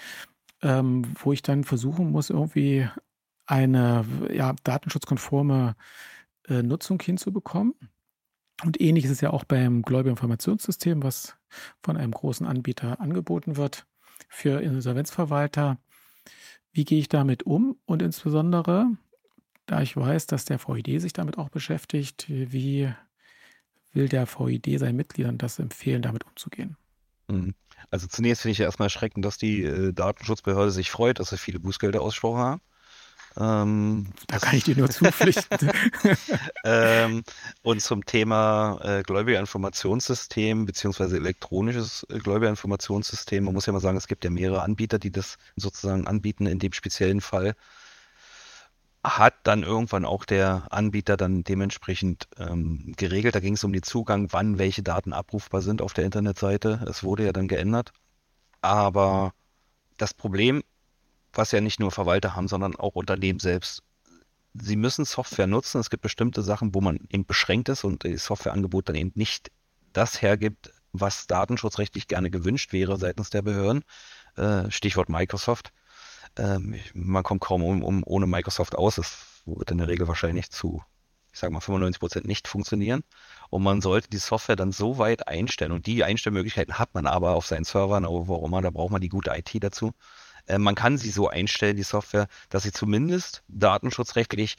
ähm, 0.62 1.14
wo 1.18 1.32
ich 1.32 1.42
dann 1.42 1.64
versuchen 1.64 2.10
muss, 2.10 2.30
irgendwie 2.30 2.88
eine 3.46 4.04
ja, 4.32 4.54
datenschutzkonforme 4.64 5.76
äh, 6.48 6.62
Nutzung 6.62 7.00
hinzubekommen. 7.00 7.74
Und 8.62 8.80
ähnlich 8.80 9.04
ist 9.04 9.10
es 9.10 9.20
ja 9.20 9.30
auch 9.30 9.44
beim 9.44 9.82
Gläubigerinformationssystem, 9.82 11.02
was 11.02 11.36
von 11.82 11.96
einem 11.96 12.12
großen 12.12 12.46
Anbieter 12.46 13.00
angeboten 13.00 13.56
wird 13.56 13.86
für 14.28 14.60
Insolvenzverwalter. 14.60 15.78
Wie 16.74 16.84
gehe 16.84 16.98
ich 16.98 17.08
damit 17.08 17.44
um? 17.44 17.76
Und 17.86 18.02
insbesondere, 18.02 18.88
da 19.66 19.80
ich 19.80 19.96
weiß, 19.96 20.26
dass 20.26 20.44
der 20.44 20.58
VID 20.58 21.00
sich 21.00 21.12
damit 21.12 21.38
auch 21.38 21.48
beschäftigt, 21.48 22.26
wie 22.28 22.92
will 23.92 24.08
der 24.08 24.26
VID 24.26 24.80
seinen 24.80 24.96
Mitgliedern 24.96 25.38
das 25.38 25.60
empfehlen, 25.60 26.02
damit 26.02 26.26
umzugehen? 26.26 26.76
Mhm. 27.28 27.54
Also 27.90 28.08
zunächst 28.08 28.42
finde 28.42 28.52
ich 28.52 28.58
ja 28.58 28.64
erstmal 28.64 28.86
erschreckend, 28.86 29.24
dass 29.24 29.38
die 29.38 29.62
äh, 29.62 29.92
Datenschutzbehörde 29.92 30.72
sich 30.72 30.90
freut, 30.90 31.20
dass 31.20 31.30
sie 31.30 31.38
viele 31.38 31.60
Bußgelder 31.60 32.02
aussprochen 32.02 32.38
haben. 32.40 32.60
Ähm, 33.36 34.06
da 34.28 34.38
kann 34.38 34.56
ich 34.56 34.64
dir 34.64 34.76
nur 34.76 34.90
zupflichten. 34.90 35.70
ähm, 36.64 37.24
und 37.62 37.82
zum 37.82 38.04
Thema 38.04 38.78
äh, 38.82 39.02
Gläubigerinformationssystem 39.02 40.66
beziehungsweise 40.66 41.16
elektronisches 41.16 42.06
äh, 42.10 42.18
Gläubigerinformationssystem. 42.18 43.44
Man 43.44 43.54
muss 43.54 43.66
ja 43.66 43.72
mal 43.72 43.80
sagen, 43.80 43.96
es 43.96 44.06
gibt 44.06 44.24
ja 44.24 44.30
mehrere 44.30 44.62
Anbieter, 44.62 44.98
die 44.98 45.10
das 45.10 45.36
sozusagen 45.56 46.06
anbieten 46.06 46.46
in 46.46 46.58
dem 46.58 46.72
speziellen 46.72 47.20
Fall 47.20 47.54
hat 49.04 49.34
dann 49.42 49.62
irgendwann 49.62 50.06
auch 50.06 50.24
der 50.24 50.66
Anbieter 50.70 51.16
dann 51.18 51.44
dementsprechend 51.44 52.26
ähm, 52.38 52.94
geregelt. 52.96 53.34
Da 53.34 53.40
ging 53.40 53.54
es 53.54 53.62
um 53.64 53.72
den 53.72 53.82
Zugang, 53.82 54.28
wann 54.32 54.58
welche 54.58 54.82
Daten 54.82 55.12
abrufbar 55.12 55.60
sind 55.60 55.82
auf 55.82 55.92
der 55.92 56.04
Internetseite. 56.06 56.84
Es 56.88 57.04
wurde 57.04 57.26
ja 57.26 57.32
dann 57.32 57.46
geändert. 57.46 57.92
Aber 58.62 59.34
das 59.98 60.14
Problem 60.14 60.62
was 61.38 61.52
ja 61.52 61.60
nicht 61.60 61.80
nur 61.80 61.90
Verwalter 61.90 62.34
haben, 62.34 62.48
sondern 62.48 62.76
auch 62.76 62.94
Unternehmen 62.94 63.38
selbst. 63.38 63.82
Sie 64.54 64.76
müssen 64.76 65.04
Software 65.04 65.46
nutzen. 65.46 65.80
Es 65.80 65.90
gibt 65.90 66.02
bestimmte 66.02 66.42
Sachen, 66.42 66.74
wo 66.74 66.80
man 66.80 67.00
eben 67.10 67.26
beschränkt 67.26 67.68
ist 67.68 67.84
und 67.84 68.04
das 68.04 68.24
Softwareangebot 68.24 68.88
dann 68.88 68.96
eben 68.96 69.12
nicht 69.14 69.50
das 69.92 70.22
hergibt, 70.22 70.72
was 70.92 71.26
datenschutzrechtlich 71.26 72.08
gerne 72.08 72.30
gewünscht 72.30 72.72
wäre 72.72 72.96
seitens 72.96 73.30
der 73.30 73.42
Behörden. 73.42 73.84
Äh, 74.36 74.70
Stichwort 74.70 75.08
Microsoft. 75.08 75.72
Ähm, 76.36 76.76
man 76.94 77.22
kommt 77.22 77.40
kaum 77.40 77.62
um, 77.64 77.82
um, 77.82 78.02
ohne 78.06 78.26
Microsoft 78.26 78.76
aus. 78.76 78.96
Das 78.96 79.42
wird 79.44 79.70
in 79.70 79.78
der 79.78 79.88
Regel 79.88 80.08
wahrscheinlich 80.08 80.50
zu, 80.50 80.82
ich 81.32 81.38
sage 81.38 81.52
mal, 81.52 81.60
95 81.60 82.00
Prozent 82.00 82.26
nicht 82.26 82.48
funktionieren. 82.48 83.02
Und 83.50 83.62
man 83.62 83.80
sollte 83.80 84.08
die 84.08 84.18
Software 84.18 84.56
dann 84.56 84.72
so 84.72 84.98
weit 84.98 85.28
einstellen. 85.28 85.72
Und 85.72 85.86
die 85.86 86.04
Einstellmöglichkeiten 86.04 86.78
hat 86.78 86.94
man 86.94 87.06
aber 87.06 87.32
auf 87.32 87.46
seinen 87.46 87.64
Servern, 87.64 88.04
aber 88.04 88.28
warum 88.28 88.50
immer, 88.50 88.62
da 88.62 88.70
braucht 88.70 88.92
man 88.92 89.00
die 89.00 89.08
gute 89.08 89.32
IT 89.36 89.50
dazu. 89.62 89.92
Äh, 90.46 90.58
man 90.58 90.74
kann 90.74 90.98
sie 90.98 91.10
so 91.10 91.28
einstellen, 91.28 91.76
die 91.76 91.82
Software, 91.82 92.28
dass 92.48 92.62
sie 92.64 92.72
zumindest 92.72 93.42
datenschutzrechtlich 93.48 94.56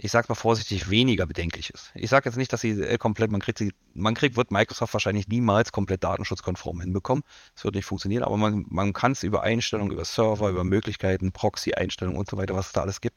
ich 0.00 0.12
sage 0.12 0.26
mal 0.28 0.36
vorsichtig, 0.36 0.88
weniger 0.90 1.26
bedenklich 1.26 1.70
ist. 1.70 1.90
Ich 1.94 2.08
sage 2.08 2.28
jetzt 2.28 2.36
nicht, 2.36 2.52
dass 2.52 2.60
sie 2.60 2.70
äh, 2.70 2.98
komplett, 2.98 3.32
man 3.32 3.40
kriegt 3.40 3.58
sie, 3.58 3.72
man 3.94 4.14
kriegt, 4.14 4.36
wird 4.36 4.52
Microsoft 4.52 4.94
wahrscheinlich 4.94 5.26
niemals 5.26 5.72
komplett 5.72 6.04
datenschutzkonform 6.04 6.80
hinbekommen. 6.80 7.24
Es 7.56 7.64
wird 7.64 7.74
nicht 7.74 7.84
funktionieren, 7.84 8.22
aber 8.22 8.36
man, 8.36 8.64
man 8.68 8.92
kann 8.92 9.12
es 9.12 9.24
über 9.24 9.42
Einstellungen, 9.42 9.92
über 9.92 10.04
Server, 10.04 10.48
über 10.50 10.62
Möglichkeiten, 10.62 11.32
Proxy-Einstellungen 11.32 12.16
und 12.16 12.30
so 12.30 12.36
weiter, 12.36 12.54
was 12.54 12.68
es 12.68 12.72
da 12.72 12.82
alles 12.82 13.00
gibt, 13.00 13.16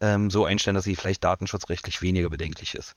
ähm, 0.00 0.30
so 0.30 0.44
einstellen, 0.44 0.74
dass 0.74 0.84
sie 0.84 0.96
vielleicht 0.96 1.24
datenschutzrechtlich 1.24 2.02
weniger 2.02 2.28
bedenklich 2.28 2.74
ist. 2.74 2.94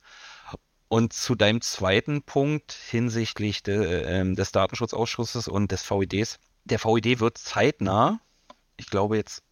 Und 0.88 1.14
zu 1.14 1.34
deinem 1.34 1.62
zweiten 1.62 2.22
Punkt 2.22 2.72
hinsichtlich 2.72 3.62
de, 3.62 4.02
äh, 4.02 4.34
des 4.34 4.52
Datenschutzausschusses 4.52 5.48
und 5.48 5.72
des 5.72 5.90
VIDs. 5.90 6.38
Der 6.64 6.84
VID 6.84 7.18
wird 7.20 7.38
zeitnah, 7.38 8.20
ich 8.76 8.90
glaube 8.90 9.16
jetzt 9.16 9.42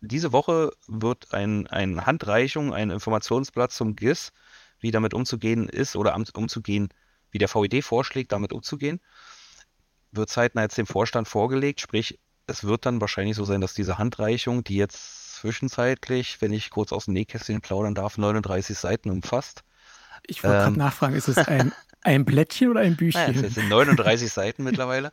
diese 0.00 0.32
Woche 0.32 0.72
wird 0.86 1.32
ein, 1.32 1.66
eine 1.68 2.06
Handreichung, 2.06 2.74
ein 2.74 2.90
Informationsblatt 2.90 3.72
zum 3.72 3.96
GIS, 3.96 4.32
wie 4.80 4.90
damit 4.90 5.14
umzugehen 5.14 5.68
ist 5.68 5.96
oder 5.96 6.14
umzugehen, 6.34 6.88
wie 7.30 7.38
der 7.38 7.48
VED 7.48 7.82
vorschlägt, 7.82 8.32
damit 8.32 8.52
umzugehen, 8.52 9.00
wird 10.12 10.28
zeitnah 10.28 10.62
jetzt 10.62 10.78
dem 10.78 10.86
Vorstand 10.86 11.26
vorgelegt. 11.26 11.80
Sprich, 11.80 12.20
es 12.46 12.64
wird 12.64 12.86
dann 12.86 13.00
wahrscheinlich 13.00 13.36
so 13.36 13.44
sein, 13.44 13.60
dass 13.60 13.74
diese 13.74 13.98
Handreichung, 13.98 14.62
die 14.62 14.76
jetzt 14.76 15.36
zwischenzeitlich, 15.36 16.40
wenn 16.40 16.52
ich 16.52 16.70
kurz 16.70 16.92
aus 16.92 17.06
dem 17.06 17.14
Nähkästchen 17.14 17.60
plaudern 17.60 17.94
darf, 17.94 18.18
39 18.18 18.76
Seiten 18.76 19.10
umfasst. 19.10 19.64
Ich 20.26 20.42
wollte 20.42 20.56
ähm, 20.56 20.62
gerade 20.62 20.78
nachfragen, 20.78 21.14
ist 21.14 21.28
es 21.28 21.38
ein 21.48 21.72
ein 22.04 22.26
Blättchen 22.26 22.68
oder 22.68 22.80
ein 22.80 22.96
Büchchen? 22.96 23.34
Naja, 23.34 23.46
es 23.46 23.54
sind 23.54 23.70
39 23.70 24.30
Seiten 24.30 24.62
mittlerweile. 24.62 25.10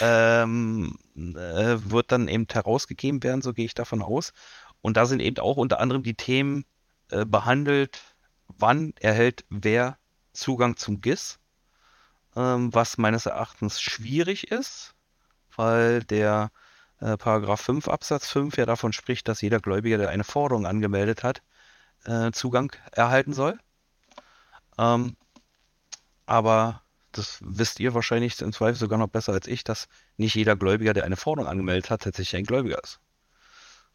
Ähm, 0.00 0.98
äh, 1.16 1.76
wird 1.90 2.10
dann 2.10 2.26
eben 2.26 2.46
herausgegeben 2.50 3.22
werden, 3.22 3.40
so 3.40 3.52
gehe 3.52 3.64
ich 3.64 3.74
davon 3.74 4.02
aus. 4.02 4.32
Und 4.80 4.96
da 4.96 5.06
sind 5.06 5.20
eben 5.20 5.38
auch 5.38 5.56
unter 5.56 5.78
anderem 5.78 6.02
die 6.02 6.14
Themen 6.16 6.64
äh, 7.10 7.24
behandelt, 7.24 8.00
wann 8.48 8.92
erhält 9.00 9.44
wer 9.48 9.96
Zugang 10.32 10.76
zum 10.76 11.00
GIS, 11.00 11.38
ähm, 12.34 12.74
was 12.74 12.98
meines 12.98 13.26
Erachtens 13.26 13.80
schwierig 13.80 14.50
ist, 14.50 14.94
weil 15.56 16.02
der 16.02 16.50
äh, 16.98 17.16
Paragraph 17.16 17.60
5 17.60 17.88
Absatz 17.88 18.28
5 18.28 18.56
ja 18.56 18.66
davon 18.66 18.92
spricht, 18.92 19.28
dass 19.28 19.40
jeder 19.40 19.60
Gläubiger, 19.60 19.98
der 19.98 20.10
eine 20.10 20.24
Forderung 20.24 20.66
angemeldet 20.66 21.22
hat, 21.22 21.42
äh, 22.06 22.32
Zugang 22.32 22.72
erhalten 22.90 23.32
soll. 23.32 23.58
Ähm, 24.78 25.16
aber 26.26 26.82
das 27.12 27.38
wisst 27.42 27.80
ihr 27.80 27.94
wahrscheinlich 27.94 28.40
im 28.40 28.52
Zweifel 28.52 28.78
sogar 28.78 28.98
noch 28.98 29.08
besser 29.08 29.32
als 29.32 29.46
ich, 29.46 29.64
dass 29.64 29.88
nicht 30.16 30.34
jeder 30.34 30.56
Gläubiger, 30.56 30.94
der 30.94 31.04
eine 31.04 31.16
Forderung 31.16 31.48
angemeldet 31.48 31.90
hat, 31.90 32.02
tatsächlich 32.02 32.36
ein 32.36 32.46
Gläubiger 32.46 32.82
ist. 32.82 33.00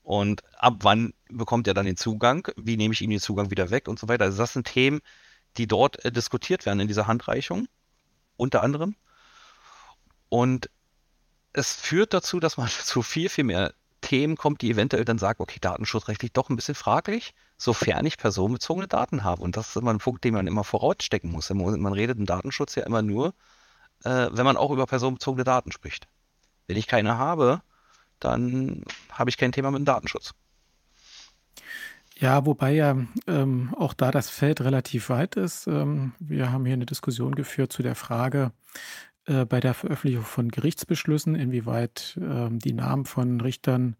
Und 0.03 0.43
ab 0.57 0.77
wann 0.81 1.13
bekommt 1.29 1.67
er 1.67 1.73
dann 1.73 1.85
den 1.85 1.97
Zugang? 1.97 2.47
Wie 2.55 2.77
nehme 2.77 2.93
ich 2.93 3.01
ihm 3.01 3.09
den 3.09 3.19
Zugang 3.19 3.51
wieder 3.51 3.69
weg 3.69 3.87
und 3.87 3.99
so 3.99 4.07
weiter? 4.07 4.25
Also 4.25 4.37
das 4.37 4.53
sind 4.53 4.65
Themen, 4.65 5.01
die 5.57 5.67
dort 5.67 6.03
äh, 6.05 6.11
diskutiert 6.11 6.65
werden 6.65 6.79
in 6.79 6.87
dieser 6.87 7.07
Handreichung, 7.07 7.67
unter 8.37 8.63
anderem. 8.63 8.95
Und 10.29 10.69
es 11.53 11.73
führt 11.73 12.13
dazu, 12.13 12.39
dass 12.39 12.57
man 12.57 12.67
zu 12.85 13.01
viel, 13.01 13.29
viel 13.29 13.43
mehr 13.43 13.73
Themen 14.01 14.37
kommt, 14.37 14.61
die 14.61 14.71
eventuell 14.71 15.05
dann 15.05 15.19
sagen, 15.19 15.41
okay, 15.41 15.59
datenschutzrechtlich 15.59 16.31
doch 16.31 16.49
ein 16.49 16.55
bisschen 16.55 16.75
fraglich, 16.75 17.33
sofern 17.59 18.05
ich 18.05 18.17
personenbezogene 18.17 18.87
Daten 18.87 19.23
habe. 19.23 19.43
Und 19.43 19.57
das 19.57 19.69
ist 19.69 19.75
immer 19.75 19.91
ein 19.91 19.99
Punkt, 19.99 20.23
den 20.23 20.33
man 20.33 20.47
immer 20.47 20.63
vorausstecken 20.63 21.29
muss. 21.29 21.49
Man 21.49 21.93
redet 21.93 22.17
im 22.17 22.25
Datenschutz 22.25 22.75
ja 22.75 22.83
immer 22.83 23.01
nur, 23.01 23.33
äh, 24.05 24.29
wenn 24.31 24.45
man 24.45 24.57
auch 24.57 24.71
über 24.71 24.85
personenbezogene 24.87 25.43
Daten 25.43 25.71
spricht. 25.71 26.07
Wenn 26.67 26.77
ich 26.77 26.87
keine 26.87 27.17
habe, 27.17 27.61
dann 28.19 28.83
habe 29.11 29.29
ich 29.29 29.37
kein 29.37 29.51
Thema 29.51 29.71
mit 29.71 29.79
dem 29.79 29.85
Datenschutz. 29.85 30.33
Ja, 32.17 32.45
wobei 32.45 32.73
ja 32.73 32.97
ähm, 33.27 33.73
auch 33.77 33.93
da 33.93 34.11
das 34.11 34.29
Feld 34.29 34.61
relativ 34.61 35.09
weit 35.09 35.35
ist. 35.35 35.67
Ähm, 35.67 36.13
wir 36.19 36.51
haben 36.51 36.65
hier 36.65 36.73
eine 36.73 36.85
Diskussion 36.85 37.35
geführt 37.35 37.71
zu 37.71 37.81
der 37.81 37.95
Frage, 37.95 38.51
äh, 39.25 39.45
bei 39.45 39.59
der 39.59 39.73
Veröffentlichung 39.73 40.25
von 40.25 40.49
Gerichtsbeschlüssen, 40.49 41.35
inwieweit 41.35 42.17
ähm, 42.21 42.59
die 42.59 42.73
Namen 42.73 43.05
von 43.05 43.39
Richtern, 43.41 43.95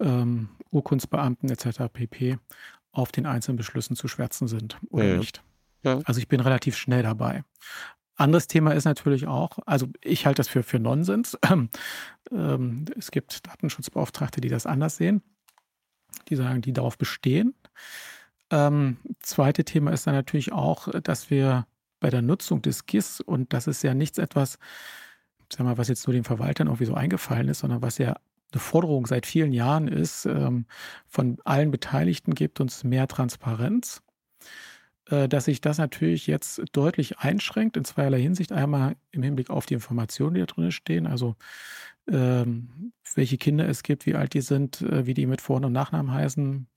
ähm, 0.00 0.50
Urkundsbeamten 0.70 1.50
etc. 1.50 1.92
pp. 1.92 2.38
Auf 2.98 3.12
den 3.12 3.26
einzelnen 3.26 3.56
Beschlüssen 3.56 3.96
zu 3.96 4.08
schwärzen 4.08 4.48
sind 4.48 4.76
oder 4.90 5.04
ja. 5.04 5.16
nicht. 5.16 5.42
Ja. 5.82 6.00
Also 6.04 6.20
ich 6.20 6.28
bin 6.28 6.40
relativ 6.40 6.76
schnell 6.76 7.02
dabei. 7.02 7.44
Anderes 8.16 8.48
Thema 8.48 8.72
ist 8.72 8.84
natürlich 8.84 9.28
auch, 9.28 9.60
also 9.64 9.86
ich 10.02 10.26
halte 10.26 10.40
das 10.40 10.48
für, 10.48 10.62
für 10.62 10.78
Nonsens. 10.78 11.38
Ähm, 12.30 12.84
es 12.94 13.10
gibt 13.10 13.46
Datenschutzbeauftragte, 13.46 14.42
die 14.42 14.50
das 14.50 14.66
anders 14.66 14.98
sehen, 14.98 15.22
die 16.28 16.36
sagen, 16.36 16.60
die 16.60 16.74
darauf 16.74 16.98
bestehen. 16.98 17.54
Ähm, 18.50 18.98
zweite 19.20 19.64
Thema 19.64 19.92
ist 19.92 20.06
dann 20.06 20.12
natürlich 20.12 20.52
auch, 20.52 20.88
dass 21.00 21.30
wir 21.30 21.66
bei 22.00 22.10
der 22.10 22.20
Nutzung 22.20 22.60
des 22.60 22.84
GIS, 22.84 23.22
und 23.22 23.54
das 23.54 23.66
ist 23.66 23.82
ja 23.82 23.94
nichts 23.94 24.18
etwas, 24.18 24.58
sag 25.50 25.64
mal, 25.64 25.78
was 25.78 25.88
jetzt 25.88 26.06
nur 26.06 26.12
den 26.12 26.24
Verwaltern 26.24 26.66
irgendwie 26.66 26.84
so 26.84 26.92
eingefallen 26.92 27.48
ist, 27.48 27.60
sondern 27.60 27.80
was 27.80 27.96
ja 27.96 28.16
eine 28.52 28.60
Forderung 28.60 29.06
seit 29.06 29.26
vielen 29.26 29.52
Jahren 29.52 29.88
ist, 29.88 30.26
ähm, 30.26 30.66
von 31.06 31.38
allen 31.44 31.70
Beteiligten 31.70 32.34
gibt 32.34 32.60
uns 32.60 32.84
mehr 32.84 33.06
Transparenz, 33.08 34.02
äh, 35.06 35.28
dass 35.28 35.46
sich 35.46 35.60
das 35.60 35.78
natürlich 35.78 36.26
jetzt 36.26 36.62
deutlich 36.72 37.18
einschränkt 37.18 37.76
in 37.76 37.84
zweierlei 37.84 38.20
Hinsicht. 38.20 38.52
Einmal 38.52 38.96
im 39.10 39.22
Hinblick 39.22 39.50
auf 39.50 39.66
die 39.66 39.74
Informationen, 39.74 40.34
die 40.34 40.40
da 40.40 40.46
drin 40.46 40.72
stehen, 40.72 41.06
also 41.06 41.36
ähm, 42.10 42.92
welche 43.14 43.38
Kinder 43.38 43.68
es 43.68 43.82
gibt, 43.82 44.06
wie 44.06 44.14
alt 44.14 44.34
die 44.34 44.40
sind, 44.40 44.80
äh, 44.82 45.06
wie 45.06 45.14
die 45.14 45.26
mit 45.26 45.40
Vor- 45.40 45.62
und 45.62 45.72
Nachnamen 45.72 46.12
heißen, 46.12 46.68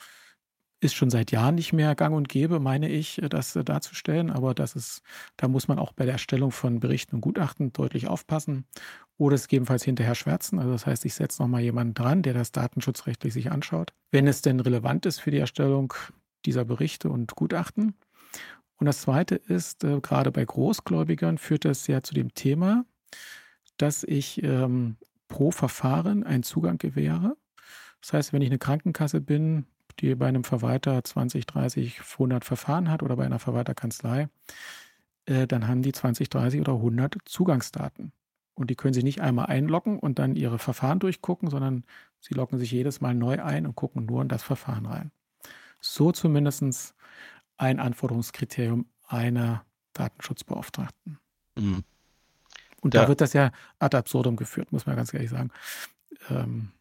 ist 0.81 0.95
schon 0.95 1.11
seit 1.11 1.31
Jahren 1.31 1.55
nicht 1.55 1.73
mehr 1.73 1.95
gang 1.95 2.15
und 2.15 2.27
gäbe, 2.27 2.59
meine 2.59 2.89
ich, 2.89 3.21
äh, 3.21 3.29
das 3.29 3.55
äh, 3.55 3.63
darzustellen. 3.63 4.29
Aber 4.29 4.53
das 4.53 4.75
ist, 4.75 5.01
da 5.37 5.47
muss 5.47 5.67
man 5.67 5.79
auch 5.79 5.93
bei 5.93 6.05
der 6.05 6.13
Erstellung 6.13 6.51
von 6.51 6.79
Berichten 6.79 7.15
und 7.15 7.21
Gutachten 7.21 7.71
deutlich 7.71 8.07
aufpassen 8.07 8.65
oder 9.17 9.35
es 9.35 9.47
gegebenenfalls 9.47 9.83
hinterher 9.83 10.15
schwärzen. 10.15 10.59
Also 10.59 10.71
das 10.71 10.85
heißt, 10.85 11.05
ich 11.05 11.13
setze 11.13 11.41
nochmal 11.41 11.61
jemanden 11.61 11.93
dran, 11.93 12.23
der 12.23 12.33
das 12.33 12.51
datenschutzrechtlich 12.51 13.31
sich 13.33 13.51
anschaut, 13.51 13.93
wenn 14.11 14.27
es 14.27 14.41
denn 14.41 14.59
relevant 14.59 15.05
ist 15.05 15.19
für 15.19 15.31
die 15.31 15.37
Erstellung 15.37 15.93
dieser 16.45 16.65
Berichte 16.65 17.09
und 17.09 17.35
Gutachten. 17.35 17.95
Und 18.77 18.85
das 18.87 19.01
Zweite 19.01 19.35
ist, 19.35 19.83
äh, 19.83 20.01
gerade 20.01 20.31
bei 20.31 20.43
Großgläubigern 20.43 21.37
führt 21.37 21.65
das 21.65 21.85
ja 21.85 22.01
zu 22.01 22.15
dem 22.15 22.33
Thema, 22.33 22.85
dass 23.77 24.03
ich 24.03 24.41
ähm, 24.43 24.97
pro 25.27 25.51
Verfahren 25.51 26.23
einen 26.23 26.41
Zugang 26.41 26.79
gewähre. 26.79 27.37
Das 28.01 28.13
heißt, 28.13 28.33
wenn 28.33 28.41
ich 28.41 28.49
eine 28.49 28.57
Krankenkasse 28.57 29.21
bin, 29.21 29.67
die 29.91 30.15
bei 30.15 30.27
einem 30.27 30.43
Verwalter 30.43 31.03
20, 31.03 31.45
30, 31.45 32.01
100 32.13 32.45
Verfahren 32.45 32.89
hat 32.89 33.03
oder 33.03 33.15
bei 33.15 33.25
einer 33.25 33.39
Verwalterkanzlei, 33.39 34.29
äh, 35.25 35.47
dann 35.47 35.67
haben 35.67 35.81
die 35.81 35.91
20, 35.91 36.29
30 36.29 36.61
oder 36.61 36.73
100 36.73 37.15
Zugangsdaten. 37.25 38.11
Und 38.53 38.69
die 38.69 38.75
können 38.75 38.93
sich 38.93 39.03
nicht 39.03 39.21
einmal 39.21 39.47
einloggen 39.47 39.97
und 39.97 40.19
dann 40.19 40.35
ihre 40.35 40.59
Verfahren 40.59 40.99
durchgucken, 40.99 41.49
sondern 41.49 41.83
sie 42.19 42.33
loggen 42.33 42.59
sich 42.59 42.71
jedes 42.71 43.01
Mal 43.01 43.15
neu 43.15 43.41
ein 43.41 43.65
und 43.65 43.75
gucken 43.75 44.05
nur 44.05 44.21
in 44.21 44.27
das 44.27 44.43
Verfahren 44.43 44.85
rein. 44.85 45.11
So 45.79 46.11
zumindest 46.11 46.93
ein 47.57 47.79
Anforderungskriterium 47.79 48.85
einer 49.07 49.65
Datenschutzbeauftragten. 49.93 51.17
Mhm. 51.57 51.83
Und 52.81 52.93
ja. 52.93 53.03
da 53.03 53.07
wird 53.07 53.21
das 53.21 53.33
ja 53.33 53.51
ad 53.79 53.95
absurdum 53.95 54.35
geführt, 54.35 54.71
muss 54.71 54.85
man 54.85 54.95
ganz 54.95 55.13
ehrlich 55.13 55.29
sagen. 55.29 55.51
Ähm, 56.29 56.71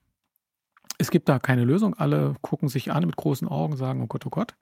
es 1.01 1.11
gibt 1.11 1.29
da 1.29 1.39
keine 1.39 1.65
Lösung. 1.65 1.95
Alle 1.95 2.37
gucken 2.43 2.69
sich 2.69 2.93
an 2.93 3.07
mit 3.07 3.17
großen 3.17 3.49
Augen, 3.49 3.77
sagen, 3.77 4.03
oh 4.03 4.07
Gott, 4.07 4.27
oh 4.27 4.31
Gott. 4.31 4.55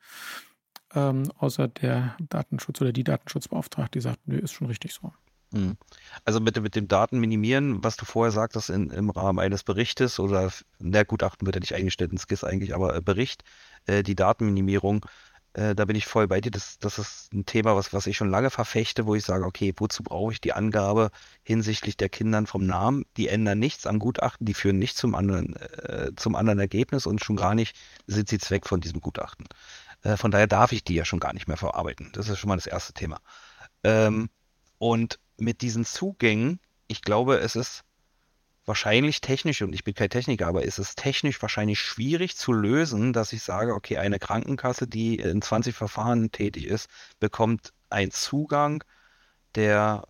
Ähm, 0.94 1.30
außer 1.36 1.68
der 1.68 2.16
Datenschutz 2.20 2.80
oder 2.80 2.92
die 2.92 3.04
Datenschutzbeauftragte, 3.04 3.98
die 3.98 4.02
sagt, 4.02 4.20
nö, 4.26 4.38
ist 4.38 4.52
schon 4.52 4.68
richtig 4.68 4.94
so. 4.94 5.12
Hm. 5.52 5.76
Also 6.24 6.40
mit, 6.40 6.60
mit 6.60 6.76
dem 6.76 6.88
Datenminimieren, 6.88 7.82
was 7.82 7.96
du 7.96 8.04
vorher 8.04 8.32
sagtest 8.32 8.70
in, 8.70 8.90
im 8.90 9.10
Rahmen 9.10 9.38
eines 9.38 9.64
Berichtes 9.64 10.18
oder 10.18 10.52
der 10.78 11.04
Gutachten 11.04 11.46
wird 11.46 11.56
ja 11.56 11.60
nicht 11.60 11.74
eingestellt 11.74 12.12
ins 12.12 12.26
GIS 12.26 12.44
eigentlich, 12.44 12.74
aber 12.74 12.94
äh, 12.94 13.00
Bericht, 13.00 13.44
äh, 13.86 14.02
die 14.02 14.14
Datenminimierung 14.14 15.06
Äh, 15.58 15.74
da 15.74 15.86
bin 15.86 15.96
ich 15.96 16.06
voll 16.06 16.28
bei 16.28 16.40
dir. 16.40 16.52
Das, 16.52 16.78
das 16.78 16.98
ist 16.98 17.32
ein 17.32 17.44
Thema, 17.44 17.74
was, 17.74 17.92
was 17.92 18.06
ich 18.06 18.16
schon 18.16 18.30
lange 18.30 18.50
verfechte, 18.50 19.06
wo 19.06 19.16
ich 19.16 19.24
sage, 19.24 19.44
okay, 19.44 19.74
wozu 19.76 20.04
brauche 20.04 20.32
ich 20.32 20.40
die 20.40 20.52
Angabe 20.52 21.10
hinsichtlich 21.42 21.96
der 21.96 22.08
Kindern 22.08 22.46
vom 22.46 22.64
Namen? 22.64 23.04
Die 23.16 23.26
ändern 23.26 23.58
nichts 23.58 23.84
am 23.86 23.98
Gutachten, 23.98 24.46
die 24.46 24.54
führen 24.54 24.78
nicht 24.78 24.96
zum 24.96 25.16
anderen, 25.16 25.56
äh, 25.56 26.12
zum 26.14 26.36
anderen 26.36 26.60
Ergebnis 26.60 27.06
und 27.06 27.24
schon 27.24 27.34
gar 27.34 27.56
nicht 27.56 27.76
sind 28.06 28.28
sie 28.28 28.38
Zweck 28.38 28.66
von 28.66 28.80
diesem 28.80 29.00
Gutachten. 29.00 29.46
Äh, 30.02 30.16
von 30.16 30.30
daher 30.30 30.46
darf 30.46 30.70
ich 30.70 30.84
die 30.84 30.94
ja 30.94 31.04
schon 31.04 31.18
gar 31.18 31.32
nicht 31.32 31.48
mehr 31.48 31.56
verarbeiten. 31.56 32.10
Das 32.12 32.28
ist 32.28 32.38
schon 32.38 32.48
mal 32.48 32.56
das 32.56 32.66
erste 32.66 32.92
Thema. 32.92 33.20
Ähm, 33.82 34.30
und 34.78 35.18
mit 35.38 35.60
diesen 35.62 35.84
Zugängen, 35.84 36.60
ich 36.86 37.02
glaube, 37.02 37.38
es 37.38 37.56
ist 37.56 37.82
wahrscheinlich 38.68 39.20
technisch, 39.20 39.62
und 39.62 39.72
ich 39.72 39.84
bin 39.84 39.94
kein 39.94 40.10
Techniker, 40.10 40.46
aber 40.46 40.62
ist 40.62 40.78
es 40.78 40.94
technisch 40.94 41.40
wahrscheinlich 41.42 41.80
schwierig 41.80 42.36
zu 42.36 42.52
lösen, 42.52 43.12
dass 43.12 43.32
ich 43.32 43.42
sage, 43.42 43.74
okay, 43.74 43.98
eine 43.98 44.18
Krankenkasse, 44.18 44.86
die 44.86 45.16
in 45.16 45.42
20 45.42 45.74
Verfahren 45.74 46.30
tätig 46.30 46.66
ist, 46.66 46.88
bekommt 47.18 47.72
einen 47.90 48.10
Zugang, 48.10 48.84
der 49.54 50.06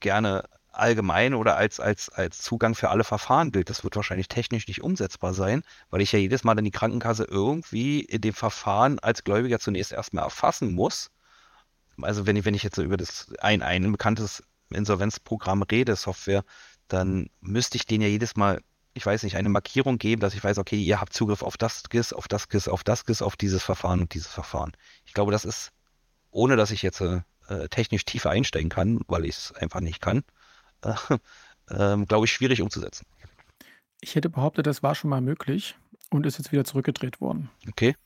gerne 0.00 0.44
allgemein 0.72 1.34
oder 1.34 1.56
als, 1.56 1.80
als, 1.80 2.08
als 2.08 2.38
Zugang 2.42 2.74
für 2.74 2.90
alle 2.90 3.04
Verfahren 3.04 3.52
gilt. 3.52 3.70
Das 3.70 3.84
wird 3.84 3.96
wahrscheinlich 3.96 4.28
technisch 4.28 4.68
nicht 4.68 4.82
umsetzbar 4.82 5.34
sein, 5.34 5.62
weil 5.90 6.00
ich 6.00 6.12
ja 6.12 6.18
jedes 6.18 6.44
Mal 6.44 6.54
dann 6.54 6.64
die 6.64 6.70
Krankenkasse 6.70 7.24
irgendwie 7.24 8.00
in 8.00 8.20
dem 8.20 8.34
Verfahren 8.34 8.98
als 8.98 9.24
Gläubiger 9.24 9.58
zunächst 9.58 9.92
erstmal 9.92 10.24
erfassen 10.24 10.72
muss. 10.72 11.10
Also 12.00 12.26
wenn 12.26 12.36
ich, 12.36 12.44
wenn 12.44 12.54
ich 12.54 12.62
jetzt 12.62 12.78
über 12.78 12.96
das 12.96 13.32
ein, 13.40 13.62
ein 13.62 13.92
bekanntes 13.92 14.42
Insolvenzprogramm 14.70 15.62
rede, 15.62 15.96
Software, 15.96 16.44
dann 16.92 17.30
müsste 17.40 17.76
ich 17.76 17.86
denen 17.86 18.02
ja 18.02 18.08
jedes 18.08 18.36
Mal, 18.36 18.60
ich 18.94 19.06
weiß 19.06 19.22
nicht, 19.22 19.36
eine 19.36 19.48
Markierung 19.48 19.98
geben, 19.98 20.20
dass 20.20 20.34
ich 20.34 20.44
weiß, 20.44 20.58
okay, 20.58 20.76
ihr 20.76 21.00
habt 21.00 21.12
Zugriff 21.12 21.42
auf 21.42 21.56
das 21.56 21.84
GIS, 21.88 22.12
auf 22.12 22.28
das 22.28 22.48
GIS, 22.48 22.68
auf 22.68 22.84
das 22.84 23.06
GIS, 23.06 23.22
auf 23.22 23.36
dieses 23.36 23.62
Verfahren 23.62 24.00
und 24.00 24.14
dieses 24.14 24.30
Verfahren. 24.30 24.72
Ich 25.06 25.14
glaube, 25.14 25.32
das 25.32 25.44
ist, 25.44 25.72
ohne 26.30 26.56
dass 26.56 26.70
ich 26.70 26.82
jetzt 26.82 27.00
äh, 27.00 27.22
technisch 27.70 28.04
tiefer 28.04 28.30
einsteigen 28.30 28.68
kann, 28.68 29.00
weil 29.08 29.24
ich 29.24 29.36
es 29.36 29.52
einfach 29.52 29.80
nicht 29.80 30.00
kann, 30.00 30.22
äh, 30.82 30.94
äh, 31.70 32.04
glaube 32.04 32.26
ich, 32.26 32.32
schwierig 32.32 32.60
umzusetzen. 32.60 33.06
Ich 34.00 34.14
hätte 34.14 34.28
behauptet, 34.28 34.66
das 34.66 34.82
war 34.82 34.94
schon 34.94 35.10
mal 35.10 35.20
möglich 35.20 35.76
und 36.10 36.26
ist 36.26 36.38
jetzt 36.38 36.52
wieder 36.52 36.64
zurückgedreht 36.64 37.20
worden. 37.20 37.50
Okay. 37.68 37.96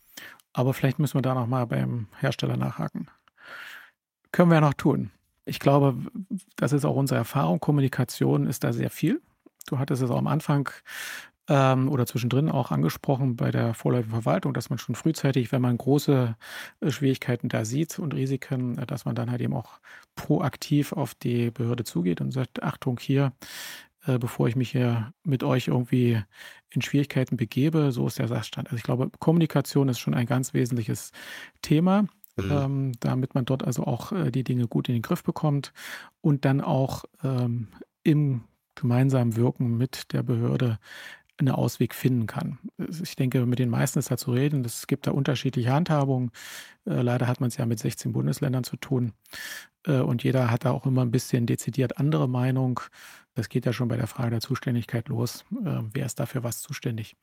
Aber 0.52 0.74
vielleicht 0.74 0.98
müssen 0.98 1.14
wir 1.14 1.22
da 1.22 1.34
nochmal 1.34 1.66
beim 1.66 2.08
Hersteller 2.20 2.56
nachhaken. 2.56 3.08
Können 4.30 4.50
wir 4.50 4.56
ja 4.56 4.60
noch 4.60 4.74
tun. 4.74 5.10
Ich 5.46 5.60
glaube, 5.60 5.96
das 6.56 6.72
ist 6.72 6.84
auch 6.84 6.96
unsere 6.96 7.18
Erfahrung. 7.18 7.60
Kommunikation 7.60 8.46
ist 8.46 8.64
da 8.64 8.72
sehr 8.72 8.90
viel. 8.90 9.22
Du 9.66 9.78
hattest 9.78 10.02
es 10.02 10.10
auch 10.10 10.18
am 10.18 10.26
Anfang 10.26 10.68
ähm, 11.48 11.88
oder 11.88 12.06
zwischendrin 12.06 12.50
auch 12.50 12.70
angesprochen 12.70 13.36
bei 13.36 13.50
der 13.50 13.74
vorläufigen 13.74 14.12
Verwaltung, 14.12 14.52
dass 14.54 14.70
man 14.70 14.78
schon 14.78 14.94
frühzeitig, 14.94 15.52
wenn 15.52 15.62
man 15.62 15.78
große 15.78 16.36
äh, 16.80 16.90
Schwierigkeiten 16.90 17.48
da 17.48 17.64
sieht 17.64 17.98
und 17.98 18.14
Risiken, 18.14 18.78
äh, 18.78 18.86
dass 18.86 19.04
man 19.04 19.14
dann 19.14 19.30
halt 19.30 19.40
eben 19.40 19.54
auch 19.54 19.78
proaktiv 20.16 20.92
auf 20.92 21.14
die 21.14 21.50
Behörde 21.50 21.84
zugeht 21.84 22.20
und 22.20 22.32
sagt, 22.32 22.62
Achtung 22.62 22.98
hier, 23.00 23.32
äh, 24.06 24.18
bevor 24.18 24.48
ich 24.48 24.56
mich 24.56 24.70
hier 24.72 25.12
mit 25.24 25.44
euch 25.44 25.68
irgendwie 25.68 26.20
in 26.70 26.82
Schwierigkeiten 26.82 27.36
begebe, 27.36 27.92
so 27.92 28.06
ist 28.06 28.18
der 28.18 28.28
Sachstand. 28.28 28.68
Also 28.68 28.76
ich 28.76 28.82
glaube, 28.82 29.10
Kommunikation 29.18 29.88
ist 29.88 30.00
schon 30.00 30.14
ein 30.14 30.26
ganz 30.26 30.54
wesentliches 30.54 31.12
Thema. 31.62 32.06
Mhm. 32.36 32.50
Ähm, 32.52 32.92
damit 33.00 33.34
man 33.34 33.46
dort 33.46 33.64
also 33.64 33.84
auch 33.84 34.12
äh, 34.12 34.30
die 34.30 34.44
Dinge 34.44 34.68
gut 34.68 34.88
in 34.88 34.94
den 34.94 35.02
Griff 35.02 35.24
bekommt 35.24 35.72
und 36.20 36.44
dann 36.44 36.60
auch 36.60 37.04
ähm, 37.24 37.68
im 38.02 38.44
gemeinsamen 38.74 39.36
Wirken 39.36 39.78
mit 39.78 40.12
der 40.12 40.22
Behörde 40.22 40.78
einen 41.38 41.50
Ausweg 41.50 41.94
finden 41.94 42.26
kann. 42.26 42.58
Ich 43.02 43.16
denke, 43.16 43.44
mit 43.46 43.58
den 43.58 43.68
meisten 43.68 43.98
ist 43.98 44.10
da 44.10 44.16
zu 44.16 44.32
reden. 44.32 44.64
Es 44.64 44.86
gibt 44.86 45.06
da 45.06 45.10
unterschiedliche 45.10 45.72
Handhabungen. 45.72 46.30
Äh, 46.86 47.02
leider 47.02 47.26
hat 47.26 47.40
man 47.40 47.48
es 47.48 47.56
ja 47.56 47.66
mit 47.66 47.78
16 47.78 48.12
Bundesländern 48.12 48.64
zu 48.64 48.76
tun. 48.76 49.12
Äh, 49.86 50.00
und 50.00 50.22
jeder 50.22 50.50
hat 50.50 50.64
da 50.64 50.70
auch 50.70 50.86
immer 50.86 51.02
ein 51.02 51.10
bisschen 51.10 51.46
dezidiert 51.46 51.98
andere 51.98 52.28
Meinung. 52.28 52.80
Das 53.36 53.50
geht 53.50 53.66
ja 53.66 53.74
schon 53.74 53.88
bei 53.88 53.98
der 53.98 54.06
Frage 54.06 54.30
der 54.30 54.40
Zuständigkeit 54.40 55.08
los. 55.08 55.44
Äh, 55.52 55.82
wer 55.92 56.06
ist 56.06 56.18
dafür 56.18 56.42
was 56.42 56.62
zuständig? 56.62 57.16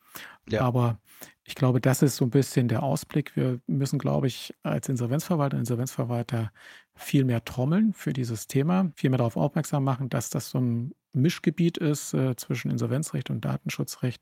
Ja. 0.48 0.62
Aber 0.62 1.00
ich 1.44 1.56
glaube, 1.56 1.82
das 1.82 2.04
ist 2.04 2.18
so 2.18 2.26
ein 2.26 2.30
bisschen 2.30 2.68
der 2.68 2.84
Ausblick. 2.84 3.36
Wir 3.36 3.60
müssen, 3.66 3.98
glaube 3.98 4.28
ich, 4.28 4.54
als 4.62 4.88
Insolvenzverwalter, 4.90 5.58
Insolvenzverwalter 5.58 6.52
viel 6.94 7.26
mehr 7.26 7.44
trommeln 7.44 7.94
für 7.94 8.14
dieses 8.14 8.46
Thema, 8.46 8.92
viel 8.96 9.10
mehr 9.10 9.18
darauf 9.18 9.38
aufmerksam 9.38 9.84
machen, 9.84 10.08
dass 10.10 10.30
das 10.30 10.52
so 10.52 10.60
ein 10.60 10.94
Mischgebiet 11.14 11.80
ist 11.80 12.14
äh, 12.14 12.36
zwischen 12.36 12.70
Insolvenzrecht 12.70 13.32
und 13.32 13.44
Datenschutzrecht, 13.44 14.22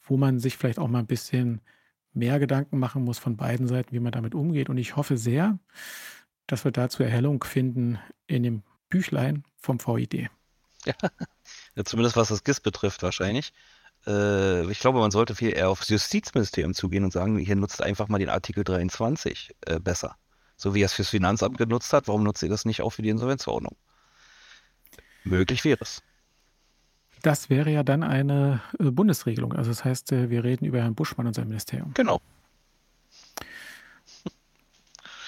wo 0.00 0.16
man 0.16 0.38
sich 0.38 0.56
vielleicht 0.56 0.78
auch 0.78 0.88
mal 0.88 1.00
ein 1.00 1.08
bisschen 1.08 1.60
mehr 2.12 2.38
Gedanken 2.38 2.78
machen 2.78 3.02
muss 3.02 3.18
von 3.18 3.36
beiden 3.36 3.66
Seiten, 3.66 3.92
wie 3.92 4.00
man 4.00 4.12
damit 4.12 4.36
umgeht. 4.36 4.68
Und 4.68 4.78
ich 4.78 4.94
hoffe 4.94 5.16
sehr, 5.16 5.58
dass 6.46 6.64
wir 6.64 6.70
dazu 6.70 7.02
Erhellung 7.02 7.42
finden 7.42 7.98
in 8.28 8.44
dem 8.44 8.62
Büchlein 8.88 9.42
vom 9.56 9.80
VID. 9.80 10.30
Ja, 10.86 10.94
ja 11.76 11.84
zumindest 11.84 12.16
was 12.16 12.28
das 12.28 12.44
GIS 12.44 12.60
betrifft 12.60 13.02
wahrscheinlich. 13.02 13.52
Äh, 14.06 14.70
ich 14.70 14.80
glaube, 14.80 15.00
man 15.00 15.10
sollte 15.10 15.34
viel 15.34 15.52
eher 15.52 15.70
aufs 15.70 15.88
Justizministerium 15.88 16.74
zugehen 16.74 17.04
und 17.04 17.12
sagen, 17.12 17.38
hier 17.38 17.56
nutzt 17.56 17.82
einfach 17.82 18.08
mal 18.08 18.18
den 18.18 18.30
Artikel 18.30 18.64
23 18.64 19.54
äh, 19.66 19.80
besser. 19.80 20.16
So 20.56 20.74
wie 20.74 20.82
er 20.82 20.86
es 20.86 20.92
fürs 20.92 21.08
Finanzamt 21.08 21.58
genutzt 21.58 21.92
hat, 21.92 22.08
warum 22.08 22.22
nutzt 22.22 22.42
ihr 22.42 22.48
das 22.48 22.64
nicht 22.64 22.82
auch 22.82 22.90
für 22.90 23.02
die 23.02 23.08
Insolvenzverordnung? 23.08 23.76
Möglich 25.24 25.64
wäre 25.64 25.80
es. 25.80 26.02
Das 27.22 27.50
wäre 27.50 27.70
ja 27.70 27.82
dann 27.82 28.02
eine 28.02 28.62
äh, 28.78 28.90
Bundesregelung. 28.90 29.52
Also 29.52 29.70
das 29.70 29.84
heißt, 29.84 30.12
äh, 30.12 30.30
wir 30.30 30.44
reden 30.44 30.64
über 30.64 30.78
Herrn 30.78 30.94
Buschmann 30.94 31.26
und 31.26 31.34
sein 31.34 31.48
Ministerium. 31.48 31.92
Genau. 31.94 32.20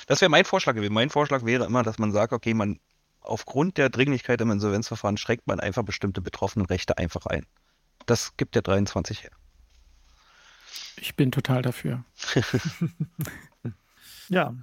Das 0.07 0.21
wäre 0.21 0.31
mein 0.31 0.45
Vorschlag 0.45 0.75
gewesen. 0.75 0.95
Mein 0.95 1.11
Vorschlag 1.11 1.45
wäre 1.45 1.65
immer, 1.67 1.83
dass 1.83 1.99
man 1.99 2.13
sagt, 2.13 2.33
okay, 2.33 2.55
man 2.55 2.79
aufgrund 3.23 3.79
der 3.79 3.89
Dringlichkeit 3.89 4.41
im 4.41 4.51
Insolvenzverfahren 4.51 5.16
schränkt 5.16 5.47
man 5.47 5.61
einfach 5.61 5.83
bestimmte 5.83 6.20
betroffenen 6.20 6.66
Rechte 6.66 6.99
einfach 6.99 7.27
ein. 7.27 7.47
Das 8.07 8.37
gibt 8.37 8.55
der 8.55 8.62
23 8.62 9.23
her. 9.23 9.31
Ich 10.97 11.16
bin 11.16 11.33
total 11.33 11.62
dafür. 11.62 12.05
Ja, 14.29 14.55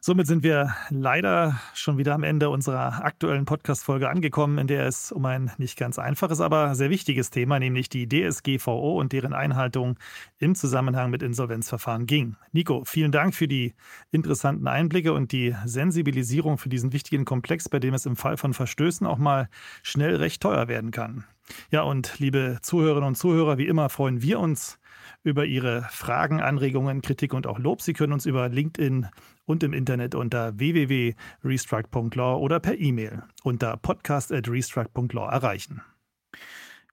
somit 0.00 0.26
sind 0.26 0.42
wir 0.42 0.74
leider 0.90 1.58
schon 1.74 1.98
wieder 1.98 2.14
am 2.14 2.22
Ende 2.22 2.50
unserer 2.50 3.04
aktuellen 3.04 3.44
Podcast-Folge 3.44 4.08
angekommen, 4.08 4.58
in 4.58 4.66
der 4.66 4.86
es 4.86 5.12
um 5.12 5.24
ein 5.26 5.50
nicht 5.58 5.78
ganz 5.78 5.98
einfaches, 5.98 6.40
aber 6.40 6.74
sehr 6.74 6.90
wichtiges 6.90 7.30
Thema, 7.30 7.58
nämlich 7.58 7.88
die 7.88 8.08
DSGVO 8.08 8.98
und 8.98 9.12
deren 9.12 9.32
Einhaltung 9.32 9.98
im 10.38 10.54
Zusammenhang 10.54 11.10
mit 11.10 11.22
Insolvenzverfahren 11.22 12.06
ging. 12.06 12.36
Nico, 12.52 12.84
vielen 12.84 13.12
Dank 13.12 13.34
für 13.34 13.48
die 13.48 13.74
interessanten 14.10 14.68
Einblicke 14.68 15.12
und 15.12 15.32
die 15.32 15.54
Sensibilisierung 15.64 16.58
für 16.58 16.68
diesen 16.68 16.92
wichtigen 16.92 17.24
Komplex, 17.24 17.68
bei 17.68 17.78
dem 17.78 17.94
es 17.94 18.06
im 18.06 18.16
Fall 18.16 18.36
von 18.36 18.54
Verstößen 18.54 19.06
auch 19.06 19.18
mal 19.18 19.48
schnell 19.82 20.16
recht 20.16 20.42
teuer 20.42 20.68
werden 20.68 20.90
kann. 20.90 21.24
Ja, 21.70 21.82
und 21.82 22.18
liebe 22.18 22.58
Zuhörerinnen 22.62 23.08
und 23.08 23.16
Zuhörer, 23.16 23.58
wie 23.58 23.66
immer 23.66 23.88
freuen 23.88 24.22
wir 24.22 24.38
uns 24.38 24.78
über 25.28 25.44
Ihre 25.44 25.82
Fragen, 25.90 26.40
Anregungen, 26.40 27.02
Kritik 27.02 27.34
und 27.34 27.46
auch 27.46 27.58
Lob. 27.58 27.82
Sie 27.82 27.92
können 27.92 28.12
uns 28.12 28.26
über 28.26 28.48
LinkedIn 28.48 29.06
und 29.44 29.62
im 29.62 29.72
Internet 29.72 30.14
unter 30.14 30.58
www.restruct.law 30.58 32.40
oder 32.40 32.60
per 32.60 32.78
E-Mail 32.78 33.22
unter 33.44 33.76
podcast.restruct.law 33.76 35.30
erreichen. 35.30 35.82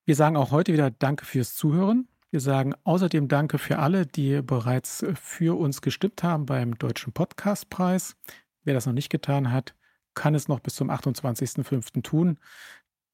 Wir 0.05 0.15
sagen 0.15 0.37
auch 0.37 0.51
heute 0.51 0.73
wieder 0.73 0.91
Danke 0.91 1.25
fürs 1.25 1.55
Zuhören. 1.55 2.07
Wir 2.29 2.41
sagen 2.41 2.73
außerdem 2.83 3.27
Danke 3.27 3.57
für 3.57 3.79
alle, 3.79 4.05
die 4.05 4.41
bereits 4.41 5.05
für 5.15 5.57
uns 5.57 5.81
gestimmt 5.81 6.21
haben 6.21 6.45
beim 6.45 6.77
Deutschen 6.77 7.13
Podcastpreis. 7.13 8.15
Wer 8.63 8.73
das 8.73 8.85
noch 8.85 8.93
nicht 8.93 9.09
getan 9.09 9.51
hat, 9.51 9.73
kann 10.13 10.35
es 10.35 10.47
noch 10.47 10.59
bis 10.59 10.75
zum 10.75 10.89
28.05. 10.89 12.03
tun. 12.03 12.37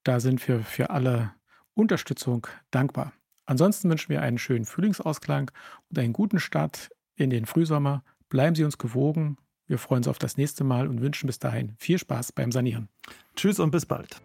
Da 0.02 0.18
sind 0.18 0.46
wir 0.48 0.60
für 0.60 0.90
alle 0.90 1.32
Unterstützung 1.74 2.46
dankbar. 2.70 3.12
Ansonsten 3.46 3.90
wünschen 3.90 4.10
wir 4.10 4.22
einen 4.22 4.38
schönen 4.38 4.64
Frühlingsausklang 4.64 5.50
und 5.90 5.98
einen 5.98 6.12
guten 6.12 6.38
Start 6.38 6.90
in 7.16 7.30
den 7.30 7.46
Frühsommer. 7.46 8.04
Bleiben 8.28 8.54
Sie 8.54 8.64
uns 8.64 8.78
gewogen. 8.78 9.36
Wir 9.66 9.78
freuen 9.78 9.98
uns 9.98 10.08
auf 10.08 10.18
das 10.18 10.36
nächste 10.36 10.64
Mal 10.64 10.88
und 10.88 11.00
wünschen 11.00 11.26
bis 11.26 11.38
dahin 11.38 11.74
viel 11.78 11.98
Spaß 11.98 12.32
beim 12.32 12.52
Sanieren. 12.52 12.88
Tschüss 13.36 13.58
und 13.58 13.70
bis 13.70 13.86
bald. 13.86 14.20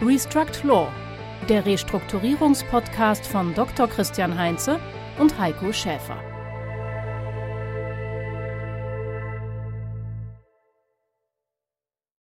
Restruct 0.00 0.64
Law, 0.64 0.88
der 1.48 1.64
Restrukturierungspodcast 1.64 3.24
von 3.24 3.54
Dr. 3.54 3.86
Christian 3.86 4.36
Heinze 4.36 4.80
und 5.18 5.38
Heiko 5.38 5.72
Schäfer. 5.72 6.31